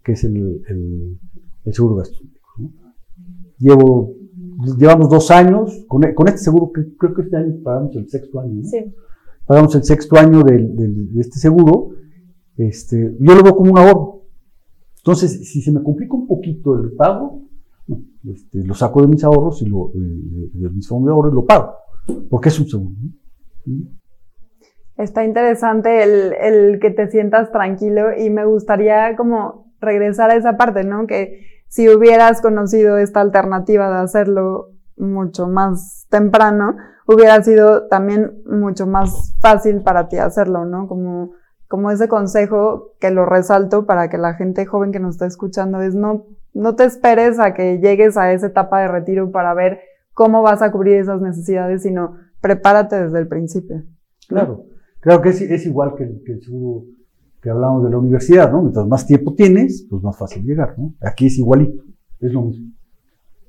que 0.04 0.14
es 0.14 0.24
el, 0.26 0.62
el, 0.68 1.74
seguro 1.74 1.96
gasto. 1.96 2.18
Llevo, 3.58 4.16
llevamos 4.78 5.10
dos 5.10 5.32
años 5.32 5.86
con, 5.88 6.02
con, 6.14 6.28
este 6.28 6.40
seguro, 6.40 6.72
creo 6.74 7.14
que 7.14 7.22
este 7.22 7.38
año 7.38 7.56
pagamos 7.64 7.96
el 7.96 8.10
sexto 8.10 8.42
año. 8.42 8.64
Sí. 8.66 8.94
Pagamos 9.46 9.74
el 9.76 9.84
sexto 9.84 10.18
año 10.18 10.44
de, 10.44 10.58
de 10.58 11.22
este 11.22 11.40
seguro. 11.40 11.92
Este, 12.58 13.16
yo 13.18 13.36
lo 13.36 13.44
veo 13.44 13.56
como 13.56 13.72
un 13.72 13.78
ahorro. 13.78 14.19
Entonces, 15.10 15.50
si 15.52 15.64
se 15.64 15.72
me 15.72 15.82
complica 15.82 16.14
un 16.14 16.28
poquito 16.28 16.76
el 16.76 16.92
pago, 16.92 17.42
este, 18.32 18.64
lo 18.64 18.76
saco 18.76 19.02
de 19.02 19.08
mis 19.08 19.24
ahorros 19.24 19.60
y 19.64 19.66
lo, 19.66 19.90
de, 19.92 20.70
mis 20.70 20.88
fondos 20.88 21.08
de 21.08 21.14
ahorro 21.14 21.32
y 21.32 21.34
lo 21.34 21.46
pago, 21.46 21.74
porque 22.30 22.50
es 22.50 22.60
un 22.60 22.68
seguro. 22.68 22.92
Está 24.98 25.26
interesante 25.26 26.04
el, 26.04 26.34
el, 26.40 26.80
que 26.80 26.92
te 26.92 27.10
sientas 27.10 27.52
tranquilo 27.52 28.16
y 28.16 28.30
me 28.30 28.46
gustaría 28.46 29.16
como 29.16 29.74
regresar 29.82 30.30
a 30.30 30.36
esa 30.36 30.58
parte, 30.58 30.84
¿no? 30.84 31.08
Que 31.08 31.40
si 31.70 31.90
hubieras 31.90 32.40
conocido 32.40 33.00
esta 33.00 33.20
alternativa 33.20 33.90
de 33.90 34.04
hacerlo 34.04 34.74
mucho 34.96 35.48
más 35.48 36.06
temprano, 36.12 36.78
hubiera 37.08 37.42
sido 37.42 37.88
también 37.88 38.44
mucho 38.46 38.86
más 38.86 39.34
fácil 39.42 39.82
para 39.82 40.08
ti 40.08 40.18
hacerlo, 40.18 40.66
¿no? 40.66 40.88
Como, 40.88 41.32
como 41.70 41.92
ese 41.92 42.08
consejo 42.08 42.96
que 43.00 43.12
lo 43.12 43.26
resalto 43.26 43.86
para 43.86 44.10
que 44.10 44.18
la 44.18 44.34
gente 44.34 44.66
joven 44.66 44.92
que 44.92 45.00
nos 45.00 45.16
está 45.16 45.28
escuchando 45.28 45.82
es 45.82 45.94
no, 45.94 46.26
no 46.54 46.76
te 46.76 46.84
esperes 46.84 47.40
a 47.40 47.54
que 47.54 47.78
llegues 47.78 48.18
a 48.18 48.34
esa 48.34 48.48
etapa 48.48 48.82
de 48.82 48.88
retiro 48.88 49.32
para 49.32 49.54
ver 49.54 49.80
cómo 50.14 50.42
vas 50.42 50.64
a 50.64 50.72
cubrir 50.72 50.96
esas 50.96 51.22
necesidades, 51.22 51.84
sino 51.84 52.18
prepárate 52.42 53.04
desde 53.04 53.20
el 53.20 53.28
principio. 53.28 53.84
Claro. 54.28 54.66
Claro 55.00 55.22
que 55.22 55.30
es, 55.30 55.66
igual 55.66 55.94
que, 55.96 56.04
el 56.04 56.42
seguro 56.42 56.86
que 57.40 57.52
hablamos 57.52 57.84
de 57.84 57.92
la 57.92 58.00
universidad, 58.00 58.52
¿no? 58.52 58.64
Mientras 58.64 58.88
más 58.88 59.06
tiempo 59.06 59.36
tienes, 59.36 59.88
pues 59.90 60.02
más 60.02 60.18
fácil 60.18 60.44
llegar, 60.44 60.74
¿no? 60.78 60.96
Aquí 61.02 61.28
es 61.28 61.38
igualito, 61.38 61.84
es 62.20 62.34
lo 62.34 62.42
mismo. 62.42 62.74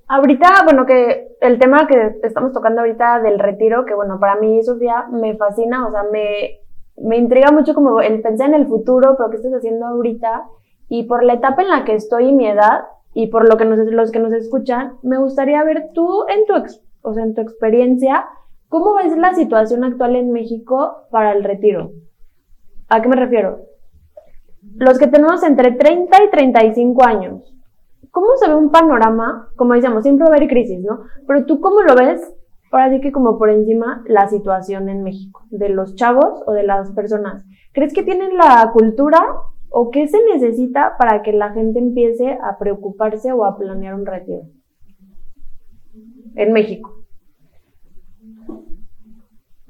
Ahorita, 0.08 0.62
bueno, 0.64 0.84
que 0.84 1.36
el 1.40 1.58
tema 1.58 1.86
que 1.88 2.18
estamos 2.22 2.52
tocando 2.52 2.82
ahorita 2.82 3.22
del 3.22 3.38
retiro, 3.38 3.86
que 3.86 3.94
bueno, 3.94 4.20
para 4.20 4.38
mí, 4.38 4.62
Sofía, 4.62 5.06
me 5.10 5.36
fascina, 5.36 5.88
o 5.88 5.90
sea, 5.90 6.04
me, 6.12 6.60
me 7.02 7.16
intriga 7.16 7.50
mucho 7.50 7.74
como 7.74 8.00
el 8.00 8.20
pensar 8.22 8.48
en 8.48 8.54
el 8.54 8.66
futuro, 8.66 9.14
pero 9.16 9.30
qué 9.30 9.36
estás 9.36 9.52
haciendo 9.52 9.86
ahorita, 9.86 10.44
y 10.88 11.04
por 11.04 11.24
la 11.24 11.34
etapa 11.34 11.62
en 11.62 11.68
la 11.68 11.84
que 11.84 11.94
estoy 11.94 12.28
y 12.28 12.32
mi 12.32 12.46
edad, 12.46 12.82
y 13.14 13.28
por 13.28 13.48
lo 13.48 13.56
que 13.56 13.64
nos, 13.64 13.78
los 13.78 14.10
que 14.10 14.20
nos 14.20 14.32
escuchan, 14.32 14.94
me 15.02 15.18
gustaría 15.18 15.64
ver 15.64 15.90
tú 15.94 16.24
en 16.28 16.46
tu, 16.46 16.54
o 17.02 17.14
sea, 17.14 17.24
en 17.24 17.34
tu 17.34 17.40
experiencia, 17.40 18.26
¿Cómo 18.70 18.94
ves 18.94 19.18
la 19.18 19.34
situación 19.34 19.82
actual 19.82 20.14
en 20.14 20.30
México 20.30 21.08
para 21.10 21.32
el 21.32 21.42
retiro? 21.42 21.90
¿A 22.88 23.02
qué 23.02 23.08
me 23.08 23.16
refiero? 23.16 23.62
Los 24.76 24.96
que 24.96 25.08
tenemos 25.08 25.42
entre 25.42 25.72
30 25.72 26.16
y 26.22 26.30
35 26.30 27.04
años. 27.04 27.52
¿Cómo 28.12 28.28
se 28.36 28.48
ve 28.48 28.54
un 28.54 28.70
panorama? 28.70 29.48
Como 29.56 29.74
decíamos, 29.74 30.04
siempre 30.04 30.28
va 30.28 30.34
a 30.34 30.36
haber 30.36 30.48
crisis, 30.48 30.78
¿no? 30.84 31.00
Pero 31.26 31.46
tú, 31.46 31.60
¿cómo 31.60 31.82
lo 31.82 31.96
ves? 31.96 32.20
Ahora 32.70 32.90
sí 32.90 33.00
que 33.00 33.10
como 33.10 33.36
por 33.36 33.50
encima 33.50 34.04
la 34.06 34.28
situación 34.28 34.88
en 34.88 35.02
México, 35.02 35.44
de 35.50 35.68
los 35.70 35.96
chavos 35.96 36.40
o 36.46 36.52
de 36.52 36.62
las 36.62 36.92
personas. 36.92 37.44
¿Crees 37.72 37.92
que 37.92 38.04
tienen 38.04 38.36
la 38.36 38.70
cultura 38.72 39.18
o 39.70 39.90
qué 39.90 40.06
se 40.06 40.18
necesita 40.32 40.92
para 40.96 41.22
que 41.22 41.32
la 41.32 41.52
gente 41.52 41.80
empiece 41.80 42.38
a 42.42 42.58
preocuparse 42.58 43.32
o 43.32 43.44
a 43.44 43.58
planear 43.58 43.94
un 43.94 44.06
retiro? 44.06 44.42
En 46.36 46.52
México. 46.52 47.04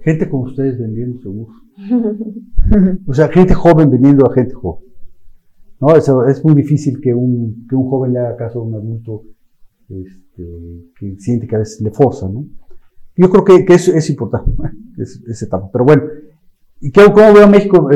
Gente 0.01 0.29
como 0.29 0.45
ustedes 0.45 0.79
vendiendo 0.79 1.21
seguros. 1.21 1.57
o 3.07 3.15
sea, 3.15 3.29
gente 3.29 3.55
joven 3.55 3.91
vendiendo 3.91 4.27
a 4.27 4.35
gente 4.35 4.55
joven. 4.55 4.85
¿No? 5.81 5.97
Es, 5.97 6.07
es 6.29 6.45
muy 6.45 6.55
difícil 6.55 7.01
que 7.01 7.15
un, 7.15 7.67
que 7.67 7.77
un 7.77 7.89
joven 7.89 8.13
le 8.13 8.19
haga 8.19 8.37
caso 8.37 8.61
a 8.61 8.63
un 8.63 8.75
adulto 8.75 9.23
este, 9.89 10.91
que 10.99 11.17
siente 11.19 11.47
que 11.47 11.57
a 11.57 11.61
veces 11.61 11.81
le 11.81 11.91
forza, 11.91 12.29
¿no? 12.29 12.45
Yo 13.21 13.29
creo 13.29 13.45
que, 13.45 13.75
eso 13.75 13.93
es 13.93 14.09
importante, 14.09 14.51
ese 14.99 15.45
etapa. 15.45 15.69
Pero 15.71 15.85
bueno, 15.85 16.05
¿y 16.81 16.91
qué, 16.91 17.03
cómo 17.13 17.35
veo 17.35 17.45
a 17.45 17.49
México? 17.49 17.89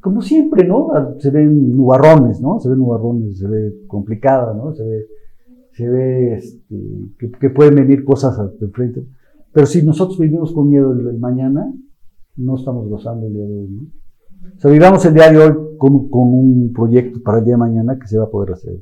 como 0.00 0.22
siempre, 0.22 0.66
¿no? 0.66 0.88
Se 1.18 1.30
ven 1.30 1.76
nubarrones, 1.76 2.40
¿no? 2.40 2.58
Se 2.60 2.68
ven 2.68 2.78
nubarrones, 2.78 3.38
se 3.38 3.48
ve 3.48 3.74
complicada, 3.86 4.54
¿no? 4.54 4.72
Se 4.72 4.82
ve, 4.82 5.06
se 5.72 5.88
ve 5.88 6.34
este, 6.36 6.76
que, 7.18 7.32
que, 7.32 7.50
pueden 7.50 7.74
venir 7.74 8.04
cosas 8.04 8.38
de 8.58 8.68
frente. 8.68 9.04
Pero 9.52 9.66
si 9.66 9.84
nosotros 9.84 10.18
vivimos 10.18 10.52
con 10.52 10.70
miedo 10.70 10.94
del, 10.94 11.18
mañana, 11.18 11.70
no 12.36 12.54
estamos 12.54 12.88
gozando 12.88 13.26
el 13.26 13.34
día 13.34 13.46
de 13.46 13.58
hoy. 13.58 13.68
¿no? 13.68 13.82
O 14.56 14.60
sea, 14.60 14.70
vivamos 14.70 15.04
el 15.04 15.14
día 15.14 15.30
de 15.30 15.38
hoy 15.38 15.52
con, 15.76 16.08
con, 16.08 16.28
un 16.32 16.72
proyecto 16.72 17.20
para 17.22 17.38
el 17.40 17.44
día 17.44 17.54
de 17.54 17.58
mañana 17.58 17.98
que 17.98 18.06
se 18.06 18.16
va 18.16 18.24
a 18.24 18.30
poder 18.30 18.52
hacer. 18.52 18.78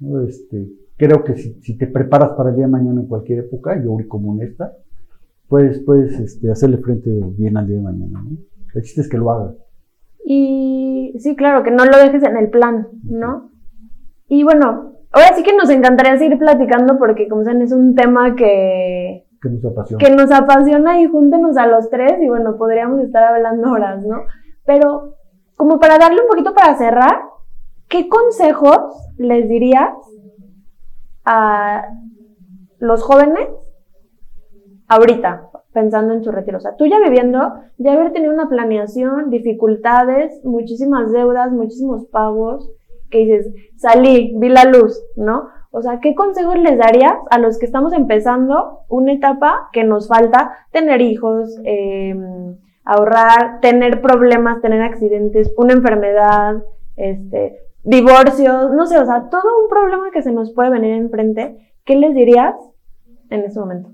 ¿no? 0.00 0.20
Este, 0.22 0.70
creo 1.00 1.24
que 1.24 1.34
si, 1.34 1.54
si, 1.62 1.78
te 1.78 1.86
preparas 1.86 2.32
para 2.32 2.50
el 2.50 2.56
día 2.56 2.66
de 2.66 2.72
mañana 2.72 3.00
en 3.00 3.06
cualquier 3.06 3.38
época, 3.40 3.74
y 3.82 3.86
hoy 3.86 4.06
como 4.06 4.34
en 4.34 4.42
esta, 4.46 4.74
puedes, 5.48 5.80
puedes 5.80 6.12
este, 6.20 6.50
hacerle 6.50 6.76
frente 6.76 7.10
bien 7.38 7.56
al 7.56 7.66
día 7.66 7.76
de 7.76 7.82
mañana. 7.82 8.22
¿no? 8.22 8.36
El 8.74 8.82
chiste 8.82 9.00
es 9.00 9.08
que 9.08 9.16
lo 9.16 9.30
hagas. 9.30 9.56
Y 10.24 11.14
sí, 11.18 11.34
claro, 11.36 11.62
que 11.62 11.70
no 11.70 11.86
lo 11.86 11.96
dejes 11.96 12.22
en 12.22 12.36
el 12.36 12.50
plan, 12.50 12.88
¿no? 13.04 13.50
Y 14.28 14.44
bueno, 14.44 14.92
ahora 15.10 15.34
sí 15.34 15.42
que 15.42 15.56
nos 15.56 15.70
encantaría 15.70 16.18
seguir 16.18 16.38
platicando 16.38 16.98
porque, 16.98 17.28
como 17.28 17.44
saben, 17.44 17.62
es 17.62 17.72
un 17.72 17.94
tema 17.94 18.36
que, 18.36 19.26
que 19.40 19.48
nos 19.48 19.64
apasiona. 19.64 20.04
Que 20.04 20.14
nos 20.14 20.30
apasiona 20.30 21.00
y 21.00 21.06
júntenos 21.06 21.56
a 21.56 21.66
los 21.66 21.88
tres 21.88 22.20
y 22.20 22.28
bueno, 22.28 22.58
podríamos 22.58 23.00
estar 23.00 23.24
hablando 23.24 23.72
horas, 23.72 24.04
¿no? 24.04 24.18
Pero 24.66 25.16
como 25.56 25.80
para 25.80 25.96
darle 25.98 26.20
un 26.20 26.28
poquito 26.28 26.54
para 26.54 26.76
cerrar, 26.76 27.22
¿qué 27.88 28.06
consejos 28.08 28.78
les 29.16 29.48
dirías 29.48 29.94
a 31.32 31.86
los 32.80 33.02
jóvenes 33.04 33.48
ahorita, 34.88 35.48
pensando 35.72 36.12
en 36.12 36.24
su 36.24 36.32
retiro? 36.32 36.58
O 36.58 36.60
sea, 36.60 36.74
tú 36.76 36.86
ya 36.86 36.98
viviendo, 36.98 37.54
ya 37.78 37.92
haber 37.92 38.12
tenido 38.12 38.34
una 38.34 38.48
planeación, 38.48 39.30
dificultades, 39.30 40.44
muchísimas 40.44 41.12
deudas, 41.12 41.52
muchísimos 41.52 42.06
pagos, 42.06 42.68
que 43.10 43.18
dices, 43.18 43.52
salí, 43.76 44.34
vi 44.36 44.48
la 44.48 44.64
luz, 44.64 45.00
¿no? 45.16 45.48
O 45.70 45.82
sea, 45.82 46.00
¿qué 46.00 46.16
consejos 46.16 46.58
les 46.58 46.76
darías 46.78 47.14
a 47.30 47.38
los 47.38 47.58
que 47.58 47.66
estamos 47.66 47.92
empezando 47.92 48.80
una 48.88 49.12
etapa 49.12 49.68
que 49.72 49.84
nos 49.84 50.08
falta 50.08 50.52
tener 50.72 51.00
hijos, 51.00 51.60
em, 51.62 52.56
ahorrar, 52.84 53.60
tener 53.60 54.02
problemas, 54.02 54.60
tener 54.62 54.82
accidentes, 54.82 55.52
una 55.56 55.74
enfermedad, 55.74 56.56
este, 56.96 57.56
divorcios, 57.84 58.72
no 58.74 58.86
sé, 58.86 58.98
o 58.98 59.06
sea, 59.06 59.28
todo 59.28 59.62
un 59.62 59.68
problema 59.68 60.10
que 60.12 60.22
se 60.22 60.32
nos 60.32 60.52
puede 60.52 60.70
venir 60.70 60.94
enfrente, 60.94 61.74
¿qué 61.84 61.96
les 61.96 62.14
dirías 62.14 62.54
en 63.30 63.40
ese 63.40 63.58
momento? 63.60 63.90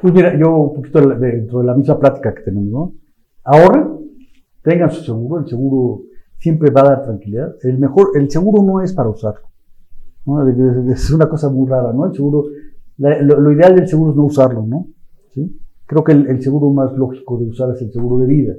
Pues 0.00 0.12
mira, 0.12 0.36
yo 0.36 0.56
un 0.56 0.74
poquito 0.74 1.00
dentro 1.00 1.60
de 1.60 1.64
la 1.64 1.74
misma 1.74 1.98
plática 1.98 2.34
que 2.34 2.42
tenemos, 2.42 2.70
¿no? 2.70 2.92
Ahorren, 3.44 4.00
tengan 4.62 4.90
su 4.90 5.02
seguro, 5.04 5.40
el 5.40 5.48
seguro 5.48 6.02
siempre 6.38 6.70
va 6.70 6.80
a 6.80 6.88
dar 6.90 7.02
tranquilidad. 7.04 7.54
El 7.62 7.78
mejor, 7.78 8.10
el 8.14 8.30
seguro 8.30 8.62
no 8.62 8.80
es 8.80 8.92
para 8.92 9.08
usarlo. 9.08 9.46
Es 10.92 11.10
una 11.10 11.28
cosa 11.28 11.50
muy 11.50 11.68
rara, 11.68 11.92
¿no? 11.92 12.06
El 12.06 12.14
seguro, 12.14 12.44
lo, 12.98 13.52
ideal 13.52 13.76
del 13.76 13.88
seguro 13.88 14.10
es 14.10 14.16
no 14.16 14.24
usarlo, 14.24 14.66
¿no? 14.66 14.88
¿Sí? 15.30 15.60
Creo 15.86 16.04
que 16.04 16.12
el, 16.12 16.42
seguro 16.42 16.70
más 16.70 16.92
lógico 16.92 17.38
de 17.38 17.46
usar 17.46 17.70
es 17.74 17.82
el 17.82 17.92
seguro 17.92 18.18
de 18.18 18.26
vida, 18.26 18.54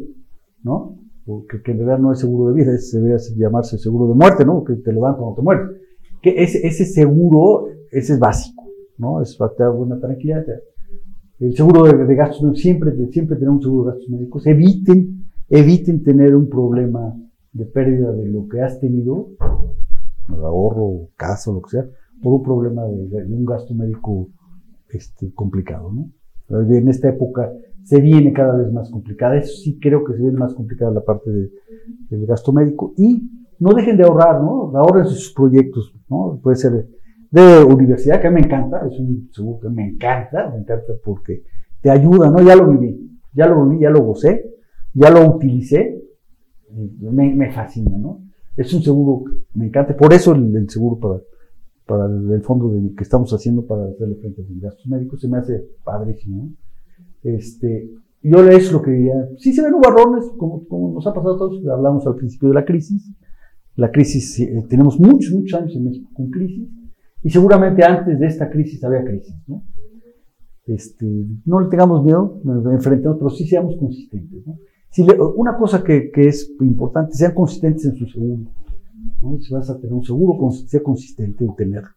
¿no? 0.63 0.97
Porque 1.25 1.61
que 1.61 1.71
en 1.71 1.77
realidad 1.77 1.99
no 1.99 2.11
es 2.11 2.19
seguro 2.19 2.53
de 2.53 2.61
vida, 2.61 2.73
es, 2.73 2.91
debería 2.91 3.17
llamarse 3.35 3.77
seguro 3.77 4.07
de 4.07 4.15
muerte, 4.15 4.45
¿no? 4.45 4.63
Que 4.63 4.75
te 4.75 4.91
lo 4.91 5.01
dan 5.01 5.15
cuando 5.15 5.35
te 5.35 5.41
mueres. 5.41 5.69
Que 6.21 6.43
ese, 6.43 6.65
ese 6.67 6.85
seguro, 6.85 7.67
ese 7.91 8.13
es 8.13 8.19
básico, 8.19 8.63
¿no? 8.97 9.21
Es 9.21 9.35
para 9.35 9.53
dar 9.57 9.71
buena 9.71 9.99
tranquilidad. 9.99 10.45
El 11.39 11.55
seguro 11.55 11.83
de, 11.83 12.15
gastos, 12.15 12.57
siempre, 12.59 12.93
siempre 13.11 13.35
tener 13.37 13.49
un 13.49 13.61
seguro 13.61 13.85
de 13.85 13.91
gastos 13.91 14.09
médicos. 14.09 14.47
Eviten, 14.47 15.25
eviten 15.49 16.03
tener 16.03 16.35
un 16.35 16.49
problema 16.49 17.15
de 17.51 17.65
pérdida 17.65 18.11
de 18.11 18.27
lo 18.27 18.47
que 18.47 18.61
has 18.61 18.79
tenido 18.79 19.29
ahorro, 20.29 21.09
casa, 21.15 21.51
lo 21.51 21.61
que 21.61 21.69
sea, 21.71 21.85
por 22.21 22.33
un 22.33 22.43
problema 22.43 22.83
de, 22.85 23.25
un 23.25 23.45
gasto 23.45 23.73
médico 23.73 24.29
este, 24.89 25.33
complicado, 25.33 25.91
¿no? 25.91 26.09
En 26.49 26.87
esta 26.87 27.09
época 27.09 27.51
se 27.83 27.99
viene 27.99 28.33
cada 28.33 28.55
vez 28.55 28.71
más 28.71 28.89
complicada, 28.89 29.37
eso 29.37 29.55
sí 29.61 29.77
creo 29.79 30.03
que 30.03 30.13
se 30.13 30.21
viene 30.21 30.37
más 30.37 30.53
complicada 30.53 30.91
la 30.91 31.03
parte 31.03 31.29
del 31.29 32.25
gasto 32.25 32.53
médico 32.53 32.93
y 32.97 33.29
no 33.59 33.73
dejen 33.73 33.97
de 33.97 34.03
ahorrar, 34.03 34.41
¿no? 34.41 34.71
Ahorren 34.75 35.05
sus 35.05 35.33
proyectos, 35.33 35.93
¿no? 36.09 36.39
Puede 36.41 36.55
ser 36.55 36.87
de 37.31 37.63
universidad, 37.63 38.21
que 38.21 38.27
a 38.27 38.31
mí 38.31 38.41
me 38.41 38.45
encanta, 38.45 38.85
es 38.87 38.99
un 38.99 39.29
seguro 39.31 39.59
que 39.59 39.69
me 39.69 39.87
encanta, 39.87 40.49
me 40.49 40.59
encanta 40.59 40.93
porque 41.03 41.43
te 41.81 41.89
ayuda, 41.89 42.29
¿no? 42.29 42.41
Ya 42.41 42.55
lo 42.55 42.69
viví, 42.69 43.19
ya 43.33 43.47
lo 43.47 43.65
viví, 43.65 43.81
ya 43.81 43.89
lo 43.89 44.03
gocé, 44.03 44.53
ya 44.93 45.09
lo 45.09 45.35
utilicé, 45.35 45.99
me, 46.99 47.33
me 47.33 47.51
fascina, 47.51 47.97
¿no? 47.97 48.21
Es 48.55 48.73
un 48.73 48.83
seguro, 48.83 49.23
me 49.55 49.65
encanta, 49.65 49.95
por 49.97 50.13
eso 50.13 50.33
el, 50.33 50.69
seguro 50.69 50.99
para, 50.99 51.21
para 51.85 52.05
el, 52.05 52.41
fondo 52.43 52.69
de, 52.69 52.93
que 52.95 53.03
estamos 53.03 53.33
haciendo 53.33 53.65
para 53.65 53.85
hacerle 53.85 54.15
frente 54.15 54.41
a 54.41 54.45
los 54.47 54.61
gastos 54.61 54.85
médicos 54.87 55.19
se 55.19 55.27
me 55.27 55.37
hace 55.37 55.65
padrísimo. 55.83 56.51
Este, 57.23 57.89
yo 58.21 58.47
es 58.49 58.71
lo 58.71 58.81
que 58.81 58.91
diría, 58.91 59.29
sí 59.37 59.53
se 59.53 59.61
ven 59.61 59.71
nubarrones, 59.71 60.25
como, 60.37 60.65
como 60.67 60.93
nos 60.93 61.07
ha 61.07 61.13
pasado 61.13 61.35
a 61.35 61.37
todos, 61.37 61.65
hablamos 61.67 62.05
al 62.07 62.15
principio 62.15 62.49
de 62.49 62.55
la 62.55 62.65
crisis, 62.65 63.11
la 63.75 63.91
crisis, 63.91 64.39
eh, 64.39 64.65
tenemos 64.69 64.99
muchos, 64.99 65.33
muchos 65.33 65.59
años 65.59 65.75
en 65.75 65.85
México 65.85 66.09
con 66.13 66.29
crisis, 66.29 66.69
y 67.21 67.29
seguramente 67.29 67.83
antes 67.83 68.19
de 68.19 68.27
esta 68.27 68.49
crisis 68.49 68.83
había 68.83 69.03
crisis, 69.03 69.35
¿no? 69.47 69.63
Este, 70.65 71.05
no 71.45 71.59
le 71.59 71.67
tengamos 71.69 72.03
miedo, 72.03 72.39
nos 72.43 72.65
enfrentemos, 72.65 73.17
pero 73.17 73.29
sí 73.29 73.45
seamos 73.45 73.75
consistentes, 73.77 74.45
¿no? 74.45 74.57
Si 74.89 75.05
una 75.35 75.57
cosa 75.57 75.83
que, 75.83 76.11
que, 76.11 76.27
es 76.27 76.53
importante, 76.61 77.15
sean 77.15 77.33
consistentes 77.33 77.85
en 77.85 77.95
su 77.95 78.05
seguro, 78.05 78.43
¿no? 79.21 79.39
Si 79.39 79.53
vas 79.53 79.69
a 79.69 79.77
tener 79.77 79.93
un 79.93 80.03
seguro, 80.03 80.51
sea 80.51 80.83
consistente 80.83 81.43
en 81.43 81.55
tenerlo, 81.55 81.89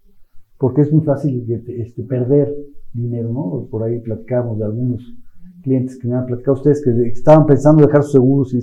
porque 0.59 0.81
es 0.81 0.93
muy 0.93 1.05
fácil 1.05 1.45
este, 1.49 2.03
perder 2.05 2.53
dinero, 2.97 3.33
¿no? 3.33 3.67
Por 3.71 3.83
ahí 3.83 4.01
platicamos 4.01 4.59
de 4.59 4.65
algunos 4.65 5.15
clientes 5.63 5.99
que 5.99 6.09
me 6.09 6.17
han 6.17 6.27
platicado 6.27 6.55
ustedes 6.55 6.83
que 6.83 6.91
estaban 7.09 7.47
pensando 7.47 7.85
dejar 7.85 8.03
sus 8.03 8.13
seguros 8.13 8.55
y 8.55 8.61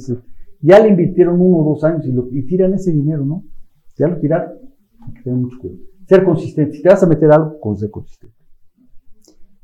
ya 0.62 0.80
le 0.80 0.90
invirtieron 0.90 1.40
uno 1.40 1.58
o 1.58 1.74
dos 1.74 1.84
años 1.84 2.06
y, 2.06 2.12
lo, 2.12 2.28
y 2.32 2.46
tiran 2.46 2.74
ese 2.74 2.92
dinero, 2.92 3.26
¿no? 3.26 3.44
Ya 3.98 4.08
lo 4.08 4.18
tiraron. 4.18 4.54
Hay 5.06 5.14
que 5.14 5.22
tener 5.22 5.40
mucho 5.40 5.58
cuidado. 5.60 5.82
Ser 6.08 6.24
consistente. 6.24 6.78
Si 6.78 6.82
te 6.82 6.90
vas 6.90 7.04
a 7.04 7.08
meter 7.08 7.32
algo, 7.32 7.60
con 7.60 7.76
ser 7.78 7.92
consistente. 7.92 8.36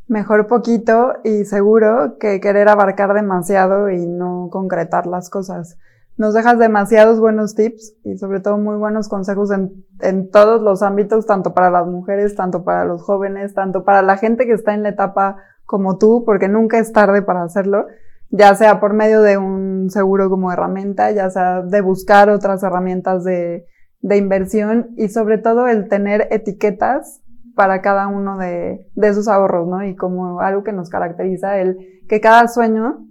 Mejor 0.07 0.47
poquito 0.47 1.13
y 1.24 1.45
seguro 1.45 2.17
que 2.20 2.39
querer 2.41 2.67
abarcar 2.67 3.13
demasiado 3.13 3.89
y 3.89 4.05
no 4.05 4.49
concretar 4.51 5.05
las 5.07 5.30
cosas. 5.30 5.78
Nos 6.20 6.36
dejas 6.36 6.59
demasiados 6.59 7.20
buenos 7.20 7.55
tips 7.55 7.95
y 8.03 8.17
sobre 8.17 8.39
todo 8.41 8.59
muy 8.59 8.78
buenos 8.78 9.09
consejos 9.09 9.49
en, 9.49 9.84
en 10.01 10.30
todos 10.30 10.61
los 10.61 10.84
ámbitos, 10.84 11.26
tanto 11.26 11.55
para 11.55 11.72
las 11.72 11.88
mujeres, 11.88 12.36
tanto 12.36 12.63
para 12.63 12.86
los 12.86 13.01
jóvenes, 13.01 13.55
tanto 13.55 13.84
para 13.84 14.03
la 14.03 14.17
gente 14.17 14.45
que 14.45 14.53
está 14.53 14.76
en 14.76 14.84
la 14.84 14.89
etapa 14.89 15.38
como 15.65 15.97
tú, 15.97 16.24
porque 16.26 16.47
nunca 16.47 16.78
es 16.78 16.91
tarde 16.91 17.24
para 17.24 17.43
hacerlo 17.43 17.88
ya 18.32 18.53
sea 18.55 18.80
por 18.80 18.93
medio 18.93 19.22
de 19.22 19.38
un 19.38 19.89
seguro 19.89 20.30
como 20.30 20.51
herramienta, 20.51 21.11
ya 21.11 21.30
sea 21.30 21.61
de 21.61 21.82
buscar 21.82 22.30
otras 22.30 22.61
herramientas 22.63 23.24
de, 23.24 23.65
de 24.01 24.17
inversión 24.17 24.91
y 24.97 25.09
sobre 25.09 25.38
todo 25.38 25.67
el 25.67 25.88
tener 25.88 26.28
etiquetas 26.32 27.22
para 27.55 27.82
cada 27.82 28.07
uno 28.07 28.38
de, 28.38 28.88
de 28.93 29.07
esos 29.07 29.28
ahorros, 29.28 29.67
¿no? 29.67 29.84
Y 29.84 29.95
como 29.95 30.39
algo 30.41 30.63
que 30.63 30.72
nos 30.72 30.89
caracteriza, 30.89 31.57
el 31.57 31.78
que 32.07 32.22
cada 32.22 32.47
sueño 32.47 33.05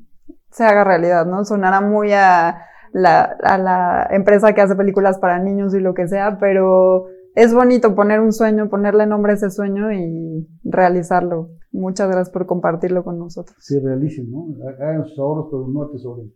se 0.50 0.64
haga 0.64 0.84
realidad, 0.84 1.26
¿no? 1.26 1.44
Sonará 1.44 1.80
muy 1.80 2.12
a 2.12 2.62
la, 2.98 3.22
a 3.22 3.58
la 3.58 4.08
empresa 4.10 4.52
que 4.52 4.60
hace 4.60 4.76
películas 4.76 5.18
para 5.18 5.38
niños 5.42 5.74
y 5.74 5.80
lo 5.80 5.94
que 5.94 6.08
sea, 6.08 6.38
pero 6.38 7.06
es 7.34 7.54
bonito 7.54 7.94
poner 7.94 8.20
un 8.20 8.32
sueño, 8.32 8.68
ponerle 8.68 9.06
nombre 9.06 9.32
a 9.32 9.34
ese 9.36 9.50
sueño 9.50 9.92
y 9.92 10.48
realizarlo. 10.64 11.50
Muchas 11.70 12.08
gracias 12.08 12.30
por 12.30 12.46
compartirlo 12.46 13.04
con 13.04 13.18
nosotros. 13.18 13.56
Sí, 13.60 13.78
realicen, 13.78 14.30
¿no? 14.30 14.48
Hagan 14.66 15.04
sus 15.06 15.18
ahorros, 15.18 15.46
pero 15.50 15.68
no 15.68 15.82
atesoren. 15.82 16.32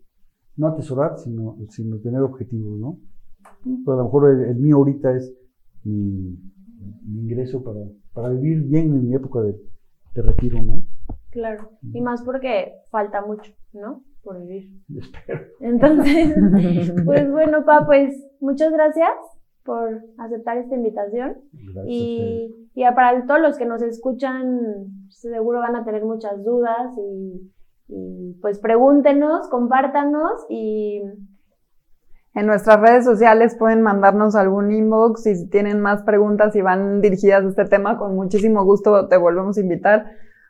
No 0.57 0.69
atesorar, 0.69 1.19
sino, 1.19 1.57
sino 1.71 1.99
tener 1.99 2.21
objetivos, 2.21 2.79
¿no? 2.79 2.99
Pues 3.65 3.95
a 3.95 3.99
lo 3.99 4.05
mejor 4.05 4.31
el, 4.31 4.57
mío 4.57 4.77
ahorita 4.77 5.17
es 5.17 5.35
mi, 5.83 6.39
ingreso 7.09 7.65
para, 7.65 7.81
para, 8.13 8.29
vivir 8.31 8.63
bien 8.65 8.95
en 8.95 9.09
mi 9.09 9.15
época 9.15 9.41
de, 9.41 9.57
de 10.15 10.23
retiro, 10.23 10.63
¿no? 10.63 10.85
Claro, 11.31 11.71
y 11.83 12.01
más 12.01 12.23
porque 12.23 12.75
falta 12.91 13.25
mucho, 13.25 13.53
¿no? 13.73 14.05
Por 14.23 14.41
vivir. 14.41 14.71
Espero. 14.97 15.41
Entonces, 15.61 16.35
pues 17.05 17.31
bueno, 17.31 17.65
pa, 17.65 17.85
pues 17.87 18.15
muchas 18.41 18.73
gracias 18.73 19.11
por 19.65 20.03
aceptar 20.19 20.59
esta 20.59 20.75
invitación. 20.75 21.37
y, 21.87 22.69
y 22.75 22.85
para 22.95 23.27
todos 23.27 23.41
los 23.41 23.59
que 23.59 23.67
nos 23.67 23.83
escuchan, 23.83 25.07
seguro 25.11 25.61
van 25.61 25.77
a 25.77 25.85
tener 25.85 26.05
muchas 26.05 26.43
dudas 26.45 26.93
y, 26.99 28.39
pues 28.41 28.59
pregúntenos, 28.59 29.49
compártanos 29.49 30.47
y... 30.49 31.03
En 32.35 32.47
nuestras 32.47 32.81
redes 32.81 33.05
sociales 33.05 33.55
pueden 33.59 33.83
mandarnos 33.83 34.35
algún 34.37 34.73
inbox 34.73 35.27
y 35.27 35.37
si 35.37 35.51
tienen 35.51 35.81
más 35.81 36.03
preguntas 36.03 36.57
y 36.57 36.63
van 36.63 37.03
dirigidas 37.03 37.45
a 37.45 37.49
este 37.49 37.67
tema, 37.67 37.99
con 37.99 38.15
muchísimo 38.15 38.65
gusto 38.65 39.07
te 39.09 39.19
volvemos 39.19 39.59
a 39.59 39.61
invitar, 39.61 40.07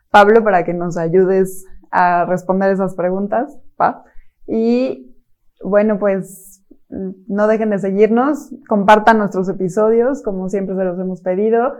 Pablo, 0.09 0.45
para 0.45 0.63
que 0.63 0.73
nos 0.73 0.95
ayudes 0.95 1.65
a 1.93 2.25
responder 2.25 2.71
esas 2.71 2.95
preguntas. 2.95 3.57
¿pa? 3.77 4.03
Y 4.47 5.15
bueno, 5.63 5.99
pues 5.99 6.61
no 6.89 7.47
dejen 7.47 7.69
de 7.69 7.79
seguirnos, 7.79 8.53
compartan 8.67 9.19
nuestros 9.19 9.47
episodios, 9.49 10.21
como 10.21 10.49
siempre 10.49 10.75
se 10.75 10.83
los 10.83 10.99
hemos 10.99 11.21
pedido. 11.21 11.73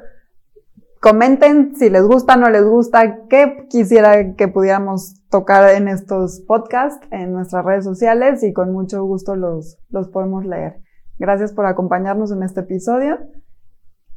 Comenten 1.01 1.75
si 1.75 1.89
les 1.89 2.03
gusta, 2.03 2.35
o 2.35 2.37
no 2.37 2.49
les 2.49 2.63
gusta, 2.63 3.27
qué 3.27 3.67
quisiera 3.69 4.35
que 4.35 4.47
pudiéramos 4.47 5.21
tocar 5.29 5.75
en 5.75 5.89
estos 5.89 6.41
podcasts, 6.47 7.05
en 7.11 7.33
nuestras 7.33 7.65
redes 7.65 7.83
sociales 7.83 8.41
y 8.43 8.53
con 8.53 8.71
mucho 8.71 9.03
gusto 9.03 9.35
los, 9.35 9.77
los 9.89 10.07
podemos 10.09 10.45
leer. 10.45 10.77
Gracias 11.19 11.51
por 11.51 11.65
acompañarnos 11.65 12.31
en 12.31 12.43
este 12.43 12.61
episodio. 12.61 13.19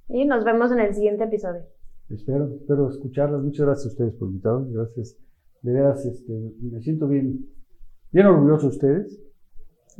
Y 0.08 0.24
nos 0.26 0.44
vemos 0.44 0.70
en 0.70 0.78
el 0.78 0.94
siguiente 0.94 1.24
episodio. 1.24 1.62
Espero, 2.08 2.48
espero 2.54 2.88
escucharlas. 2.88 3.42
Muchas 3.42 3.66
gracias 3.66 3.86
a 3.86 3.88
ustedes 3.88 4.14
por 4.14 4.28
invitarme. 4.28 4.72
Gracias. 4.72 5.25
De 5.66 5.72
veras, 5.72 6.06
este, 6.06 6.32
me 6.62 6.80
siento 6.80 7.08
bien, 7.08 7.44
bien 8.12 8.26
orgulloso 8.26 8.68
de 8.68 8.76
ustedes 8.76 9.20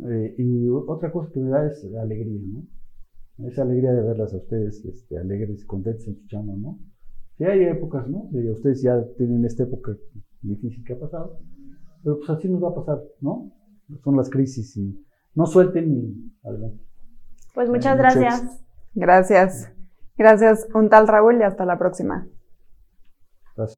eh, 0.08 0.34
y 0.38 0.68
otra 0.68 1.10
cosa 1.10 1.28
que 1.32 1.40
me 1.40 1.50
da 1.50 1.66
es 1.66 1.82
la 1.90 2.02
alegría, 2.02 2.40
¿no? 2.46 3.48
Esa 3.48 3.62
alegría 3.62 3.92
de 3.92 4.00
verlas 4.00 4.32
a 4.32 4.36
ustedes 4.36 4.84
este, 4.84 5.18
alegres, 5.18 5.64
contentos 5.64 6.06
en 6.06 6.18
su 6.18 6.26
chama, 6.28 6.52
¿no? 6.56 6.78
Sí 7.36 7.44
hay 7.44 7.64
épocas, 7.64 8.08
¿no? 8.08 8.30
ustedes 8.52 8.80
ya 8.80 9.04
tienen 9.18 9.44
esta 9.44 9.64
época 9.64 9.96
difícil 10.40 10.84
que 10.84 10.92
ha 10.92 11.00
pasado, 11.00 11.40
pero 12.04 12.18
pues 12.18 12.30
así 12.30 12.48
nos 12.48 12.62
va 12.62 12.68
a 12.68 12.74
pasar, 12.76 13.02
¿no? 13.20 13.50
Son 14.04 14.16
las 14.16 14.30
crisis 14.30 14.76
y 14.76 15.04
no 15.34 15.46
suelten 15.46 15.92
y 15.92 16.46
adelante. 16.46 16.80
Pues 17.54 17.68
muchas 17.68 17.98
gracias. 17.98 18.64
Gracias. 18.94 19.72
Gracias, 20.16 20.68
un 20.74 20.90
tal 20.90 21.08
Raúl 21.08 21.40
y 21.40 21.42
hasta 21.42 21.66
la 21.66 21.76
próxima. 21.76 22.28